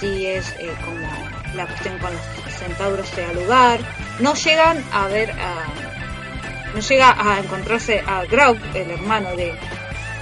[0.00, 1.06] así es eh, como
[1.54, 3.80] la cuestión con los centauros se da lugar.
[4.20, 6.74] No llegan a ver a...
[6.74, 9.52] No llega a encontrarse a Grau, el hermano de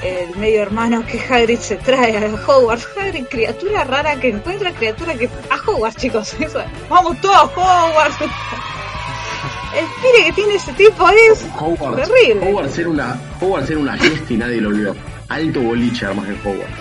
[0.02, 2.88] el medio hermano que Hagrid se trae a Hogwarts.
[2.96, 5.28] Hagrid, criatura rara que encuentra criatura que...
[5.50, 6.34] A Hogwarts, chicos.
[6.40, 6.60] Eso.
[6.88, 8.16] Vamos todos a Hogwarts.
[8.20, 12.48] El pire que tiene ese tipo es Hogwarts, terrible.
[12.48, 14.96] Hogwarts era una, Hogwarts era una fiesta y nadie lo vio.
[15.28, 16.74] Alto boliche además en Hogwarts.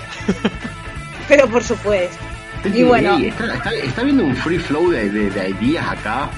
[1.27, 2.36] Pero por supuesto.
[2.73, 3.17] Y bueno.
[3.17, 6.29] está, está, está viendo un free flow de, de, de ideas acá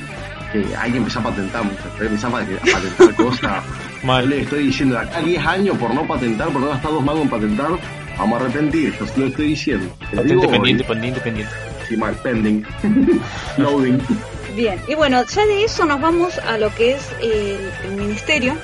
[0.52, 3.64] que hay que empezar a patentar hay que empezar a pat- a patentar cosas.
[4.02, 4.30] Yo Mal.
[4.30, 7.30] le estoy diciendo acá 10 años por no patentar, por no gastar dos magos en
[7.30, 7.68] patentar,
[8.18, 9.94] vamos a arrepentir, yo lo estoy diciendo.
[10.00, 10.90] Patente digo pendiente, hoy.
[10.90, 11.54] pendiente, pendiente.
[11.88, 12.64] Sí, mal, pending.
[13.58, 14.00] Loading.
[14.56, 14.80] Bien.
[14.88, 18.56] Y bueno, ya de eso nos vamos a lo que es el, el ministerio.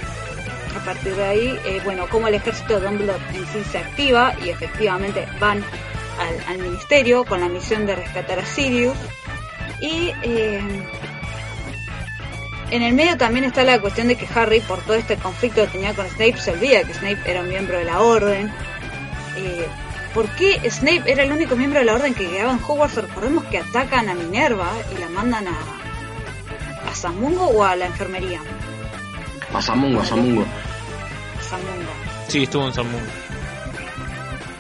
[0.76, 4.34] A partir de ahí, eh, bueno, cómo el ejército de Dumbledore en sí se activa
[4.46, 5.64] y efectivamente van
[6.20, 8.98] al, al ministerio con la misión de rescatar a Sirius.
[9.82, 10.62] Y eh,
[12.72, 15.68] en el medio también está la cuestión de que Harry, por todo este conflicto que
[15.68, 18.52] tenía con Snape, se olvida que Snape era un miembro de la Orden.
[19.38, 19.68] Eh,
[20.14, 22.96] ¿Por qué Snape era el único miembro de la Orden que quedaba en Hogwarts?
[22.96, 25.58] Recordemos que atacan a Minerva y la mandan a,
[26.90, 28.40] a Zamungo o a la enfermería.
[29.54, 30.46] A Samungo, a Samungo.
[31.40, 31.92] A Zamungo.
[32.28, 33.10] Sí, estuvo en San Mundo.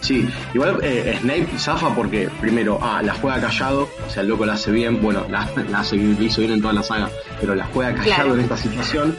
[0.06, 4.46] Sí, igual eh, Snape zafa porque, primero, ah, la juega callado, o sea, el loco
[4.46, 7.10] la hace bien, bueno, la, la hace la hizo bien en toda la saga,
[7.42, 8.34] pero la juega callado Claro.
[8.36, 9.16] en esta situación.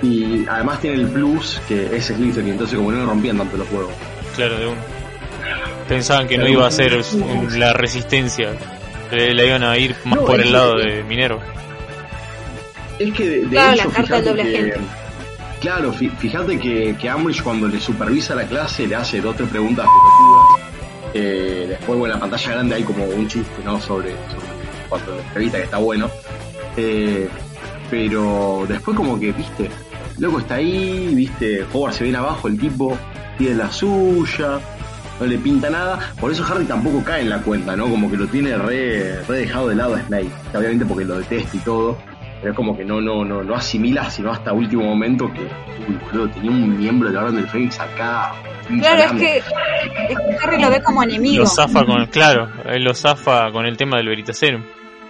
[0.00, 3.68] Y además tiene el plus que es Slytherin, entonces como no le rompían tanto los
[3.72, 3.90] huevos.
[4.36, 4.76] Claro, de uno.
[5.88, 8.50] Pensaban que no iba a ser un- la resistencia.
[9.10, 11.40] Le, la iban a ir más No, por el que- lado de Minero.
[12.98, 14.80] Es que de, de Claro, hecho, la carta del doble que- agente.
[15.60, 19.48] Claro, fíjate que, que Ambridge cuando le supervisa la clase le hace dos o tres
[19.48, 19.86] preguntas.
[21.14, 23.80] Eh, después, bueno, en la pantalla grande hay como un chiste, ¿no?
[23.80, 24.46] Sobre, sobre
[24.88, 26.08] cuando revista que está bueno.
[26.76, 27.28] Eh,
[27.90, 29.68] pero después como que, viste,
[30.18, 32.96] loco está ahí, viste, Howard se viene abajo, el tipo
[33.36, 34.60] tiene la suya,
[35.18, 35.98] no le pinta nada.
[36.20, 37.88] Por eso Harry tampoco cae en la cuenta, ¿no?
[37.88, 40.30] Como que lo tiene re, re dejado de lado a Snape.
[40.54, 41.98] Obviamente porque lo detesta y todo.
[42.40, 45.98] Pero es como que no, no, no, no asimila sino hasta último momento que, uy,
[46.06, 48.32] boludo, tenía un miembro de la Orden del Fénix acá.
[48.68, 51.44] Claro, es que, es que Harry lo ve como enemigo.
[51.44, 54.62] Lo zafa con, claro, él lo zafa con el tema del Veritaserum.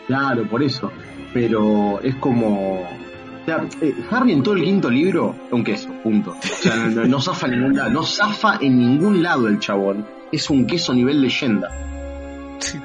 [0.06, 0.90] Claro, por eso.
[1.34, 2.80] Pero es como.
[2.80, 6.30] O sea, eh, Harry en todo el quinto libro es un queso, punto.
[6.30, 7.90] O sea, no, zafa en ningún lado.
[7.90, 10.06] No zafa en ningún lado el chabón.
[10.32, 11.68] Es un queso nivel leyenda.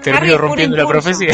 [0.02, 1.34] Termino puro rompiendo la profecía.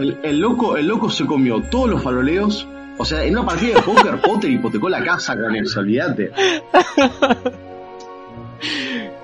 [0.00, 2.66] El, el loco, el loco se comió todos los faroleos.
[3.00, 6.30] O sea, en una partida de póker, Potter hipotecó la casa con eso, olvídate.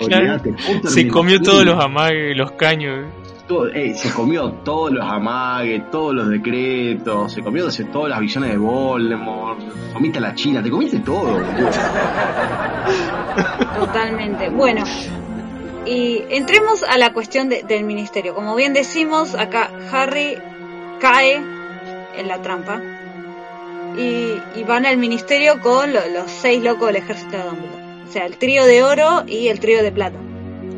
[0.00, 3.06] Olvídate, Potter Se comió todos los amagues, los caños.
[3.48, 8.20] Todo- eh, se comió todos los amagues, todos los decretos, se comió se- todas las
[8.20, 9.58] visiones de Voldemort,
[9.92, 11.42] comiste a la China, te comiste todo.
[13.78, 14.48] Totalmente.
[14.50, 14.84] Bueno,
[15.86, 18.34] y entremos a la cuestión de- del ministerio.
[18.34, 20.38] Como bien decimos, acá Harry
[21.04, 21.36] cae
[22.16, 22.80] en la trampa
[23.98, 27.84] y, y van al ministerio con lo- los seis locos del ejército de Dumbledore.
[28.08, 30.16] O sea, el trío de oro y el trío de plata.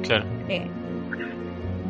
[0.03, 0.25] Claro.
[0.49, 0.67] Eh,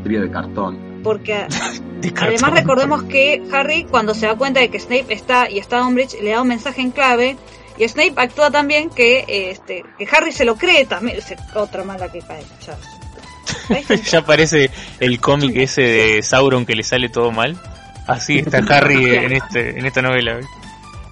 [0.05, 1.01] Trío de cartón.
[1.03, 1.47] porque
[2.01, 5.83] De además recordemos que Harry, cuando se da cuenta de que Snape está y está
[5.87, 7.37] Umbridge, le da un mensaje en clave.
[7.79, 11.17] Y Snape actúa también que este que Harry se lo cree también.
[11.19, 12.43] Es otra mala que cae.
[14.11, 17.57] Ya parece el cómic ese de Sauron que le sale todo mal.
[18.07, 20.41] Así está Harry en este en esta novela.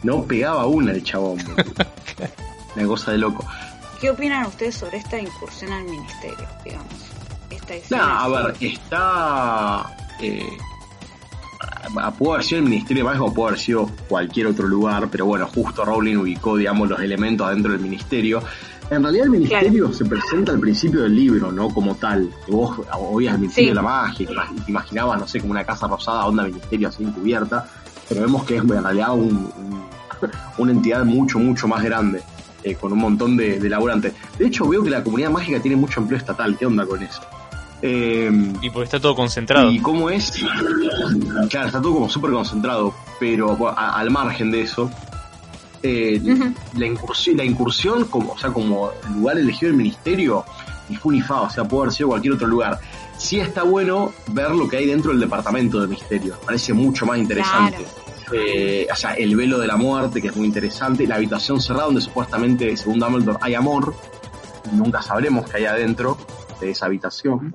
[0.03, 1.39] No pegaba una el chabón.
[2.77, 3.47] una cosa de loco.
[4.01, 6.93] ¿Qué opinan ustedes sobre esta incursión al ministerio, digamos?
[7.51, 9.97] Esta Nah, a ver, está.
[10.21, 10.47] Eh,
[12.19, 15.27] pudo haber sido el Ministerio de Magia o pudo haber sido cualquier otro lugar, pero
[15.27, 18.43] bueno, justo Rowling ubicó, digamos, los elementos dentro del Ministerio.
[18.91, 21.69] En realidad el Ministerio se presenta al principio del libro, ¿no?
[21.71, 22.31] Como tal.
[22.47, 23.71] Que vos oías el Ministerio Sí.
[23.71, 24.29] de la Magia,
[24.65, 27.67] te imaginabas, no sé, como una casa rosada, onda Ministerio así encubierta,
[28.09, 29.85] pero vemos que es en realidad un- un-
[30.59, 32.23] una entidad mucho, mucho más grande.
[32.67, 34.15] eh, con un montón de, de laburantes.
[34.39, 36.57] De hecho, veo que la comunidad mágica tiene mucho empleo estatal.
[36.59, 37.21] ¿Qué onda con eso?
[37.83, 38.31] Eh,
[38.63, 39.71] Y porque está todo concentrado.
[39.71, 40.33] ¿Y cómo es?
[41.51, 44.91] Claro, está todo como súper concentrado, pero bueno, a- al margen de eso,
[45.87, 46.19] eh,
[46.79, 50.43] la, incursión, la incursión, como, o sea, como lugar elegido del ministerio,
[50.89, 52.81] ni fu ni fa, o sea, puede haber sido cualquier otro lugar.
[53.19, 57.19] Sí está bueno ver lo que hay dentro del departamento del misterio, parece mucho más
[57.19, 57.85] interesante.
[58.33, 61.85] Eh, o sea, el velo de la muerte, que es muy interesante, la habitación cerrada
[61.85, 63.95] donde supuestamente, según Dumbledore, hay amor,
[64.73, 66.17] nunca sabremos qué hay adentro
[66.61, 67.55] de esa habitación,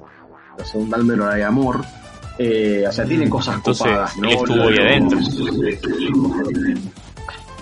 [0.56, 1.84] pero según Dumbledore hay amor,
[2.42, 4.30] Eh, o sea, tiene cosas Entonces, copadas, ¿no?
[4.30, 5.20] él estuvo ahí adentro.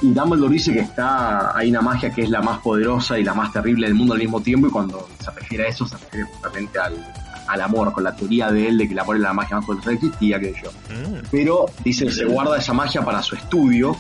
[0.01, 3.33] Y Dumbledore dice que está, hay una magia que es la más poderosa y la
[3.33, 6.25] más terrible del mundo al mismo tiempo, y cuando se refiere a eso, se refiere
[6.25, 6.93] justamente al,
[7.47, 9.65] al amor, con la teoría de él de que el amor es la magia más
[9.65, 10.69] poderosa que existía, que yo.
[10.71, 11.25] Mm.
[11.31, 13.95] Pero dice que se guarda esa magia para su estudio,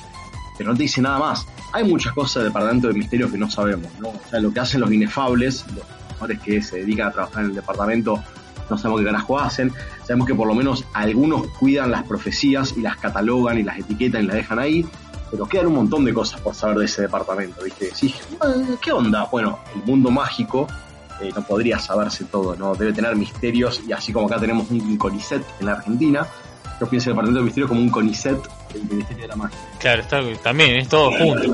[0.57, 1.45] pero no te dice nada más.
[1.73, 4.09] Hay muchas cosas del departamento de misterios que no sabemos, ¿no?
[4.09, 7.49] O sea, lo que hacen los inefables, los profesores que se dedican a trabajar en
[7.49, 8.23] el departamento,
[8.69, 9.71] no sabemos qué carajo hacen.
[10.05, 14.23] Sabemos que por lo menos algunos cuidan las profecías y las catalogan y las etiquetan
[14.23, 14.85] y las dejan ahí.
[15.29, 17.93] Pero quedan un montón de cosas por saber de ese departamento, ¿viste?
[17.93, 18.13] Sí,
[18.81, 19.27] ¿qué onda?
[19.31, 20.67] Bueno, el mundo mágico
[21.21, 22.75] eh, no podría saberse todo, ¿no?
[22.75, 26.27] Debe tener misterios y así como acá tenemos un CONICET en la Argentina,
[26.79, 28.37] yo pienso el departamento de misterio como un CONICET
[28.73, 29.57] del Ministerio de la Magia.
[29.79, 31.53] Claro, está, también es todo junto.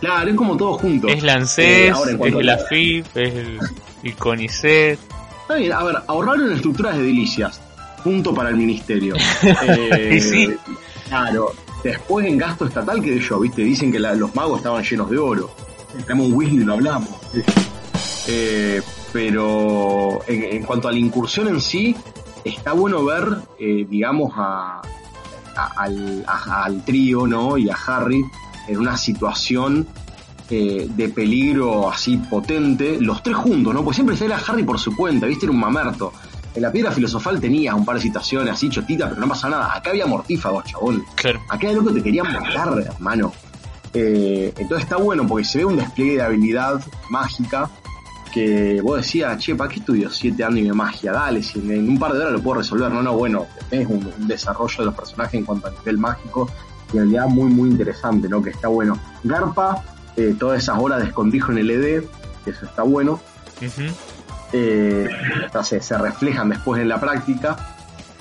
[0.00, 1.08] Claro, es como todo junto.
[1.08, 3.58] Es la Eh, ahora es la FIP, es el,
[4.02, 4.98] el CONICET.
[5.42, 7.60] Está bien, a ver, ahorraron estructuras de delicias.
[8.04, 9.14] Punto para el ministerio.
[9.42, 10.48] Eh, Y sí.
[11.08, 11.54] Claro.
[11.82, 15.18] Después en gasto estatal, que yo, viste, dicen que la- los magos estaban llenos de
[15.18, 15.50] oro.
[16.06, 17.08] Tenemos un Weasley y lo hablamos.
[18.28, 18.80] Eh,
[19.12, 21.94] pero en, en cuanto a la incursión en sí,
[22.44, 23.26] está bueno ver,
[23.58, 24.80] eh, digamos, a,
[25.56, 27.58] a- al, a- al trío, ¿no?
[27.58, 28.22] Y a Harry
[28.68, 29.86] en una situación
[30.50, 33.82] eh, de peligro así potente, los tres juntos, ¿no?
[33.82, 35.46] Pues siempre se era Harry por su cuenta, ¿viste?
[35.46, 36.12] Era un mamerto.
[36.54, 39.74] En la piedra filosofal tenía un par de situaciones así chotitas, pero no pasa nada.
[39.74, 41.04] Acá había mortífagos, chabón.
[41.14, 41.40] Claro.
[41.48, 43.32] Acá de loco te querían matar, hermano.
[43.94, 47.68] Eh, entonces está bueno porque se ve un despliegue de habilidad mágica
[48.32, 51.12] que vos decías, che, ¿para qué estudio siete años de magia?
[51.12, 52.90] Dale, si en un par de horas lo puedo resolver.
[52.90, 56.50] No, no, bueno, es un, un desarrollo de los personajes en cuanto a nivel mágico
[56.92, 58.42] y habilidad muy, muy interesante, ¿no?
[58.42, 58.98] Que está bueno.
[59.22, 59.84] Garpa,
[60.16, 62.04] eh, todas esas horas de escondrijo en el ED,
[62.44, 63.20] que eso está bueno.
[63.60, 63.92] Ujú.
[64.52, 65.08] Eh,
[65.62, 67.56] se reflejan después en la práctica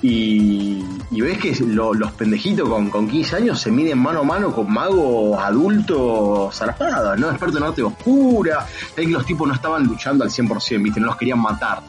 [0.02, 4.24] y, y ves que lo- los pendejitos con, con 15 años se miden mano a
[4.24, 7.30] mano con magos adultos zarpados, ¿no?
[7.30, 8.66] Expertos en arte oscura.
[8.96, 11.00] Es que los tipos no estaban luchando al 100%, ¿viste?
[11.00, 11.82] No los querían matar.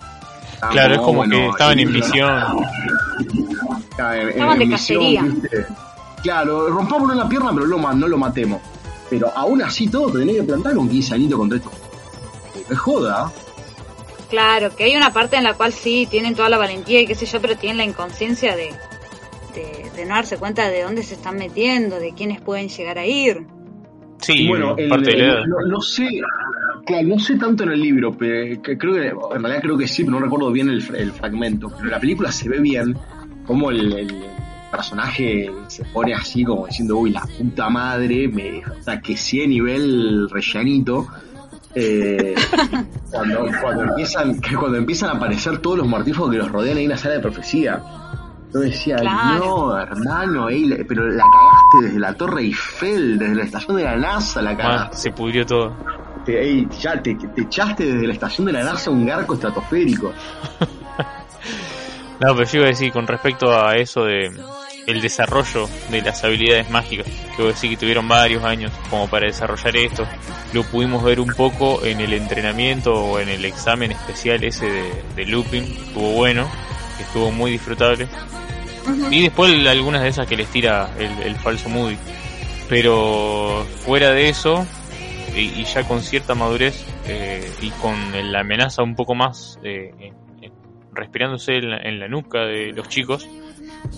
[0.53, 2.31] Estaban Claro, es como bueno, que estaban en misión.
[3.91, 5.23] Estaban en- Estaban en de misión, cacería.
[5.23, 5.67] ¿viste?
[6.23, 8.61] Claro, rompámoslo en la pierna, pero lo no lo matemos.
[9.11, 11.71] Pero aún así todo te tenés que plantar un 15 añitos contra esto.
[12.71, 13.31] Es joda.
[14.33, 17.15] Claro, que hay una parte en la cual sí tienen toda la valentía y qué
[17.15, 18.71] sé yo, pero tienen la inconsciencia de,
[19.55, 23.05] de, de no darse cuenta de dónde se están metiendo, de quiénes pueden llegar a
[23.07, 23.47] ir.
[24.23, 25.47] Sí, bueno, el- parte de la el- edad.
[25.47, 26.09] no, no sé,
[26.87, 29.87] claro, no sé tanto en el libro, pero que creo que en realidad creo que
[29.87, 31.69] sí, pero no recuerdo bien el, fra- el fragmento.
[31.69, 32.97] Pero en la película se ve bien
[33.47, 34.17] cómo el, el
[34.71, 39.43] personaje se pone así como diciendo, uy, la puta madre, me, o sea, que sí
[39.43, 41.07] a nivel rellenito.
[41.75, 42.35] Eh,
[43.11, 46.85] cuando, cuando empiezan que cuando empiezan a aparecer todos los mortífagos que los rodean ahí
[46.85, 47.83] en la sala de profecía
[48.53, 49.39] yo decía Claro.
[49.71, 53.97] no hermano ey, pero la cagaste desde la torre Eiffel desde la estación de la
[53.97, 55.73] NASA la Ah, cagaste se pudrió todo.
[56.27, 60.13] Te- ey, ya te, te echaste desde la estación de la NASA un garco estratosférico
[62.21, 64.31] No, pero yo iba a decir con respecto a eso de
[64.87, 67.07] el desarrollo de las habilidades mágicas,
[67.37, 70.07] que decís que tuvieron varios años como para desarrollar esto,
[70.53, 75.03] lo pudimos ver un poco en el entrenamiento o en el examen especial ese de,
[75.17, 76.51] de looping, estuvo bueno,
[77.01, 78.09] estuvo muy disfrutable,
[79.11, 81.97] y después algunas de esas que les tira el, el falso Moody.
[82.69, 84.67] Pero fuera de eso,
[85.37, 87.95] y, y ya con cierta madurez eh, y con
[88.33, 90.13] la amenaza un poco más eh,
[90.93, 93.29] respirándose en la, en la nuca de los chicos,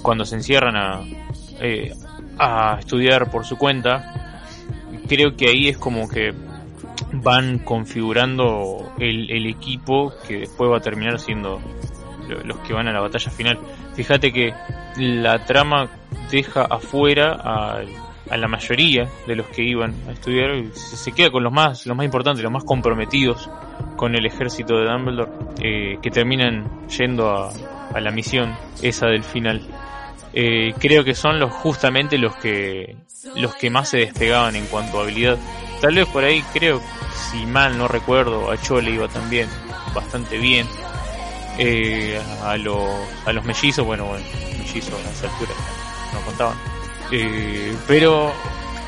[0.02, 1.00] cuando se encierran a,
[1.60, 1.94] eh,
[2.38, 4.40] a estudiar por su cuenta,
[5.08, 6.34] creo que ahí es como que
[7.12, 11.60] van configurando el, equipo que después va a terminar siendo
[12.44, 13.58] los que van a la batalla final.
[13.94, 14.52] Fíjate que
[14.96, 15.88] la trama
[16.30, 17.82] deja afuera a,
[18.36, 21.96] la mayoría de los que iban a estudiar se, se queda con los más, los
[21.96, 23.48] más importantes, los más comprometidos
[23.96, 25.30] con el ejército de Dumbledore,
[25.60, 27.52] eh, que terminan yendo a,
[27.94, 29.62] a la misión esa del final.
[30.32, 32.96] Eh, creo que son los justamente los que
[33.36, 35.38] los que más se despegaban en cuanto a habilidad.
[35.80, 36.80] Tal vez por ahí creo,
[37.12, 39.48] si mal no recuerdo, a Cho le iba también
[39.94, 40.66] bastante bien.
[41.56, 42.84] Eh, a los
[43.26, 44.24] a los mellizos, bueno, bueno
[44.58, 45.52] mellizos a esa altura
[46.12, 46.56] no contaban.
[47.12, 48.32] Eh, pero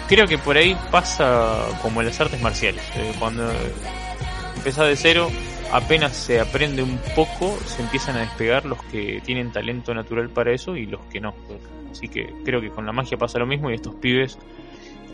[0.09, 2.83] creo que por ahí pasa como en las artes marciales.
[3.21, 3.49] Cuando
[4.67, 5.29] empezás de cero,
[5.73, 10.53] apenas se aprende un poco, se empiezan a despegar los que tienen talento natural para
[10.53, 11.35] eso y los que no.
[11.93, 14.37] Así que creo que con la magia pasa lo mismo y estos pibes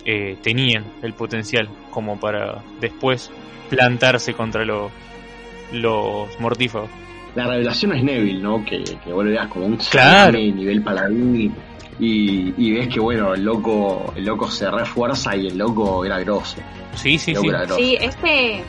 [0.07, 3.31] eh, tenían el potencial como para después
[3.69, 4.91] plantarse contra lo-
[5.73, 6.89] los mortífagos.
[7.35, 8.65] La revelación es Neville, ¿no?
[8.65, 10.39] Que, que vos lo veas como un Claro.
[10.39, 11.55] nivel paladín
[12.01, 16.19] y, y ves que, bueno, el loco, el loco se refuerza y el loco era
[16.21, 16.57] grosso.
[16.95, 17.49] Sí, sí, El loco sí.
[17.51, 17.77] era grosso.
[17.81, 18.65] Sí, este,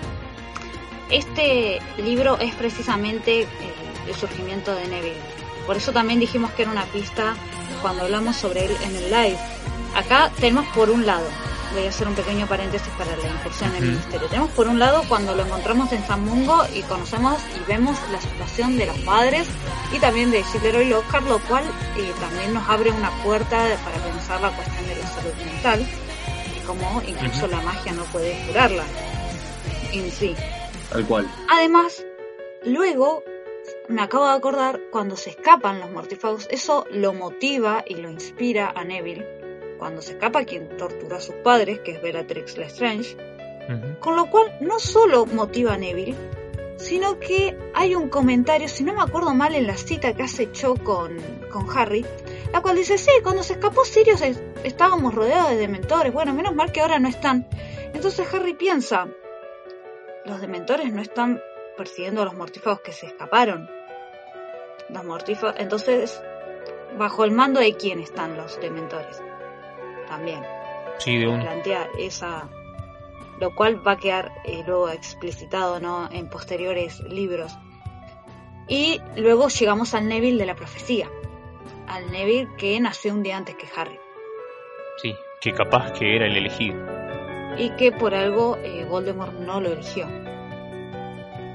[1.13, 3.47] este libro es precisamente eh,
[4.07, 5.21] el surgimiento de Neville.
[5.65, 7.35] Por eso también dijimos que era una pista
[7.81, 9.37] cuando hablamos sobre él en el live.
[9.95, 11.25] Acá tenemos por un lado,
[11.73, 13.97] voy a hacer un pequeño paréntesis para la incursión en el Ujú.
[13.99, 14.27] misterio.
[14.27, 18.19] Tenemos por un lado cuando lo encontramos en San Mungo y conocemos y vemos la
[18.19, 19.47] situación de los padres
[19.93, 21.63] y también de Gilderoy Lockhart, lo cual
[21.97, 25.87] eh, también nos abre una puerta para pensar la cuestión de la salud mental
[26.57, 28.83] y cómo incluso la magia no puede curarla
[29.91, 30.35] en sí.
[30.93, 31.27] Tal cual.
[31.49, 32.05] Además,
[32.65, 33.23] luego
[33.89, 38.71] me acabo de acordar cuando se escapan los mortífagos, eso lo motiva y lo inspira
[38.75, 39.27] a Neville.
[39.79, 43.17] Cuando se escapa quien tortura a sus padres, que es Bellatrix Lestrange,
[43.69, 43.99] Ujú.
[43.99, 46.15] con lo cual no solo motiva a Neville,
[46.77, 50.51] sino que hay un comentario, si no me acuerdo mal, en la cita que hace
[50.51, 51.17] Cho con,
[51.51, 52.05] con Harry,
[52.51, 56.53] la cual dice, sí, cuando se escapó Sirius es- estábamos rodeados de dementores, bueno, menos
[56.55, 57.47] mal que ahora no están.
[57.93, 59.07] Entonces Harry piensa,
[60.25, 61.41] los dementores no están
[61.77, 63.69] persiguiendo a los mortífagos que se escaparon.
[64.89, 66.21] Los mortífagos, entonces,
[66.97, 69.21] bajo el mando de quién están los dementores.
[70.07, 70.43] También
[70.99, 71.39] Sí, de un.
[71.41, 72.49] plantear esa
[73.39, 76.07] lo cual va a quedar eh, luego explicitado ¿no?
[76.11, 77.57] en posteriores libros
[78.67, 81.09] y luego llegamos al Neville de la profecía
[81.87, 83.99] al Neville que nació un día antes que Harry
[85.01, 86.77] Sí, que capaz que era el elegido.
[87.57, 90.07] Y que por algo eh, Voldemort no lo eligió.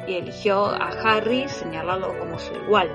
[0.07, 2.91] Y eligió a Harry señalarlo como su igual.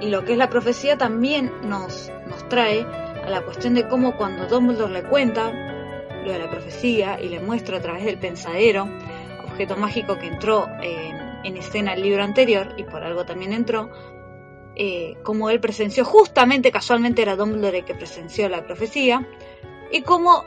[0.00, 4.16] Y lo que es la profecía también nos, nos trae a la cuestión de cómo
[4.16, 5.52] cuando Dumbledore le cuenta
[6.24, 8.88] lo de la profecía y le muestra a través del pensadero,
[9.44, 13.90] objeto mágico que entró en, en escena el libro anterior y por algo también entró,
[14.76, 19.28] eh, como él presenció, justamente casualmente era Dumbledore el que presenció la profecía,
[19.92, 20.44] y cómo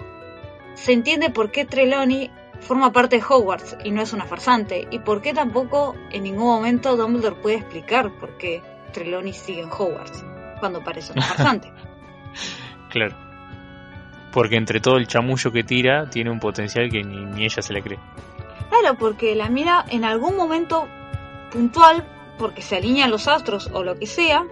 [0.77, 4.99] se entiende por qué Trelawney forma parte de Hogwarts y no es una farsante, y
[4.99, 8.61] por qué tampoco en ningún momento Dumbledore puede explicar por qué
[8.93, 10.23] Trelawney sigue en Hogwarts,
[10.59, 11.71] cuando parece una farsante.
[12.89, 13.15] Claro.
[14.31, 17.73] Porque entre todo el chamullo que tira, tiene un potencial que ni, ni ella se
[17.73, 17.99] le cree.
[18.69, 20.87] Claro, porque la mira en algún momento
[21.51, 24.45] puntual, porque se alinean los astros o lo que sea,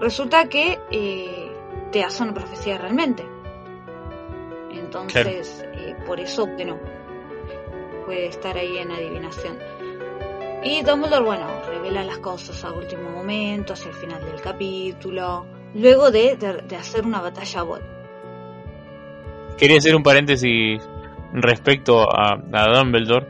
[0.00, 1.50] resulta que eh,
[1.90, 3.24] te hace una profecía realmente.
[4.88, 6.78] Entonces, eh, por eso, bueno,
[8.06, 9.58] puede estar ahí en adivinación.
[10.64, 16.10] Y Dumbledore, bueno, revela las cosas a último momento, hacia el final del capítulo, luego
[16.10, 17.82] de, de- de hacer una batalla bot.
[19.58, 20.80] Quería hacer un paréntesis
[21.32, 23.26] respecto a, a Dumbledore,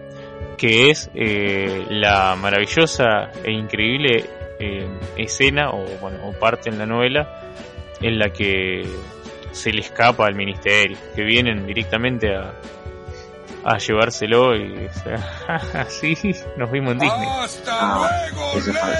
[0.57, 4.25] que es eh, la maravillosa e increíble
[4.61, 7.53] eh, escena o, bueno, o parte en la novela
[8.01, 8.87] en la que
[9.59, 12.53] se le escapa al ministerio, que vienen directamente a,
[13.65, 16.17] a llevárselo y o sea, sí,
[16.57, 17.29] nos vimos en Disney.
[17.43, 18.11] Hasta Ah,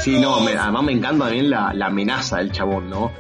[0.03, 3.11] sí, no, me- además me encanta también la, la amenaza del chabón, ¿no?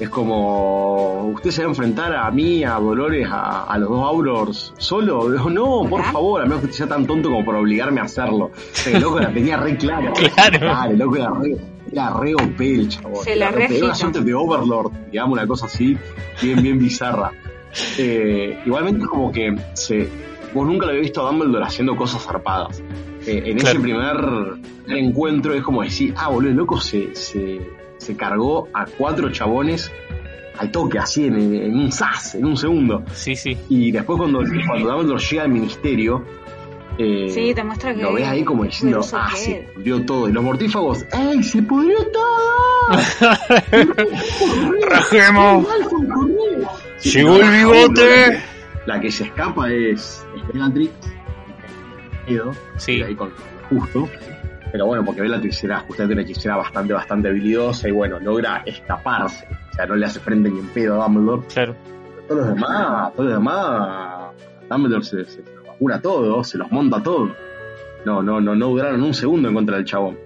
[0.00, 4.04] Es como, ¿usted se va a enfrentar a mí, a Dolores, a, a los dos
[4.04, 5.28] Aurors solo?
[5.50, 8.46] No, por favor, a menos que usted sea tan tonto como para obligarme a hacerlo.
[8.46, 10.12] O sea, el loco la tenía re clara.
[10.34, 10.90] Claro.
[10.90, 11.56] el loco era re,
[11.94, 13.24] era re OP el chabón.
[13.24, 15.96] Se la re- Era una suerte de Overlord, digamos, una cosa así,
[16.42, 17.32] bien, bien bizarra.
[17.98, 20.08] Eh, igualmente como que se,
[20.54, 22.80] vos nunca lo había visto a Dumbledore haciendo cosas zarpadas.
[23.26, 24.16] Eh, en ese primer
[24.86, 27.60] encuentro es como decir, ah, boludo, el loco se, se,
[27.98, 29.90] se cargó a cuatro chabones
[30.56, 33.02] al toque, así en, en un sas, en un segundo.
[33.12, 33.56] Sí, sí.
[33.68, 34.38] Y después cuando,
[34.68, 36.24] cuando Dumbledore llega al ministerio,
[36.98, 39.70] eh, Sí, te muestra que- lo ves ahí como diciendo, ah, que se es".
[39.70, 40.28] pudrió todo.
[40.28, 42.98] Y los mortífagos, ¡ey, se pudrió todo!
[44.90, 45.66] ¡Rajemos!
[46.98, 48.40] Sí, ¡Llegó el bigote!
[48.86, 50.92] La que se escapa es, Bellatrix.
[52.76, 53.02] Sí.
[53.02, 53.30] ahí con
[53.70, 54.08] justo.
[54.72, 59.46] Pero bueno, porque Bellatrix era justamente una hechicera bastante, bastante habilidosa y bueno, logra escaparse.
[59.70, 61.42] O sea, no le hace frente ni en pedo a Dumbledore.
[61.52, 61.76] Claro.
[62.28, 64.30] Todos los demás, todos los demás,
[64.70, 67.34] Dumbledore se, se, se los cura todo, se los monta todo.
[68.04, 70.18] No, no, no, no duraron un segundo en contra del chabón.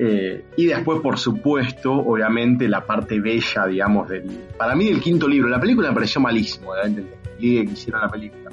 [0.00, 4.24] Eh, y después, por supuesto, obviamente, la parte bella, digamos, del.
[4.56, 5.48] Para mí, del quinto libro.
[5.48, 8.50] La película me pareció malísimo, obviamente, el ligue que hicieron la película.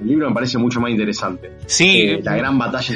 [0.00, 1.52] El libro me parece mucho más interesante.
[1.66, 2.94] Sí, Eh, la gran batalla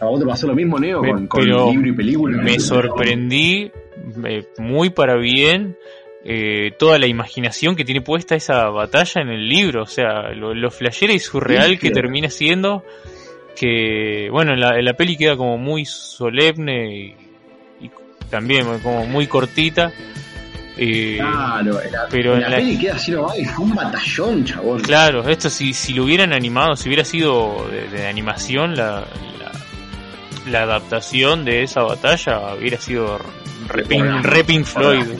[0.00, 2.42] ¿A vos te pasó lo mismo, Neo, con, con libro y película?
[2.42, 3.70] me sorprendí
[4.24, 5.76] eh, muy para bien
[6.24, 10.54] eh, toda la imaginación que tiene puesta esa batalla en el libro, o sea, lo,
[10.54, 12.84] lo flashera y surreal que termina siendo,
[13.56, 17.90] que bueno, en la, en la peli queda como muy solemne y, y
[18.30, 19.92] también como muy cortita.
[20.76, 24.44] eh, Claro, en la, pero en la peli queda así nomás y fue un batallón,
[24.44, 24.80] chabón.
[24.80, 29.06] Claro, esto si, si lo hubieran animado, si hubiera sido de, de animación, la,
[29.38, 29.52] la,
[30.50, 33.18] la adaptación de esa batalla hubiera sido
[33.68, 34.22] re, Pink- Hola.
[34.22, 35.06] re Pink Floyd.
[35.08, 35.18] Hola.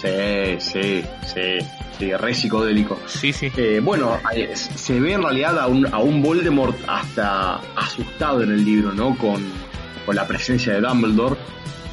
[0.00, 1.58] Sí, sí, sí,
[1.98, 2.98] sí, re psicodélico.
[3.06, 3.52] Sí, sí.
[3.56, 8.52] Eh, bueno, eh, se ve en realidad a un, a un Voldemort hasta asustado en
[8.52, 9.16] el libro, ¿no?
[9.18, 9.44] Con,
[10.06, 11.36] con la presencia de Dumbledore.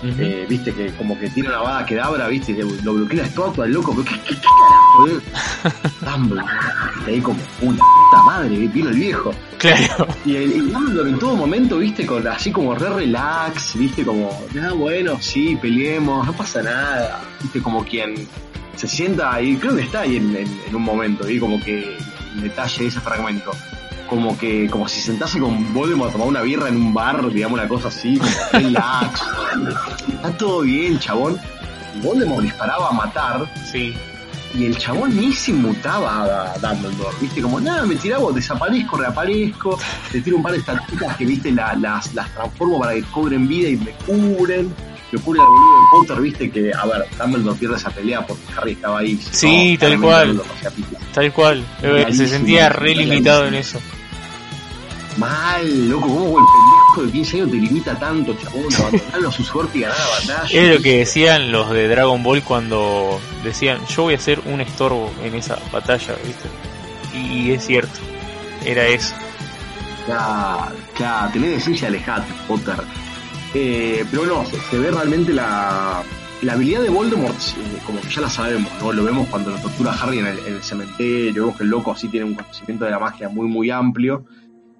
[0.03, 3.65] Eh, viste que como que tiene una bada que dabra, viste, y lo bloquea estatua,
[3.65, 5.19] el loco, pero ¿qué, qué, qué carajo, eh?
[7.07, 9.33] Ahí como, una puta madre, vino el viejo.
[9.57, 14.05] Claro, Y el y Dumbledore en todo momento, viste, con así como re relax, viste,
[14.05, 14.29] como,
[14.61, 18.13] ah, bueno, sí, peleemos, no pasa nada, viste, como quien
[18.75, 21.97] se sienta, y creo que está ahí en, en- en un momento, y como que
[22.35, 23.49] el detalle de ese fragmento,
[24.07, 27.59] como que, como si sentase con Voldemort a tomar una birra en un bar, digamos,
[27.59, 29.21] una cosa así, como relax,
[30.07, 31.37] está todo bien, chabón.
[32.01, 33.93] Voldemort disparaba a matar, sí.
[34.53, 37.41] y el chabón ni se mutaba a Dumbledore, ¿viste?
[37.41, 39.79] Como, nada, me tiraba, desaparezco, reaparezco,
[40.11, 41.51] te tiro un par de estatuitas que, ¿viste?
[41.51, 44.73] La- las, las transformo para que cobren vida y me cubren.
[45.09, 46.51] Que ocurre al boludo de Potter, ¿viste?
[46.51, 49.17] Que, a ver, Dumbledore pierde esa pelea porque Harry estaba ahí.
[49.31, 50.27] Sí, tal claramente cual.
[50.37, 51.05] Dumbledore.
[51.13, 51.65] Tal cual.
[51.81, 53.79] Eh, Se sentía re limitado en eso.
[55.17, 58.65] Mal, loco, ¿cómo el pendejo de 15 años te limita tanto, chabón?
[58.77, 60.61] Abandonarlo a su suerte y ganar la batalla.
[60.61, 64.61] Es lo que decían los de Dragon Ball cuando decían, yo voy a ser un
[64.61, 66.49] estorbo en esa batalla, ¿viste?
[67.13, 67.99] Y es cierto,
[68.63, 69.15] era eso.
[70.05, 72.75] Claro, claro, tenés decencia, alejate, Potter.
[73.53, 76.03] Eh, pero no, se, se ve realmente la,
[76.41, 78.93] la habilidad de Voldemort, eh, como que ya la sabemos, ¿no?
[78.93, 81.69] Lo vemos cuando lo tortura a Harry en el, en el cementerio, vemos que el
[81.69, 84.25] loco así tiene un conocimiento de la magia muy, muy amplio,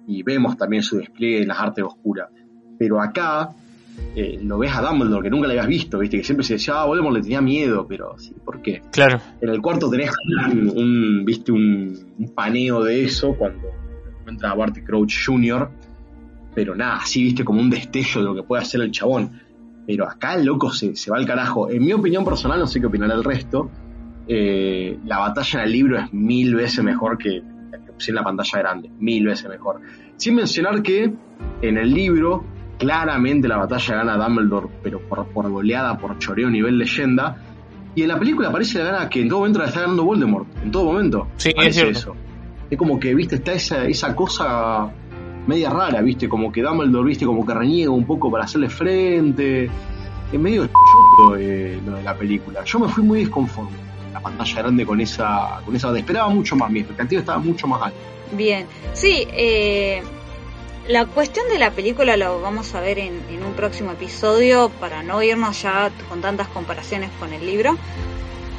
[0.08, 2.28] y vemos también su despliegue en las artes oscuras.
[2.78, 3.50] Pero acá
[4.16, 6.16] eh, lo ves a Dumbledore, que nunca le habías visto, ¿viste?
[6.16, 8.82] Que siempre se decía, ah, Voldemort le tenía miedo, pero sí, ¿por qué?
[8.90, 10.10] Claro, En el cuarto tenés
[10.52, 13.68] un, un, viste un, un paneo de eso cuando
[14.20, 15.68] encuentra a Barty Crouch Jr.
[16.54, 19.30] Pero nada, así viste como un destello de lo que puede hacer el chabón.
[19.86, 21.70] Pero acá el loco se, se va al carajo.
[21.70, 23.70] En mi opinión personal, no sé qué opinará el resto.
[24.26, 27.42] eh, la batalla en el libro es mil veces mejor que
[28.06, 28.90] en la pantalla grande.
[28.98, 29.80] Mil veces mejor.
[30.16, 31.12] Sin mencionar que
[31.62, 32.44] en el libro,
[32.78, 37.36] claramente la batalla gana Dumbledore, pero por, por goleada, por choreo nivel leyenda.
[37.94, 40.46] Y en la película parece la gana que en todo momento la está ganando Voldemort.
[40.62, 41.28] En todo momento.
[41.36, 41.98] Sí, es cierto.
[41.98, 42.16] eso.
[42.70, 44.90] Es como que, viste, está esa, esa cosa
[45.46, 49.70] media rara, viste, como que Dumbledore, viste, como que reniega un poco para hacerle frente.
[50.30, 52.62] Es medio choto eh, lo de la película.
[52.64, 53.87] Yo me fui muy desconforme.
[54.12, 55.96] La pantalla grande con esa, con esa.
[55.96, 57.98] Esperaba mucho más, mi expectativa estaba mucho más alta.
[58.32, 60.02] Bien, sí, eh,
[60.88, 65.02] la cuestión de la película lo vamos a ver en, en un próximo episodio para
[65.02, 67.76] no irnos ya con tantas comparaciones con el libro.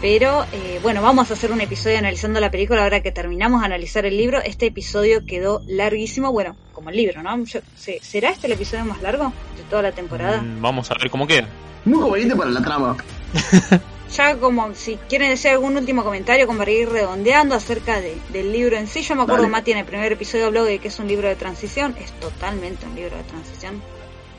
[0.01, 3.65] Pero eh, bueno, vamos a hacer un episodio analizando la película ahora que terminamos de
[3.65, 4.39] analizar el libro.
[4.41, 7.43] Este episodio quedó larguísimo, bueno, como el libro, ¿no?
[7.43, 10.41] Yo- ¿se- ¿Será este el episodio más largo de toda la temporada?
[10.41, 11.47] Mm, vamos a ver cómo queda.
[11.83, 12.95] Muy conveniente para la trama.
[14.15, 18.51] Ya como si quieren decir algún último comentario como para ir redondeando acerca de- del
[18.51, 19.01] libro en sí.
[19.01, 19.47] Yo me acuerdo.
[19.49, 21.95] Mati, en el primer episodio habló de que es un libro de transición.
[22.01, 23.81] Es totalmente un libro de transición.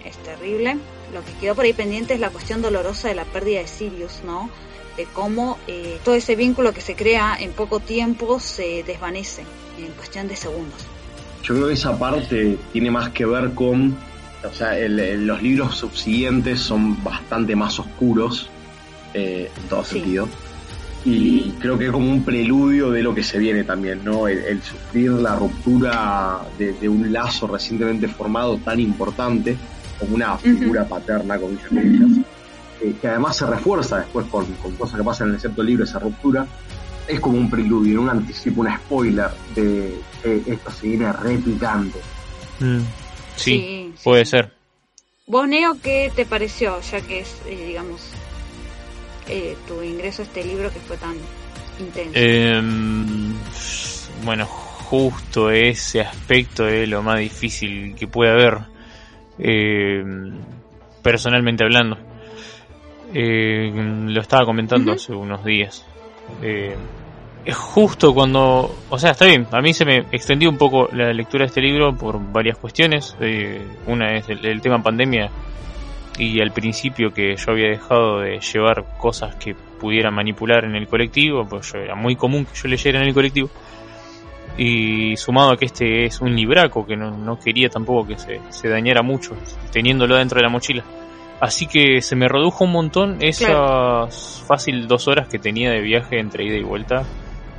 [0.04, 0.76] Es terrible.
[1.14, 4.22] Lo que quedó por ahí pendiente es la cuestión dolorosa de la pérdida de Sirius,
[4.24, 4.50] ¿no?
[4.96, 9.42] De cómo eh, todo ese vínculo que se crea en poco tiempo se desvanece
[9.78, 10.80] en cuestión de segundos.
[11.44, 13.96] Yo creo que esa parte tiene más que ver con
[14.42, 18.48] o sea, los libros subsiguientes son bastante más oscuros
[19.14, 20.28] eh, en todo sentido.
[21.04, 24.28] Y creo que es como un preludio de lo que se viene también, ¿no?
[24.28, 29.56] El, sufrir la ruptura de, un lazo recientemente formado tan importante
[29.98, 31.72] como una figura paterna, con muchas
[32.82, 34.46] eh, que además se refuerza después con,
[34.78, 36.46] cosas que pasan en el sexto libro, esa ruptura,
[37.08, 41.98] es como un preludio, un anticipo, un spoiler de esto se viene replicando.
[42.60, 42.80] Mm.
[43.36, 44.52] Sí, puede ser.
[45.26, 48.00] ¿Vos, Neo, qué te pareció, ya que es, eh, digamos,
[49.30, 51.14] eh, tu ingreso a este libro que fue tan
[51.78, 52.12] intenso?
[52.14, 53.34] Em,
[54.24, 58.58] bueno, justo ese aspecto es lo más difícil que puede haber,
[59.38, 60.32] em,
[61.02, 61.96] personalmente hablando.
[63.14, 65.86] Em, lo estaba comentando hace unos días.
[67.44, 71.12] es justo cuando, o sea, está bien, a mí se me extendió un poco la
[71.12, 73.16] lectura de este libro por varias cuestiones.
[73.20, 75.30] Eh, una es el, tema pandemia
[76.18, 80.86] y al principio que yo había dejado de llevar cosas que pudiera manipular en el
[80.86, 83.48] colectivo, pues era muy común que yo leyera en el colectivo.
[84.58, 89.02] Y sumado a que este es un libraco, que no, quería tampoco que se, dañara
[89.02, 89.34] mucho,
[89.72, 90.84] teniéndolo dentro de la mochila.
[91.40, 96.18] Así que se me redujo un montón esas fácil dos horas que tenía de viaje
[96.18, 97.04] entre ida y vuelta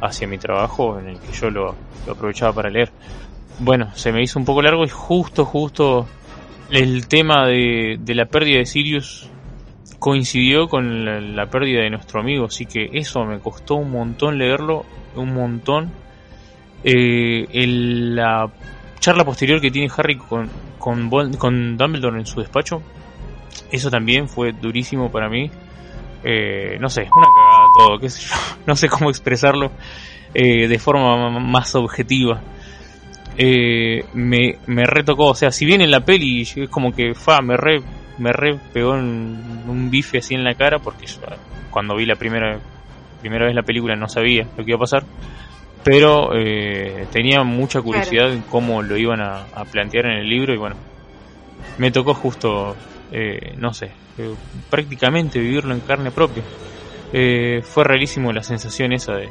[0.02, 1.76] hacia mi trabajo, en el que yo lo,
[2.10, 2.92] aprovechaba para leer.
[3.58, 6.08] Bueno, se me hizo un poco largo y justo, justo
[6.72, 9.30] el tema de, la pérdida de Sirius
[10.00, 14.86] coincidió con la, pérdida de nuestro amigo, así que eso me costó un montón leerlo,
[15.16, 15.92] un montón.
[16.84, 18.50] Eh, la
[19.00, 20.50] charla posterior que tiene Harry con,
[20.80, 22.82] con, con Dumbledore en su despacho,
[23.72, 25.52] eso también fue durísimo para mí.
[26.24, 28.36] Eh, no sé, una cagada todo, qué sé yo,
[28.68, 29.72] no sé cómo expresarlo
[30.34, 32.42] eh, de forma más objetiva.
[33.38, 37.40] Eh, me, me retocó, o sea, si bien en la peli es como que fa,
[37.42, 37.82] me re,
[38.18, 41.20] me re pegó en un bife así en la cara, porque yo,
[41.70, 42.60] cuando vi la primera,
[43.22, 45.04] primera vez la película no sabía lo que iba a pasar,
[45.84, 46.30] pero
[47.12, 50.76] tenía mucha curiosidad en cómo lo iban a, a, plantear en el libro y bueno,
[51.80, 52.76] me tocó justo,
[53.58, 53.92] no sé,
[54.70, 56.44] prácticamente vivirlo en carne propia.
[57.14, 59.30] Eh, fue rarísimo la sensación esa de,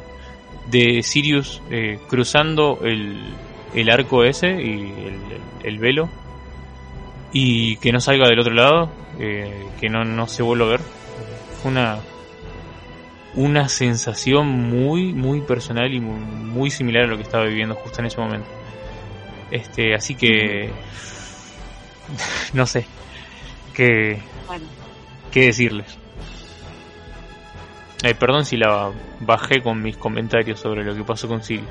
[0.71, 3.19] de Sirius eh, cruzando el,
[3.75, 5.19] el, arco ese y
[5.63, 6.09] el, velo
[7.33, 10.81] y que no salga del otro lado, eh, que no, no se vuelva a ver.
[11.61, 11.99] Fue una,
[13.35, 18.07] una sensación muy, muy personal y muy, similar a lo que estaba viviendo justo en
[18.07, 18.49] ese momento.
[19.51, 20.71] Este, así que,
[22.53, 22.87] no sé,
[23.75, 24.21] que
[25.31, 25.97] qué decirles.
[28.03, 28.91] Eh, perdón si la
[29.21, 31.69] bajé con mis comentarios sobre lo que pasó con Silvia.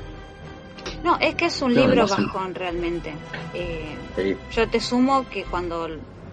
[1.04, 3.14] No, es que es un libro bajón realmente.
[3.54, 5.88] Eh, yo te sumo que cuando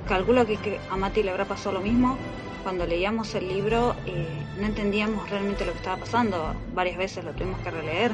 [0.07, 2.17] calculo que a Mati le habrá pasado lo mismo,
[2.63, 4.27] cuando leíamos el libro eh,
[4.59, 6.53] no entendíamos realmente lo que estaba pasando.
[6.73, 8.11] Varias veces lo tuvimos que releer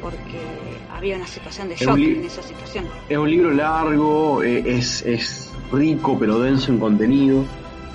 [0.00, 0.40] porque
[0.94, 2.88] había una situación de shock en esa situación.
[3.08, 7.44] Es un libro largo, es, es rico pero denso en contenido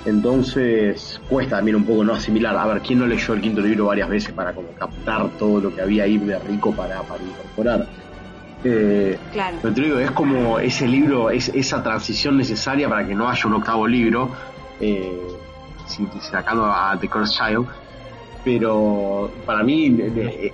[0.06, 2.56] entonces cuesta también un poco no asimilar.
[2.56, 5.74] A ver, ¿quién no leyó el quinto libro varias veces para como captar todo lo
[5.74, 7.86] que había ahí de rico para, para incorporar?
[8.64, 9.58] Eh, claro.
[9.60, 13.46] Pero te digo, es como ese libro, es esa transición necesaria para que no haya
[13.46, 14.30] un octavo libro,
[14.80, 15.20] eh,
[16.20, 17.66] sacando a The Cursed Child.
[18.46, 19.98] Pero para mí,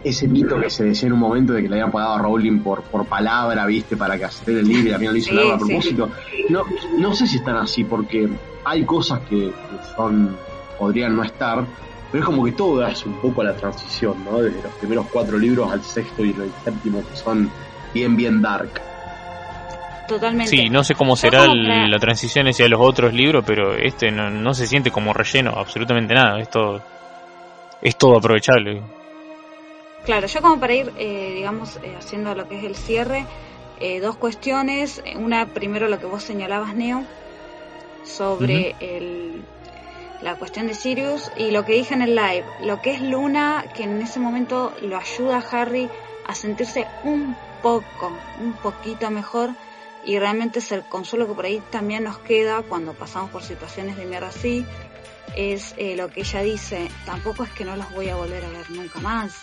[0.02, 2.60] ese mito que se decía en un momento de que le habían pagado a Rowling
[2.60, 3.98] por, por palabra, ¿viste?
[3.98, 6.08] Para que hacer el libro y también lo hizo a propósito.
[6.48, 6.62] No,
[6.96, 8.30] no sé si están así, porque
[8.64, 9.52] hay cosas que,
[9.94, 10.34] son
[10.78, 11.66] podrían no estar,
[12.10, 14.40] pero es como que todo es un poco la transición, ¿no?
[14.40, 17.50] Desde los primeros cuatro libros al sexto y el séptimo, que son
[17.92, 18.70] bien, bien dark.
[20.08, 20.48] Totalmente.
[20.48, 24.66] Sí, no sé cómo será la transición hacia los otros libros, pero este no, se
[24.66, 26.40] siente como relleno, absolutamente nada.
[26.40, 26.82] Es todo,
[27.82, 28.82] es todo aprovechable.
[30.04, 33.26] Claro, yo como para ir, eh, digamos, eh, haciendo lo que es el cierre,
[33.80, 35.02] eh, dos cuestiones.
[35.16, 37.04] Una, primero lo que vos señalabas, Neo,
[38.04, 39.44] sobre el,
[40.22, 43.64] la cuestión de Sirius y lo que dije en el live, lo que es Luna,
[43.74, 45.88] que en ese momento lo ayuda a Harry
[46.26, 49.50] a sentirse un poco, un poquito mejor
[50.04, 53.96] y realmente es el consuelo que por ahí también nos queda cuando pasamos por situaciones
[53.96, 54.64] de mierda así,
[55.36, 58.48] es eh, lo que ella dice, tampoco es que no los voy a volver a
[58.48, 59.34] ver nunca más.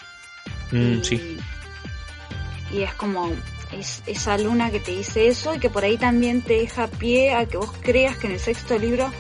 [0.72, 1.38] Mm, sí.
[2.72, 3.32] Y es como,
[3.72, 7.34] es esa luna que te dice eso y que por ahí también te deja pie
[7.34, 9.12] a que vos creas que en el sexto libro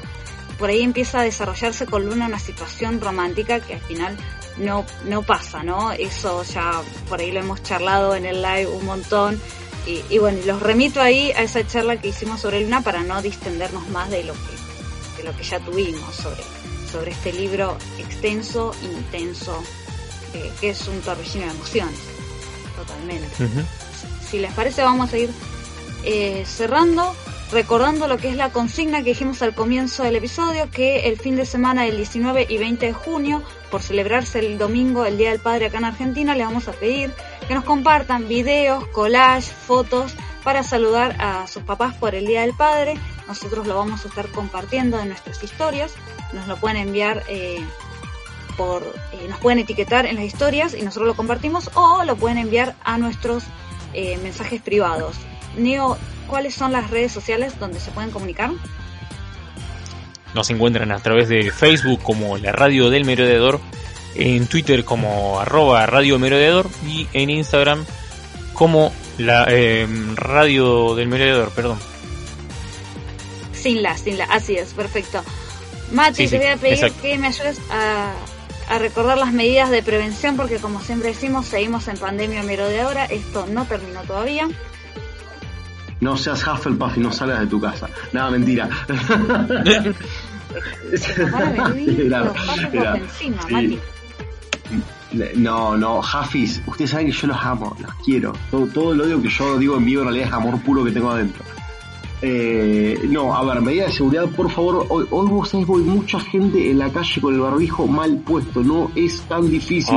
[0.60, 4.18] por ahí empieza a desarrollarse con Luna una situación romántica que al final
[4.58, 5.94] no, no pasa, ¿no?
[5.94, 9.41] Eso ya por ahí lo hemos charlado en el live un montón,
[9.88, 13.88] Y, bueno, los remito ahí a esa charla que hicimos sobre Luna para no distendernos
[13.90, 16.44] más de lo que, de lo que ya tuvimos sobre,
[16.91, 19.61] sobre este libro extenso, intenso,
[20.34, 21.99] eh, que es un torbellino de emociones.
[22.76, 23.28] Totalmente.
[24.30, 25.30] Si les parece, vamos a ir
[26.06, 27.14] eh, cerrando
[27.52, 31.36] recordando lo que es la consigna que dijimos al comienzo del episodio, que el fin
[31.36, 35.40] de semana del 19 y 20 de junio, por celebrarse el domingo, el Día del
[35.40, 37.11] Padre acá en Argentina, le vamos a pedir
[37.48, 40.14] que nos compartan videos, collage, fotos
[40.44, 42.95] para saludar a sus papás por el Día del Padre.
[43.28, 45.94] Nosotros lo vamos a estar compartiendo en nuestras historias.
[46.34, 47.60] Nos lo pueden enviar eh,
[48.58, 48.84] por,
[49.14, 52.76] eh, nos pueden etiquetar en las historias y nosotros lo compartimos o lo pueden enviar
[52.84, 53.44] a nuestros
[53.94, 55.16] eh, mensajes privados.
[55.58, 55.98] Neo,
[56.28, 58.52] ¿cuáles son las redes sociales donde se pueden comunicar?
[60.36, 63.60] Nos encuentran a través de Facebook como la Radio del Merodeador,
[64.16, 67.86] en Twitter como arroba Radio Merodeador y en Instagram
[68.54, 71.80] como la em, Radio del Merodeador, perdón.
[73.54, 75.24] Sin la, sin la, así es, perfecto.
[75.91, 78.14] Mati, te voy a pedir que me ayudes a,
[78.70, 83.48] a recordar las medidas de prevención porque como siempre decimos, seguimos en pandemia merodeadora, esto
[83.48, 84.48] no terminó todavía
[86.02, 87.90] no seas Hufflepuff y no salgas de tu casa.
[88.14, 88.70] Nada, mentira.
[95.36, 98.32] No, no, Huffis, ustedes saben que yo los amo, los quiero.
[98.52, 100.91] Todo, todo el odio que yo digo en vivo en realidad es amor puro que
[100.91, 101.44] tengo adentro.
[102.22, 104.86] Eh, no, a ver, medida de seguridad, por favor.
[104.90, 108.62] Hoy, hoy vos sabés, voy mucha gente en la calle con el barbijo mal puesto.
[108.62, 109.96] No es tan difícil.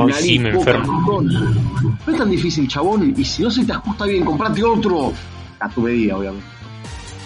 [2.05, 3.13] no es tan difícil, chabón.
[3.17, 5.11] Y si no se te ajusta bien, comprate otro
[5.59, 6.45] a tu medida, obviamente.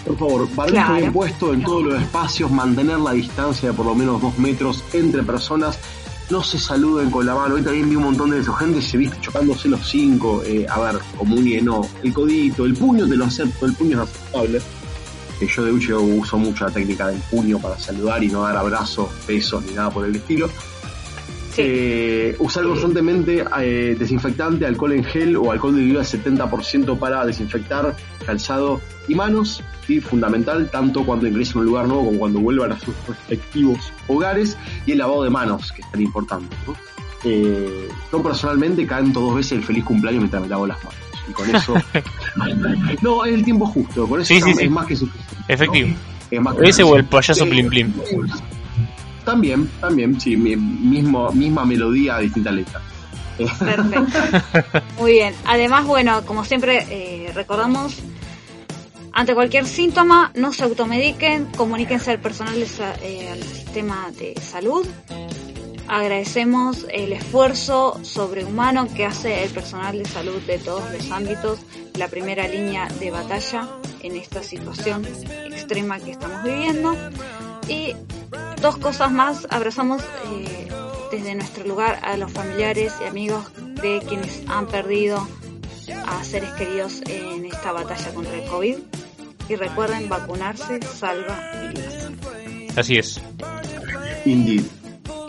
[0.04, 3.94] Por favor, barbijo bien puesto en todos los espacios, mantener la distancia de por lo
[3.94, 5.78] menos dos metros entre personas,
[6.30, 7.54] no se saluden con la mano.
[7.54, 10.80] Hoy también vi un montón de eso, gente se viste chocándose los cinco, eh, a
[10.80, 14.60] ver, comunie no, el codito, el puño te lo acepto, el puño es aceptable.
[15.40, 18.56] Eh, yo de hecho uso mucho la técnica del puño para saludar y no dar
[18.56, 20.48] abrazos, besos ni nada por el estilo.
[21.60, 27.96] Eh, usar constantemente eh, desinfectante, alcohol en gel o alcohol de al 70% para desinfectar
[28.24, 29.64] calzado y manos.
[29.88, 33.92] y Fundamental, tanto cuando ingresen a un lugar nuevo como cuando vuelvan a sus respectivos
[34.06, 34.56] hogares.
[34.86, 36.54] Y el lavado de manos, que es tan importante.
[37.24, 41.07] Eh, yo personalmente canto dos veces el feliz cumpleaños mientras me lavo las manos.
[41.28, 41.74] Y con eso.
[43.02, 44.06] no, es el tiempo justo.
[44.06, 45.34] Por eso es más que suficiente.
[45.48, 45.94] Efectivo.
[46.62, 47.92] Ese o el payaso Plim Plim.
[49.24, 52.80] También, también, sí, mismo, misma melodía, distinta letra.
[53.36, 54.06] Perfecto.
[54.98, 55.34] Muy bien.
[55.44, 57.98] Además, bueno, como siempre eh, recordamos,
[59.12, 64.86] ante cualquier síntoma, no se automediquen, comuníquense al personal eh, al sistema de salud.
[65.88, 71.60] Agradecemos el esfuerzo sobrehumano que hace el personal de salud de todos los ámbitos,
[71.94, 73.66] la primera línea de batalla
[74.02, 75.06] en esta situación
[75.46, 76.94] extrema que estamos viviendo.
[77.68, 77.94] Y
[78.60, 80.68] dos cosas más, abrazamos eh,
[81.10, 85.26] desde nuestro lugar a los familiares y amigos de quienes han perdido
[86.06, 88.76] a seres queridos en esta batalla contra el COVID.
[89.48, 92.10] Y recuerden, vacunarse salva vidas.
[92.76, 93.18] Así es.
[94.26, 94.77] Indeed.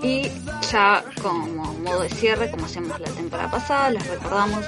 [0.01, 0.29] Y
[0.71, 4.65] ya como modo de cierre, como hacíamos la temporada pasada, les recordamos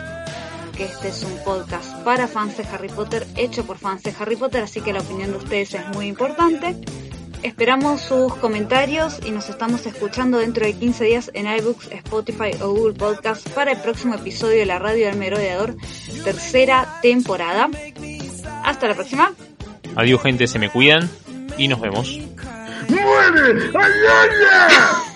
[0.76, 4.36] que este es un podcast para fans de Harry Potter, hecho por fans de Harry
[4.36, 6.76] Potter, así que la opinión de ustedes es muy importante.
[7.44, 12.70] Esperamos sus comentarios y nos estamos escuchando dentro de 15 días en iBooks, Spotify o
[12.70, 15.76] Google Podcast para el próximo episodio de la Radio del Merodeador,
[16.24, 17.70] tercera temporada.
[18.64, 19.34] Hasta la próxima.
[19.96, 21.10] Adiós gente, se me cuidan
[21.58, 22.20] y nos vemos.
[22.90, 23.54] ¡Muere!
[23.72, 25.11] ¡Muere!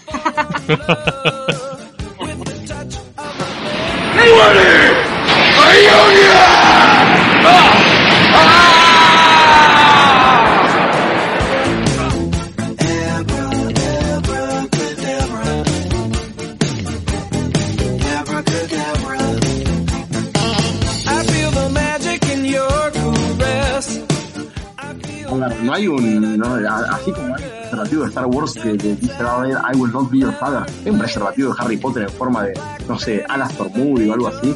[25.66, 26.56] No hay un, No,
[26.92, 30.20] así como hay preservativo de Star Wars que, dice a ver I will not be
[30.20, 32.54] your father, hay un preservativo de Harry Potter en forma de,
[32.88, 34.56] no sé, Alastor Moody o algo así.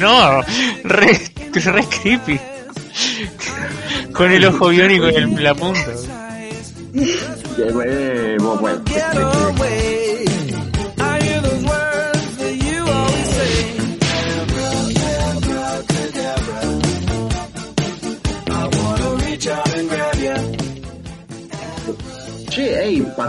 [0.00, 0.42] no,
[0.84, 1.20] re,
[1.52, 2.40] re creepy.
[4.12, 5.92] Con el ojo biónico en la punta.
[7.60, 9.00] Eh, bueno, Che,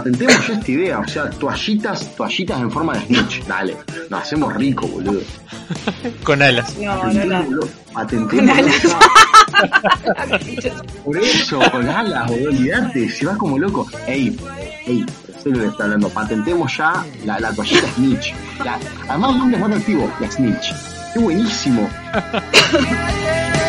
[0.00, 3.76] patentemos ya esta idea, o sea, toallitas, toallitas en forma de snitch, dale,
[4.08, 5.20] nos hacemos rico, boludo.
[6.24, 6.74] Con alas.
[6.78, 7.60] No, no, no.
[8.28, 8.82] Con alas.
[10.62, 10.72] ya.
[11.04, 13.86] Por eso, con alas, boludo, olvidate, se va como loco.
[14.06, 14.34] Ey,
[14.86, 15.04] ey,
[15.42, 18.32] serio le está hablando, patentemos ya la, la toallita snitch.
[18.64, 20.72] La, además, nombre es más atractivo, la snitch.
[21.12, 21.90] Qué buenísimo.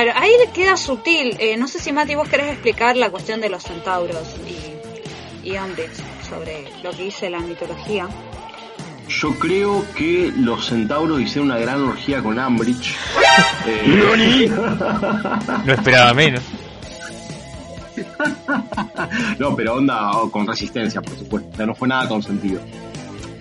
[0.00, 1.36] Claro, ahí le queda sutil.
[1.40, 4.36] Eh, no sé si Mati vos querés explicar la cuestión de los centauros
[5.42, 5.90] y, y Ambridge
[6.30, 8.06] sobre lo que dice la mitología.
[9.08, 12.94] Yo creo que los centauros hicieron una gran orgía con Ambridge.
[13.66, 14.48] Eh,
[15.66, 16.42] No esperaba menos.
[19.38, 21.50] no, pero onda oh, con resistencia, por supuesto.
[21.52, 22.60] O sea, no fue nada consentido.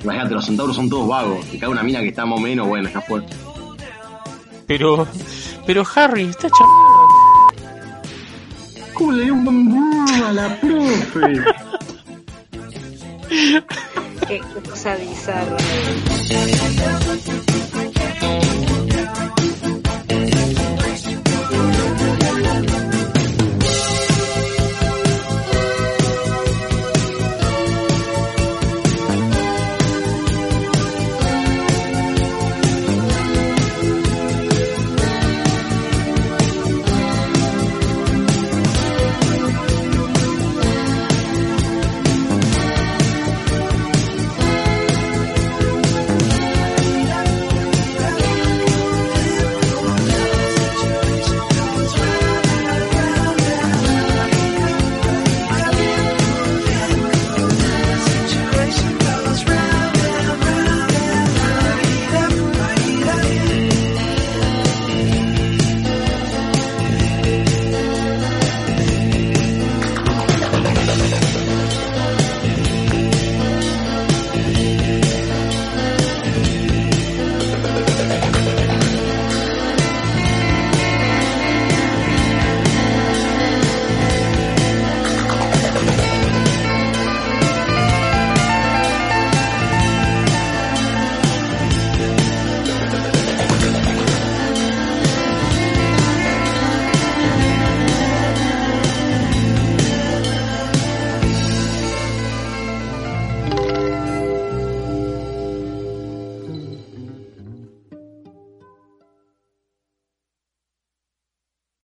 [0.01, 1.45] Imagínate, los centauros son todos vagos.
[1.53, 3.35] Y cada una mina que está más o menos, bueno, está fuerte.
[4.67, 5.07] Pero,
[5.65, 7.07] pero Harry, está chamando.
[8.93, 11.43] ¿Cómo le dio un bambú a la profe?
[14.27, 15.57] Qué cosa bizarra.